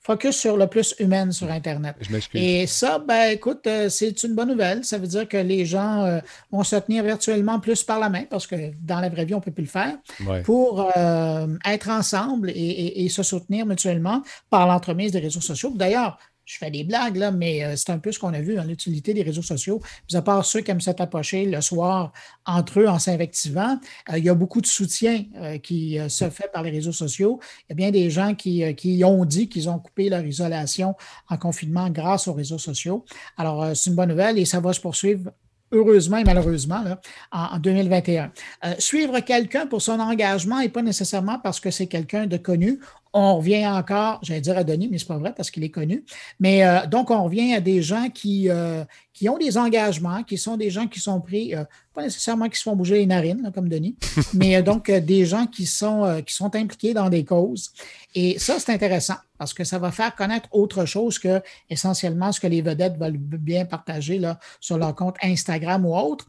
[0.04, 1.96] focus sur le plus humain sur Internet.
[2.02, 2.38] Je.
[2.38, 4.84] Et ça, ben, écoute, euh, c'est une bonne nouvelle.
[4.84, 6.20] Ça veut dire que les gens euh,
[6.52, 9.38] vont se tenir virtuellement plus par la main, parce que dans la vraie vie, on
[9.38, 9.96] ne peut plus le faire,
[10.44, 15.72] pour euh, être ensemble et, et, se soutenir mutuellement par l'entremise des réseaux sociaux.
[15.76, 18.56] D'ailleurs, je fais des blagues, là, mais euh, c'est un peu ce qu'on a vu
[18.56, 19.82] dans l'utilité des réseaux sociaux.
[20.10, 22.12] Mis à part ceux qui aiment s'approcher le soir
[22.46, 23.80] entre eux en s'invectivant,
[24.12, 27.40] euh, il y a beaucoup de soutien euh, qui se fait par les réseaux sociaux.
[27.62, 28.64] Il y a bien des gens qui
[29.04, 30.96] ont dit qu'ils ont coupé leur isolation
[31.30, 33.06] en confinement grâce aux réseaux sociaux.
[33.38, 35.32] Alors, c'est une bonne nouvelle et ça va se poursuivre
[35.72, 36.84] heureusement et malheureusement,
[37.32, 38.32] en, 2021.
[38.78, 42.80] suivre quelqu'un pour son engagement et pas nécessairement parce que c'est quelqu'un de connu
[43.14, 46.04] on revient encore, j'allais dire à Denis, mais c'est pas vrai parce qu'il est connu.
[46.40, 48.84] Mais euh, donc, on revient à des gens qui, euh,
[49.14, 52.58] qui ont des engagements, qui sont des gens qui sont pris, euh, pas nécessairement qui
[52.58, 53.96] se font bouger les narines, comme Denis,
[54.34, 57.72] mais donc des gens qui sont, qui sont impliqués dans des causes.
[58.16, 61.40] Et ça, c'est intéressant parce que ça va faire connaître autre chose que
[61.70, 66.26] essentiellement ce que les vedettes veulent bien partager là, sur leur compte Instagram ou autre.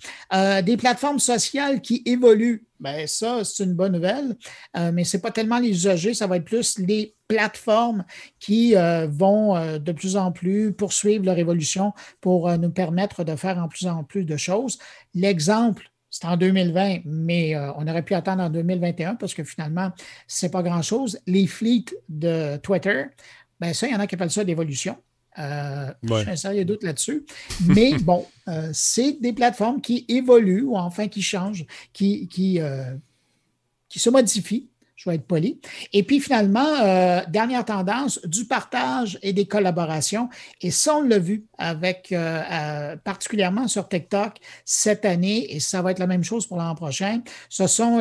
[0.62, 4.36] des plateformes sociales qui évoluent ben ça, c'est une bonne nouvelle,
[4.76, 8.04] euh, mais ce n'est pas tellement les usagers, ça va être plus les plateformes
[8.40, 13.36] qui euh, vont euh, de plus en plus poursuivre leur évolution pour nous permettre de
[13.36, 14.78] faire en plus en plus de choses.
[15.14, 19.90] L'exemple, c'est en 2020, mais on aurait pu attendre en 2021 parce que finalement,
[20.28, 21.18] ce n'est pas grand-chose.
[21.26, 23.06] Les fleets de Twitter,
[23.58, 24.96] ben ça, il y en a qui appellent ça l'évolution.
[25.38, 27.24] Euh, J'ai un sérieux doute là-dessus.
[27.66, 32.94] Mais bon, euh, c'est des plateformes qui évoluent ou enfin qui changent, qui, qui, euh,
[33.88, 35.60] qui se modifient je vais être poli.
[35.92, 40.28] Et puis finalement, euh, dernière tendance, du partage et des collaborations.
[40.60, 45.82] Et ça, on l'a vu avec euh, euh, particulièrement sur TikTok cette année, et ça
[45.82, 47.20] va être la même chose pour l'an prochain.
[47.48, 48.00] Ce sont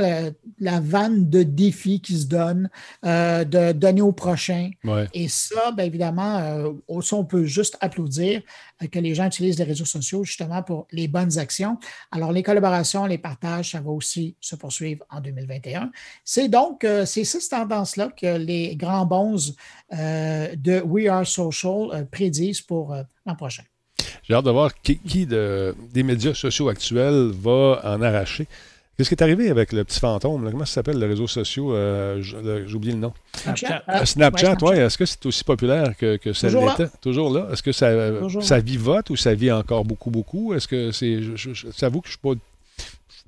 [0.60, 2.70] la vanne de défis qui se donnent,
[3.04, 4.72] de donner au prochain.
[5.14, 8.42] Et ça, bien évidemment, on peut juste applaudir
[8.90, 11.78] que les gens utilisent les réseaux sociaux justement pour les bonnes actions.
[12.12, 15.92] Alors, les collaborations, les partages, ça va aussi se poursuivre en 2021.
[16.24, 19.54] C'est donc, euh, c'est cette tendance-là que les grands bons
[19.94, 23.64] euh, de We Are Social euh, prédisent pour l'an prochain.
[24.24, 28.48] J'ai hâte de voir qui, qui de, des médias sociaux actuels va en arracher.
[28.96, 30.50] Qu'est-ce qui est arrivé avec le petit fantôme?
[30.52, 31.66] Comment ça s'appelle, le réseau social?
[31.70, 33.14] Euh, j'ai oublié le nom.
[33.36, 33.84] Snapchat.
[33.90, 34.78] Euh, Snapchat, oui.
[34.78, 36.90] Est-ce que c'est aussi populaire que, que ça l'était?
[37.02, 37.48] Toujours là?
[37.52, 37.92] Est-ce que ça,
[38.42, 40.54] ça vivote ou ça vit encore beaucoup, beaucoup?
[40.54, 41.20] Est-ce que c'est.
[41.78, 42.38] J'avoue que je ne suis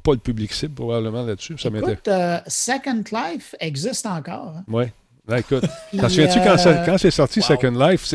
[0.03, 1.57] pas le public cible probablement là-dessus.
[1.57, 4.53] Ça Écoute, euh, Second Life existe encore.
[4.57, 4.63] Hein.
[4.67, 4.85] Oui.
[5.27, 5.65] Ben, écoute,
[5.99, 6.55] t'en souviens-tu quand,
[6.85, 8.13] quand c'est sorti Second Life?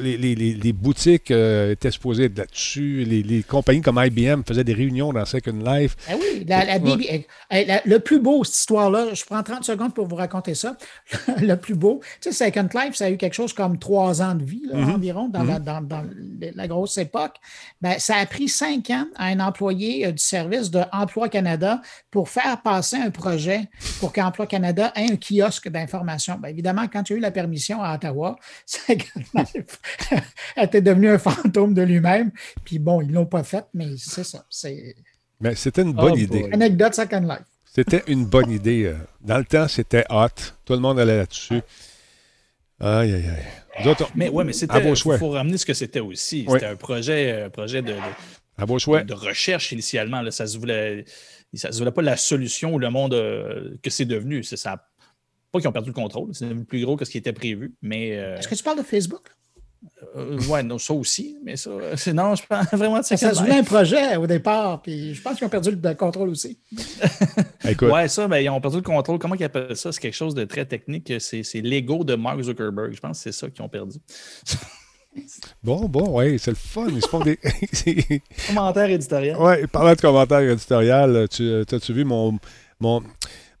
[0.00, 3.04] Les, boutiques euh, étaient supposées être là-dessus.
[3.04, 5.96] Les, compagnies comme IBM faisaient des réunions dans Second Life.
[6.08, 6.44] Ben oui,
[7.84, 10.76] le plus beau, cette histoire-là, je prends 30 secondes pour vous raconter ça.
[11.40, 14.34] le plus beau, tu sais, Second Life, ça a eu quelque chose comme trois ans
[14.34, 14.94] de vie mm-hmm.
[14.94, 15.64] environ mm-hmm.
[15.64, 16.04] dans,
[16.56, 17.36] la, grosse époque.
[17.80, 21.80] Ben, ça a pris cinq ans à un employé euh, du service de Emploi Canada
[22.10, 23.68] pour faire passer un projet
[24.00, 26.38] pour qu'Emploi Canada ait un kiosque d'information.
[26.40, 28.36] Ben, évidemment, quand tu as eu la permission à Ottawa,
[28.66, 29.51] Second Life
[30.56, 32.30] était devenu un fantôme de lui-même.
[32.64, 34.44] Puis bon, ils ne l'ont pas fait, mais c'est ça.
[35.40, 36.48] Mais c'était une bonne oh idée.
[36.52, 37.46] Anecdote Second Life.
[37.64, 38.84] C'était une bonne idée.
[38.84, 38.96] Euh.
[39.20, 40.28] Dans le temps, c'était hot.
[40.64, 41.62] Tout le monde allait là-dessus.
[42.80, 43.94] Aïe, aïe, aïe.
[44.14, 44.86] mais ouais, mais c'était.
[44.86, 46.46] Il faut ramener ce que c'était aussi.
[46.50, 50.20] C'était un projet, un projet de, de, de, recherche initialement.
[50.20, 50.30] Là.
[50.30, 51.04] Ça ne se voulait.
[51.54, 54.42] Ça se voulait pas la solution ou le monde euh, que c'est devenu.
[54.42, 54.76] Ça,
[55.52, 57.74] pas qu'ils ont perdu le contrôle, c'est devenu plus gros que ce qui était prévu.
[57.82, 59.28] Mais, euh, Est-ce que tu parles de Facebook?
[60.16, 63.16] Euh, ouais, non, ça aussi, mais ça, c'est non, je pense vraiment de ça.
[63.16, 66.58] Ça se un projet au départ, puis je pense qu'ils ont perdu le contrôle aussi.
[67.64, 67.90] Écoute.
[67.90, 69.18] Ouais, ça, mais ben, ils ont perdu le contrôle.
[69.18, 69.90] Comment ils appellent ça?
[69.92, 71.12] C'est quelque chose de très technique.
[71.18, 72.92] C'est, l'ego de Mark Zuckerberg.
[72.94, 73.98] Je pense que c'est ça qu'ils ont perdu.
[75.62, 76.86] Bon, bon, oui, c'est le fun.
[76.88, 77.38] Ils se font des.
[78.48, 79.36] commentaires éditorial.
[79.38, 82.38] Oui, parlant de commentaires éditorial, tu as-tu vu mon,
[82.80, 83.02] mon,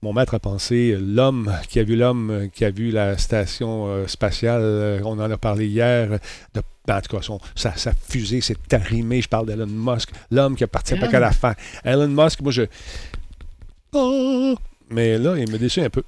[0.02, 4.08] mon maître a pensé, l'homme qui a vu l'homme, qui a vu la station euh,
[4.08, 6.18] spatiale, euh, on en a parlé hier,
[6.54, 9.22] de, ben, en tout cas, sa, fusée s'est arrimée.
[9.22, 11.54] Je parle d'Elon Musk, l'homme qui a participé qu'à la fin.
[11.84, 12.62] Elon Musk, moi, je.
[13.92, 14.56] Oh!
[14.90, 16.02] Mais là, il me déçu un peu.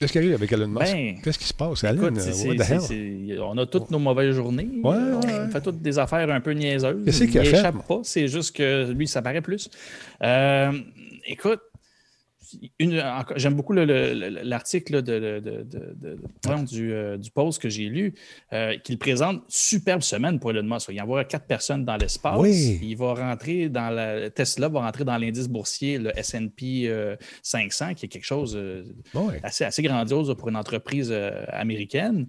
[0.00, 0.92] Qu'est-ce qui arrive avec Elon Musk?
[0.92, 1.84] Ben, Qu'est-ce qui se passe?
[1.84, 4.68] Euh, on a toutes nos mauvaises journées.
[4.82, 7.04] on fait toutes des affaires un peu niaiseuses.
[7.04, 8.00] Qu'est-ce qu'il pas.
[8.04, 9.68] C'est juste que lui, ça paraît plus.
[11.26, 11.60] écoute,
[13.36, 15.12] j'aime beaucoup l'article du,
[16.92, 18.14] euh, du, post que j'ai lu,
[18.52, 20.88] euh, qu'il présente superbe semaine pour Elon Musk.
[20.88, 22.40] Il va y avoir quatre personnes dans l'espace.
[22.46, 26.90] Il va rentrer dans la Tesla va rentrer dans l'indice boursier, le S&P
[27.42, 28.58] 500, euh, qui est quelque chose
[29.42, 31.12] assez, assez grandiose pour une entreprise
[31.48, 32.28] américaine.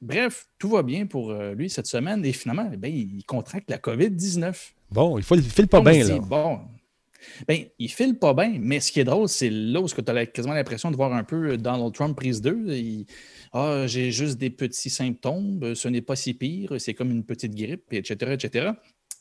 [0.00, 4.72] bref, tout va bien pour lui cette semaine et finalement, eh il contracte la COVID-19.
[4.92, 6.04] Bon, il ne file pas bien.
[6.04, 6.18] Là.
[6.18, 6.60] Bon,
[7.48, 10.26] Bien, il file pas bien, mais ce qui est drôle, c'est là où tu as
[10.26, 13.04] quasiment l'impression de voir un peu Donald Trump prise 2.
[13.52, 17.54] ah, j'ai juste des petits symptômes, ce n'est pas si pire, c'est comme une petite
[17.54, 18.70] grippe, etc., etc.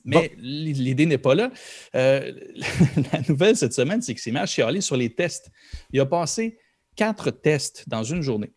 [0.04, 1.52] Mais l'idée n'est pas là.
[1.96, 2.32] Euh,
[3.14, 5.52] la nouvelle cette semaine, c'est qu'il s'est mis à chialer sur les tests.
[5.92, 6.58] Il a passé
[6.96, 8.52] quatre tests dans une journée.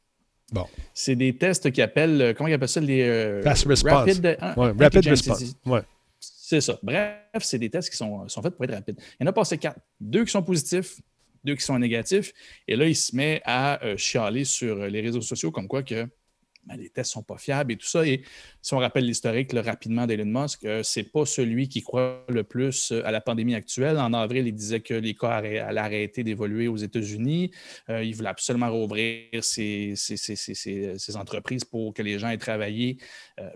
[0.53, 0.67] Bon.
[0.95, 2.81] C'est des tests qui appellent, comment ils appellent ça?
[2.81, 3.93] Les, euh, Fast Response.
[3.93, 5.55] Rapid, hein, rapid Response.
[5.67, 5.83] Ouais
[6.47, 6.79] C'est ça.
[6.83, 9.01] Bref, c'est des tests qui sont, sont, faits pour être rapides.
[9.19, 9.81] Il y en a passé quatre.
[9.99, 11.01] Deux qui sont positifs,
[11.43, 12.35] deux qui sont négatifs.
[12.69, 16.07] Et là, il se met à euh, chialer sur les réseaux sociaux comme quoi que
[16.67, 18.07] ben, les tests ne sont pas fiables et tout ça.
[18.07, 18.25] Et
[18.61, 22.45] si on rappelle l'historique rapidement d'Elon Musk, euh, ce n'est pas celui qui croit le
[22.45, 23.97] plus euh, à la pandémie actuelle.
[23.97, 27.53] En avril, il disait que les cas allaient arrêter d'évoluer aux États-Unis.
[27.89, 29.95] il voulait absolument rouvrir ses,
[31.15, 32.99] entreprises pour que les gens aient travaillé.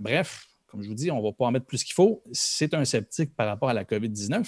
[0.01, 2.23] bref, comme je vous dis, on ne va pas en mettre plus qu'il faut.
[2.33, 4.45] C'est un sceptique par rapport à la COVID-19.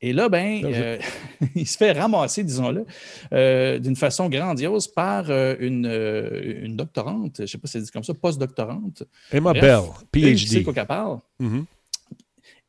[0.00, 0.98] Et là, ben, euh,
[1.54, 2.84] il se fait ramasser, disons-le,
[3.32, 7.84] euh, d'une façon grandiose par euh, une, une, doctorante, je ne sais pas si c'est
[7.84, 9.04] dit comme ça, post-doctorante.
[9.32, 9.80] Emma Bell,
[10.12, 10.46] PhD.
[10.46, 11.20] sais quoi qu'elle parle.
[11.40, 11.64] Mm-hmm.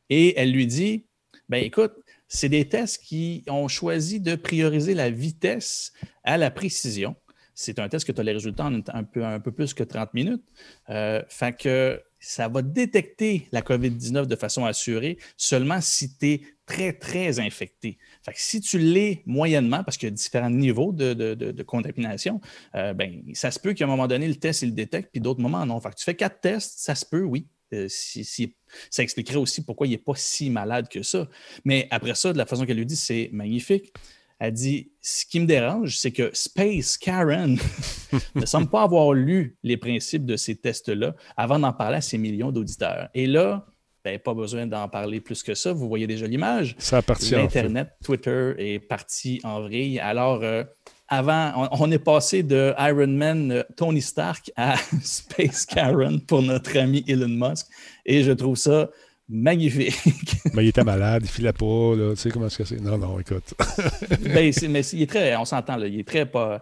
[0.08, 1.04] Et elle lui dit
[1.48, 1.92] ben écoute,
[2.26, 5.92] c'est des tests qui ont choisi de prioriser la vitesse
[6.24, 7.16] à la précision.
[7.54, 9.82] C'est un test que tu as les résultats en un peu, un peu plus que
[9.82, 10.44] 30 minutes.
[10.86, 16.92] fait que ça va détecter la COVID-19 de façon assurée seulement si tu es très,
[16.92, 17.98] très infecté.
[18.24, 22.40] Fait si tu l'es moyennement, parce qu'il y a différents niveaux de, contamination,
[22.74, 25.20] euh, ben, ça se peut qu'à un moment donné, le test, il le détecte, puis
[25.20, 25.78] d'autres moments, non.
[25.78, 27.46] Tu fais quatre tests, ça se peut, oui.
[27.72, 31.28] Euh, ça expliquerait aussi pourquoi il n'est pas si malade que ça.
[31.64, 33.92] Mais après ça, de la façon qu'elle lui dit, c'est magnifique.
[34.38, 37.58] Elle dit Ce qui me dérange, c'est que Space Karen
[38.34, 42.18] ne semble pas avoir lu les principes de ces tests-là avant d'en parler à ses
[42.18, 43.08] millions d'auditeurs.
[43.14, 43.66] Et là,
[44.06, 45.72] ben, pas besoin d'en parler plus que ça.
[45.72, 46.76] Vous voyez déjà l'image.
[46.78, 47.34] Ça appartient.
[47.34, 49.98] L'Internet, Twitter est parti en vrille.
[49.98, 50.62] Alors, euh,
[51.08, 56.78] avant, on, est passé de Iron Man euh, Tony Stark à Space Karen pour notre
[56.78, 57.66] ami Elon Musk.
[58.04, 58.90] Et je trouve ça
[59.28, 60.36] magnifique.
[60.54, 62.80] mais il était malade, il filait pas, là, tu sais comment est-ce que c'est?
[62.80, 63.54] Non, non, écoute.
[64.22, 66.60] ben, mais il est très, on s'entend, il est très, pas,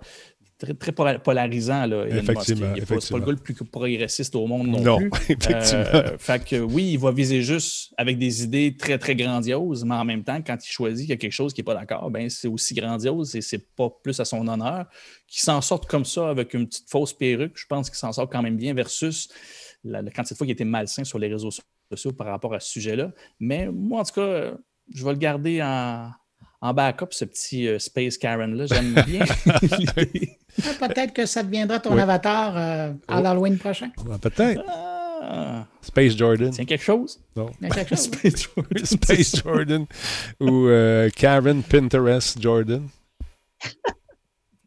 [0.59, 1.87] très, très polarisant.
[1.87, 2.73] Là, effectivement.
[2.75, 5.11] Il n'est pas, le gars le plus progressiste au monde non, non plus.
[5.35, 5.85] effectivement.
[5.95, 9.95] Euh, fait que oui, il va viser juste avec des idées très, très grandioses, mais
[9.95, 12.11] en même temps, quand il choisit qu'il y a quelque chose qui n'est pas d'accord,
[12.11, 14.87] ben, c'est aussi grandiose et c'est pas plus à son honneur.
[15.27, 18.29] Qu'il s'en sorte comme ça avec une petite fausse perruque, je pense qu'il s'en sort
[18.29, 19.29] quand même bien versus
[19.83, 21.51] la, la quantité de fois qu'il était malsain sur les réseaux
[21.91, 23.13] sociaux par rapport à ce sujet-là.
[23.41, 24.55] Mais moi, en tout cas,
[24.93, 28.67] je vais le garder en, backup, ce petit euh, Space Karen-là.
[28.67, 29.59] J'aime bien ah,
[30.89, 33.23] Peut-être que ça deviendra ton avatar euh, à oh.
[33.23, 33.91] l'Halloween prochain.
[34.21, 34.65] Peut-être.
[34.67, 35.67] Ah.
[35.81, 36.53] Space Jordan.
[36.53, 37.21] C'est quelque chose?
[37.37, 37.51] Non.
[37.61, 38.05] Quelque chose.
[38.05, 38.85] Space Jordan.
[38.85, 39.87] Space Jordan.
[40.41, 42.89] Ou euh, Karen Pinterest Jordan.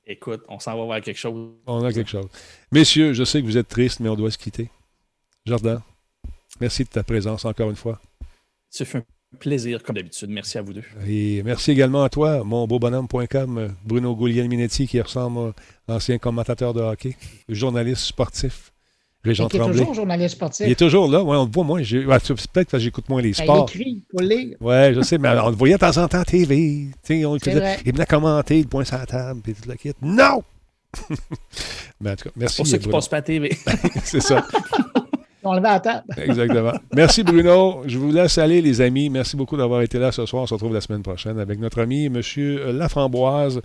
[0.05, 1.51] Écoute, on s'en va voir quelque chose.
[1.65, 2.27] On a quelque chose.
[2.71, 4.69] Messieurs, je sais que vous êtes tristes, mais on doit se quitter.
[5.45, 5.81] Jordan.
[6.59, 7.99] Merci de ta présence encore une fois.
[8.69, 10.29] Ça fait un plaisir, comme d'habitude.
[10.29, 10.83] Merci à vous deux.
[11.07, 15.49] Et merci également à toi, mon beau bonhomme.com, Bruno Minetti, qui ressemble
[15.87, 17.15] à l'ancien commentateur de hockey,
[17.49, 18.71] journaliste sportif.
[19.25, 20.65] Il est toujours journaliste sportif.
[20.65, 21.21] Il est toujours là.
[21.21, 21.81] Ouais, on le voit moins.
[21.81, 23.69] Peut-être que j'écoute moins les ben, sports.
[23.73, 24.55] il écrit, pour lire.
[24.61, 26.87] Oui, je sais, mais on le voyait de temps en temps à TV.
[27.09, 29.93] On il, faisait, il venait commenter, il point sur la table, puis tout le kit.
[30.01, 30.43] Non!
[31.99, 32.57] ben, en tout cas, merci.
[32.57, 33.57] Pour ceux qui ne passent pas à TV.
[34.03, 34.45] C'est ça.
[35.43, 36.07] On le à table.
[36.17, 36.73] Exactement.
[36.95, 37.83] Merci Bruno.
[37.85, 39.09] Je vous laisse aller, les amis.
[39.09, 40.43] Merci beaucoup d'avoir été là ce soir.
[40.43, 42.21] On se retrouve la semaine prochaine avec notre ami M.
[42.73, 43.61] Laframboise.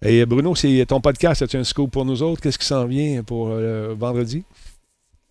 [0.00, 2.40] Et Bruno, c'est ton podcast, c'est un scoop pour nous autres?
[2.40, 4.44] Qu'est-ce qui s'en vient pour euh, vendredi?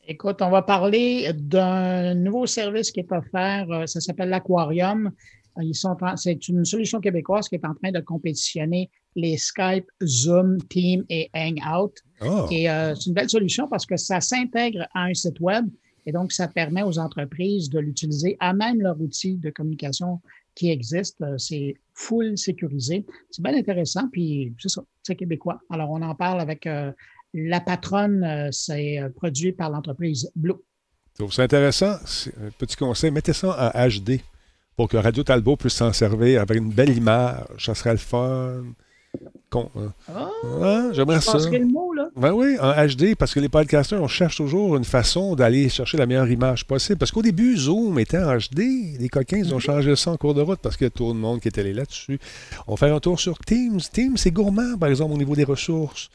[0.09, 3.65] Écoute, on va parler d'un nouveau service qui est offert.
[3.71, 5.11] Euh, ça s'appelle l'Aquarium.
[6.17, 11.29] C'est une solution québécoise qui est en train de compétitionner les Skype, Zoom, Team et
[11.33, 11.93] Hangout.
[12.21, 12.47] Oh.
[12.51, 15.67] Et euh, c'est une belle solution parce que ça s'intègre à un site web
[16.05, 20.21] et donc ça permet aux entreprises de l'utiliser à même leur outil de communication
[20.55, 21.21] qui existe.
[21.21, 23.05] Euh, c'est full sécurisé.
[23.29, 25.59] C'est bien intéressant, puis c'est ça, c'est québécois.
[25.69, 26.91] Alors, on en parle avec euh,
[27.33, 30.53] la patronne, c'est produit par l'entreprise Blue.
[31.29, 31.95] C'est intéressant.
[32.39, 34.21] Un petit conseil, mettez ça en HD
[34.75, 37.65] pour que Radio Talbot puisse s'en servir avec une belle image.
[37.65, 38.63] Ça serait le fun.
[39.49, 39.93] Con, hein.
[40.13, 41.37] ah, J'aimerais ça.
[41.37, 42.09] le mot, là?
[42.17, 45.97] Ben oui, en HD, parce que les podcasters, on cherche toujours une façon d'aller chercher
[45.97, 46.97] la meilleure image possible.
[46.97, 48.99] Parce qu'au début, Zoom était en HD.
[48.99, 49.61] Les coquins, ils ont mhm.
[49.61, 51.57] changé ça en cours de route parce qu'il y a tout le monde qui est
[51.57, 52.19] allé là-dessus.
[52.67, 53.79] On fait un tour sur Teams.
[53.93, 56.09] Teams, c'est gourmand, par exemple, au niveau des ressources.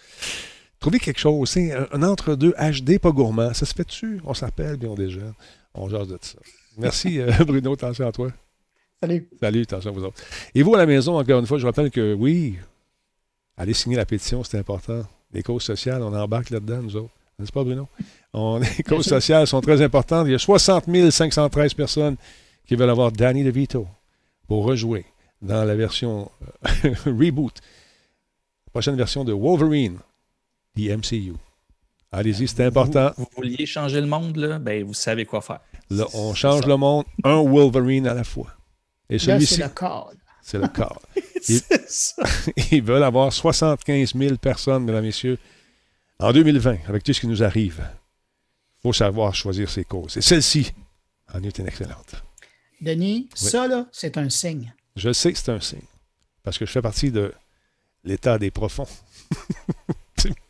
[0.79, 3.55] Trouver quelque chose, c'est un, entre-deux HD, pas gourmand.
[3.55, 4.21] Ça se fait dessus.
[4.27, 5.21] On s'appelle, bien déjà.
[5.75, 6.39] On jase de ça.
[6.77, 7.73] Merci, euh, Bruno.
[7.73, 8.31] Attention à toi.
[9.01, 9.27] Salut.
[9.41, 10.23] Salut, attention à vous autres.
[10.55, 12.57] Et vous, à la maison, encore une fois, je rappelle que oui,
[13.63, 15.05] allez signer la pétition, c'est important.
[15.33, 17.15] Les causes sociales, on embarque là-dedans, nous autres.
[17.39, 17.89] N'est-ce pas, Bruno?
[18.61, 20.27] les causes sociales sont très importantes.
[20.27, 22.17] Il y a 60 513 personnes
[22.67, 23.87] qui veulent avoir Danny DeVito
[24.49, 25.07] pour rejouer
[25.41, 26.31] dans la version
[26.85, 27.55] euh, reboot,
[28.73, 29.99] prochaine version de Wolverine,
[30.77, 31.35] the MCU.
[32.11, 33.13] Allez-y, c'est important.
[33.17, 34.59] Vous, vouliez changer le monde, là?
[34.59, 35.61] Ben, vous savez quoi faire.
[35.89, 38.49] Là, on change le monde, un Wolverine à la fois.
[39.09, 39.55] Et celui-ci.
[39.55, 40.19] C'est le code.
[40.43, 40.99] C'est le code.
[42.71, 45.39] Ils, veulent avoir 75 000 personnes, mesdames et messieurs,
[46.19, 47.85] en 2020, avec tout ce qui nous arrive.
[48.79, 50.17] Il faut savoir choisir ses causes.
[50.17, 50.73] Et celle-ci
[51.33, 52.15] en est une excellente.
[52.81, 54.75] Denis, ça, là, c'est un signe.
[54.97, 55.81] Je sais que c'est un signe.
[56.43, 57.33] Parce que je fais partie de
[58.05, 58.89] l'état des profonds.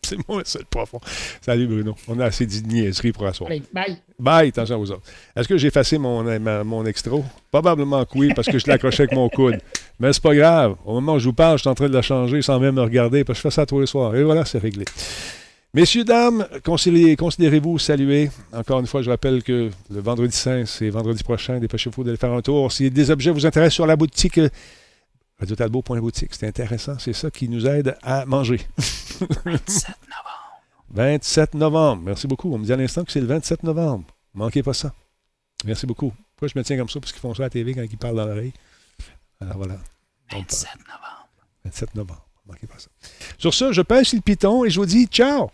[0.03, 1.01] c'est moi, c'est le profond.
[1.40, 1.94] Salut Bruno.
[2.09, 3.51] On a assez de niaiseries pour asseoir.
[3.73, 3.99] Bye.
[4.19, 5.03] Bye, attention aux autres.
[5.35, 6.24] Est-ce que j'ai effacé mon,
[6.65, 7.16] mon extra?
[7.51, 9.59] Probablement que oui, parce que je l'accrochais avec mon coude.
[9.99, 10.77] Mais c'est pas grave.
[10.85, 12.74] Au moment où je vous parle, je suis en train de la changer sans même
[12.77, 14.15] me regarder, parce que je fais ça tous les soirs.
[14.15, 14.85] Et voilà, c'est réglé.
[15.74, 18.31] Messieurs, dames, considérez-vous saluer.
[18.53, 21.59] Encore une fois, je rappelle que le vendredi saint, c'est vendredi prochain.
[21.59, 22.70] Dépêchez-vous d'aller faire un tour.
[22.70, 24.39] Si des objets vous intéressent sur la boutique,
[25.43, 26.35] radiotalbo.boutique.
[26.35, 26.98] C'est intéressant.
[26.98, 28.60] C'est ça qui nous aide à manger.
[29.44, 30.62] 27 novembre.
[30.90, 32.02] 27 novembre.
[32.05, 32.55] Merci beaucoup.
[32.55, 34.06] On me dit à l'instant que c'est le 27 novembre.
[34.35, 34.93] Manquez pas ça.
[35.64, 36.12] Merci beaucoup.
[36.35, 37.01] Pourquoi je me tiens comme ça?
[37.01, 38.52] Parce qu'ils font ça à la TV quand ils parlent dans l'oreille.
[39.40, 39.78] Alors voilà.
[40.31, 41.28] 27 novembre.
[41.64, 42.27] 27 novembre.
[42.47, 42.89] Manquez pas ça.
[43.39, 45.51] Sur ce, je pêche le piton et je vous dis ciao!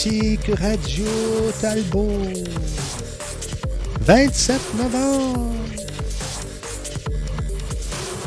[0.00, 1.06] Radio
[1.60, 2.46] Talbot.
[4.02, 5.50] 27 novembre.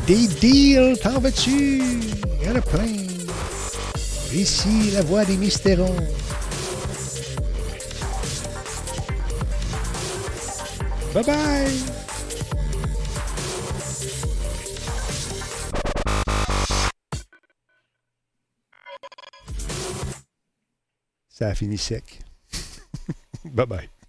[0.06, 1.80] Des deals, t'en veux-tu?
[2.42, 2.92] Il y en a plein.
[4.34, 5.96] Ici, la voix des mystérons.
[11.14, 12.01] Bye bye!
[21.32, 22.20] Ça a fini sec.
[23.44, 24.01] bye bye.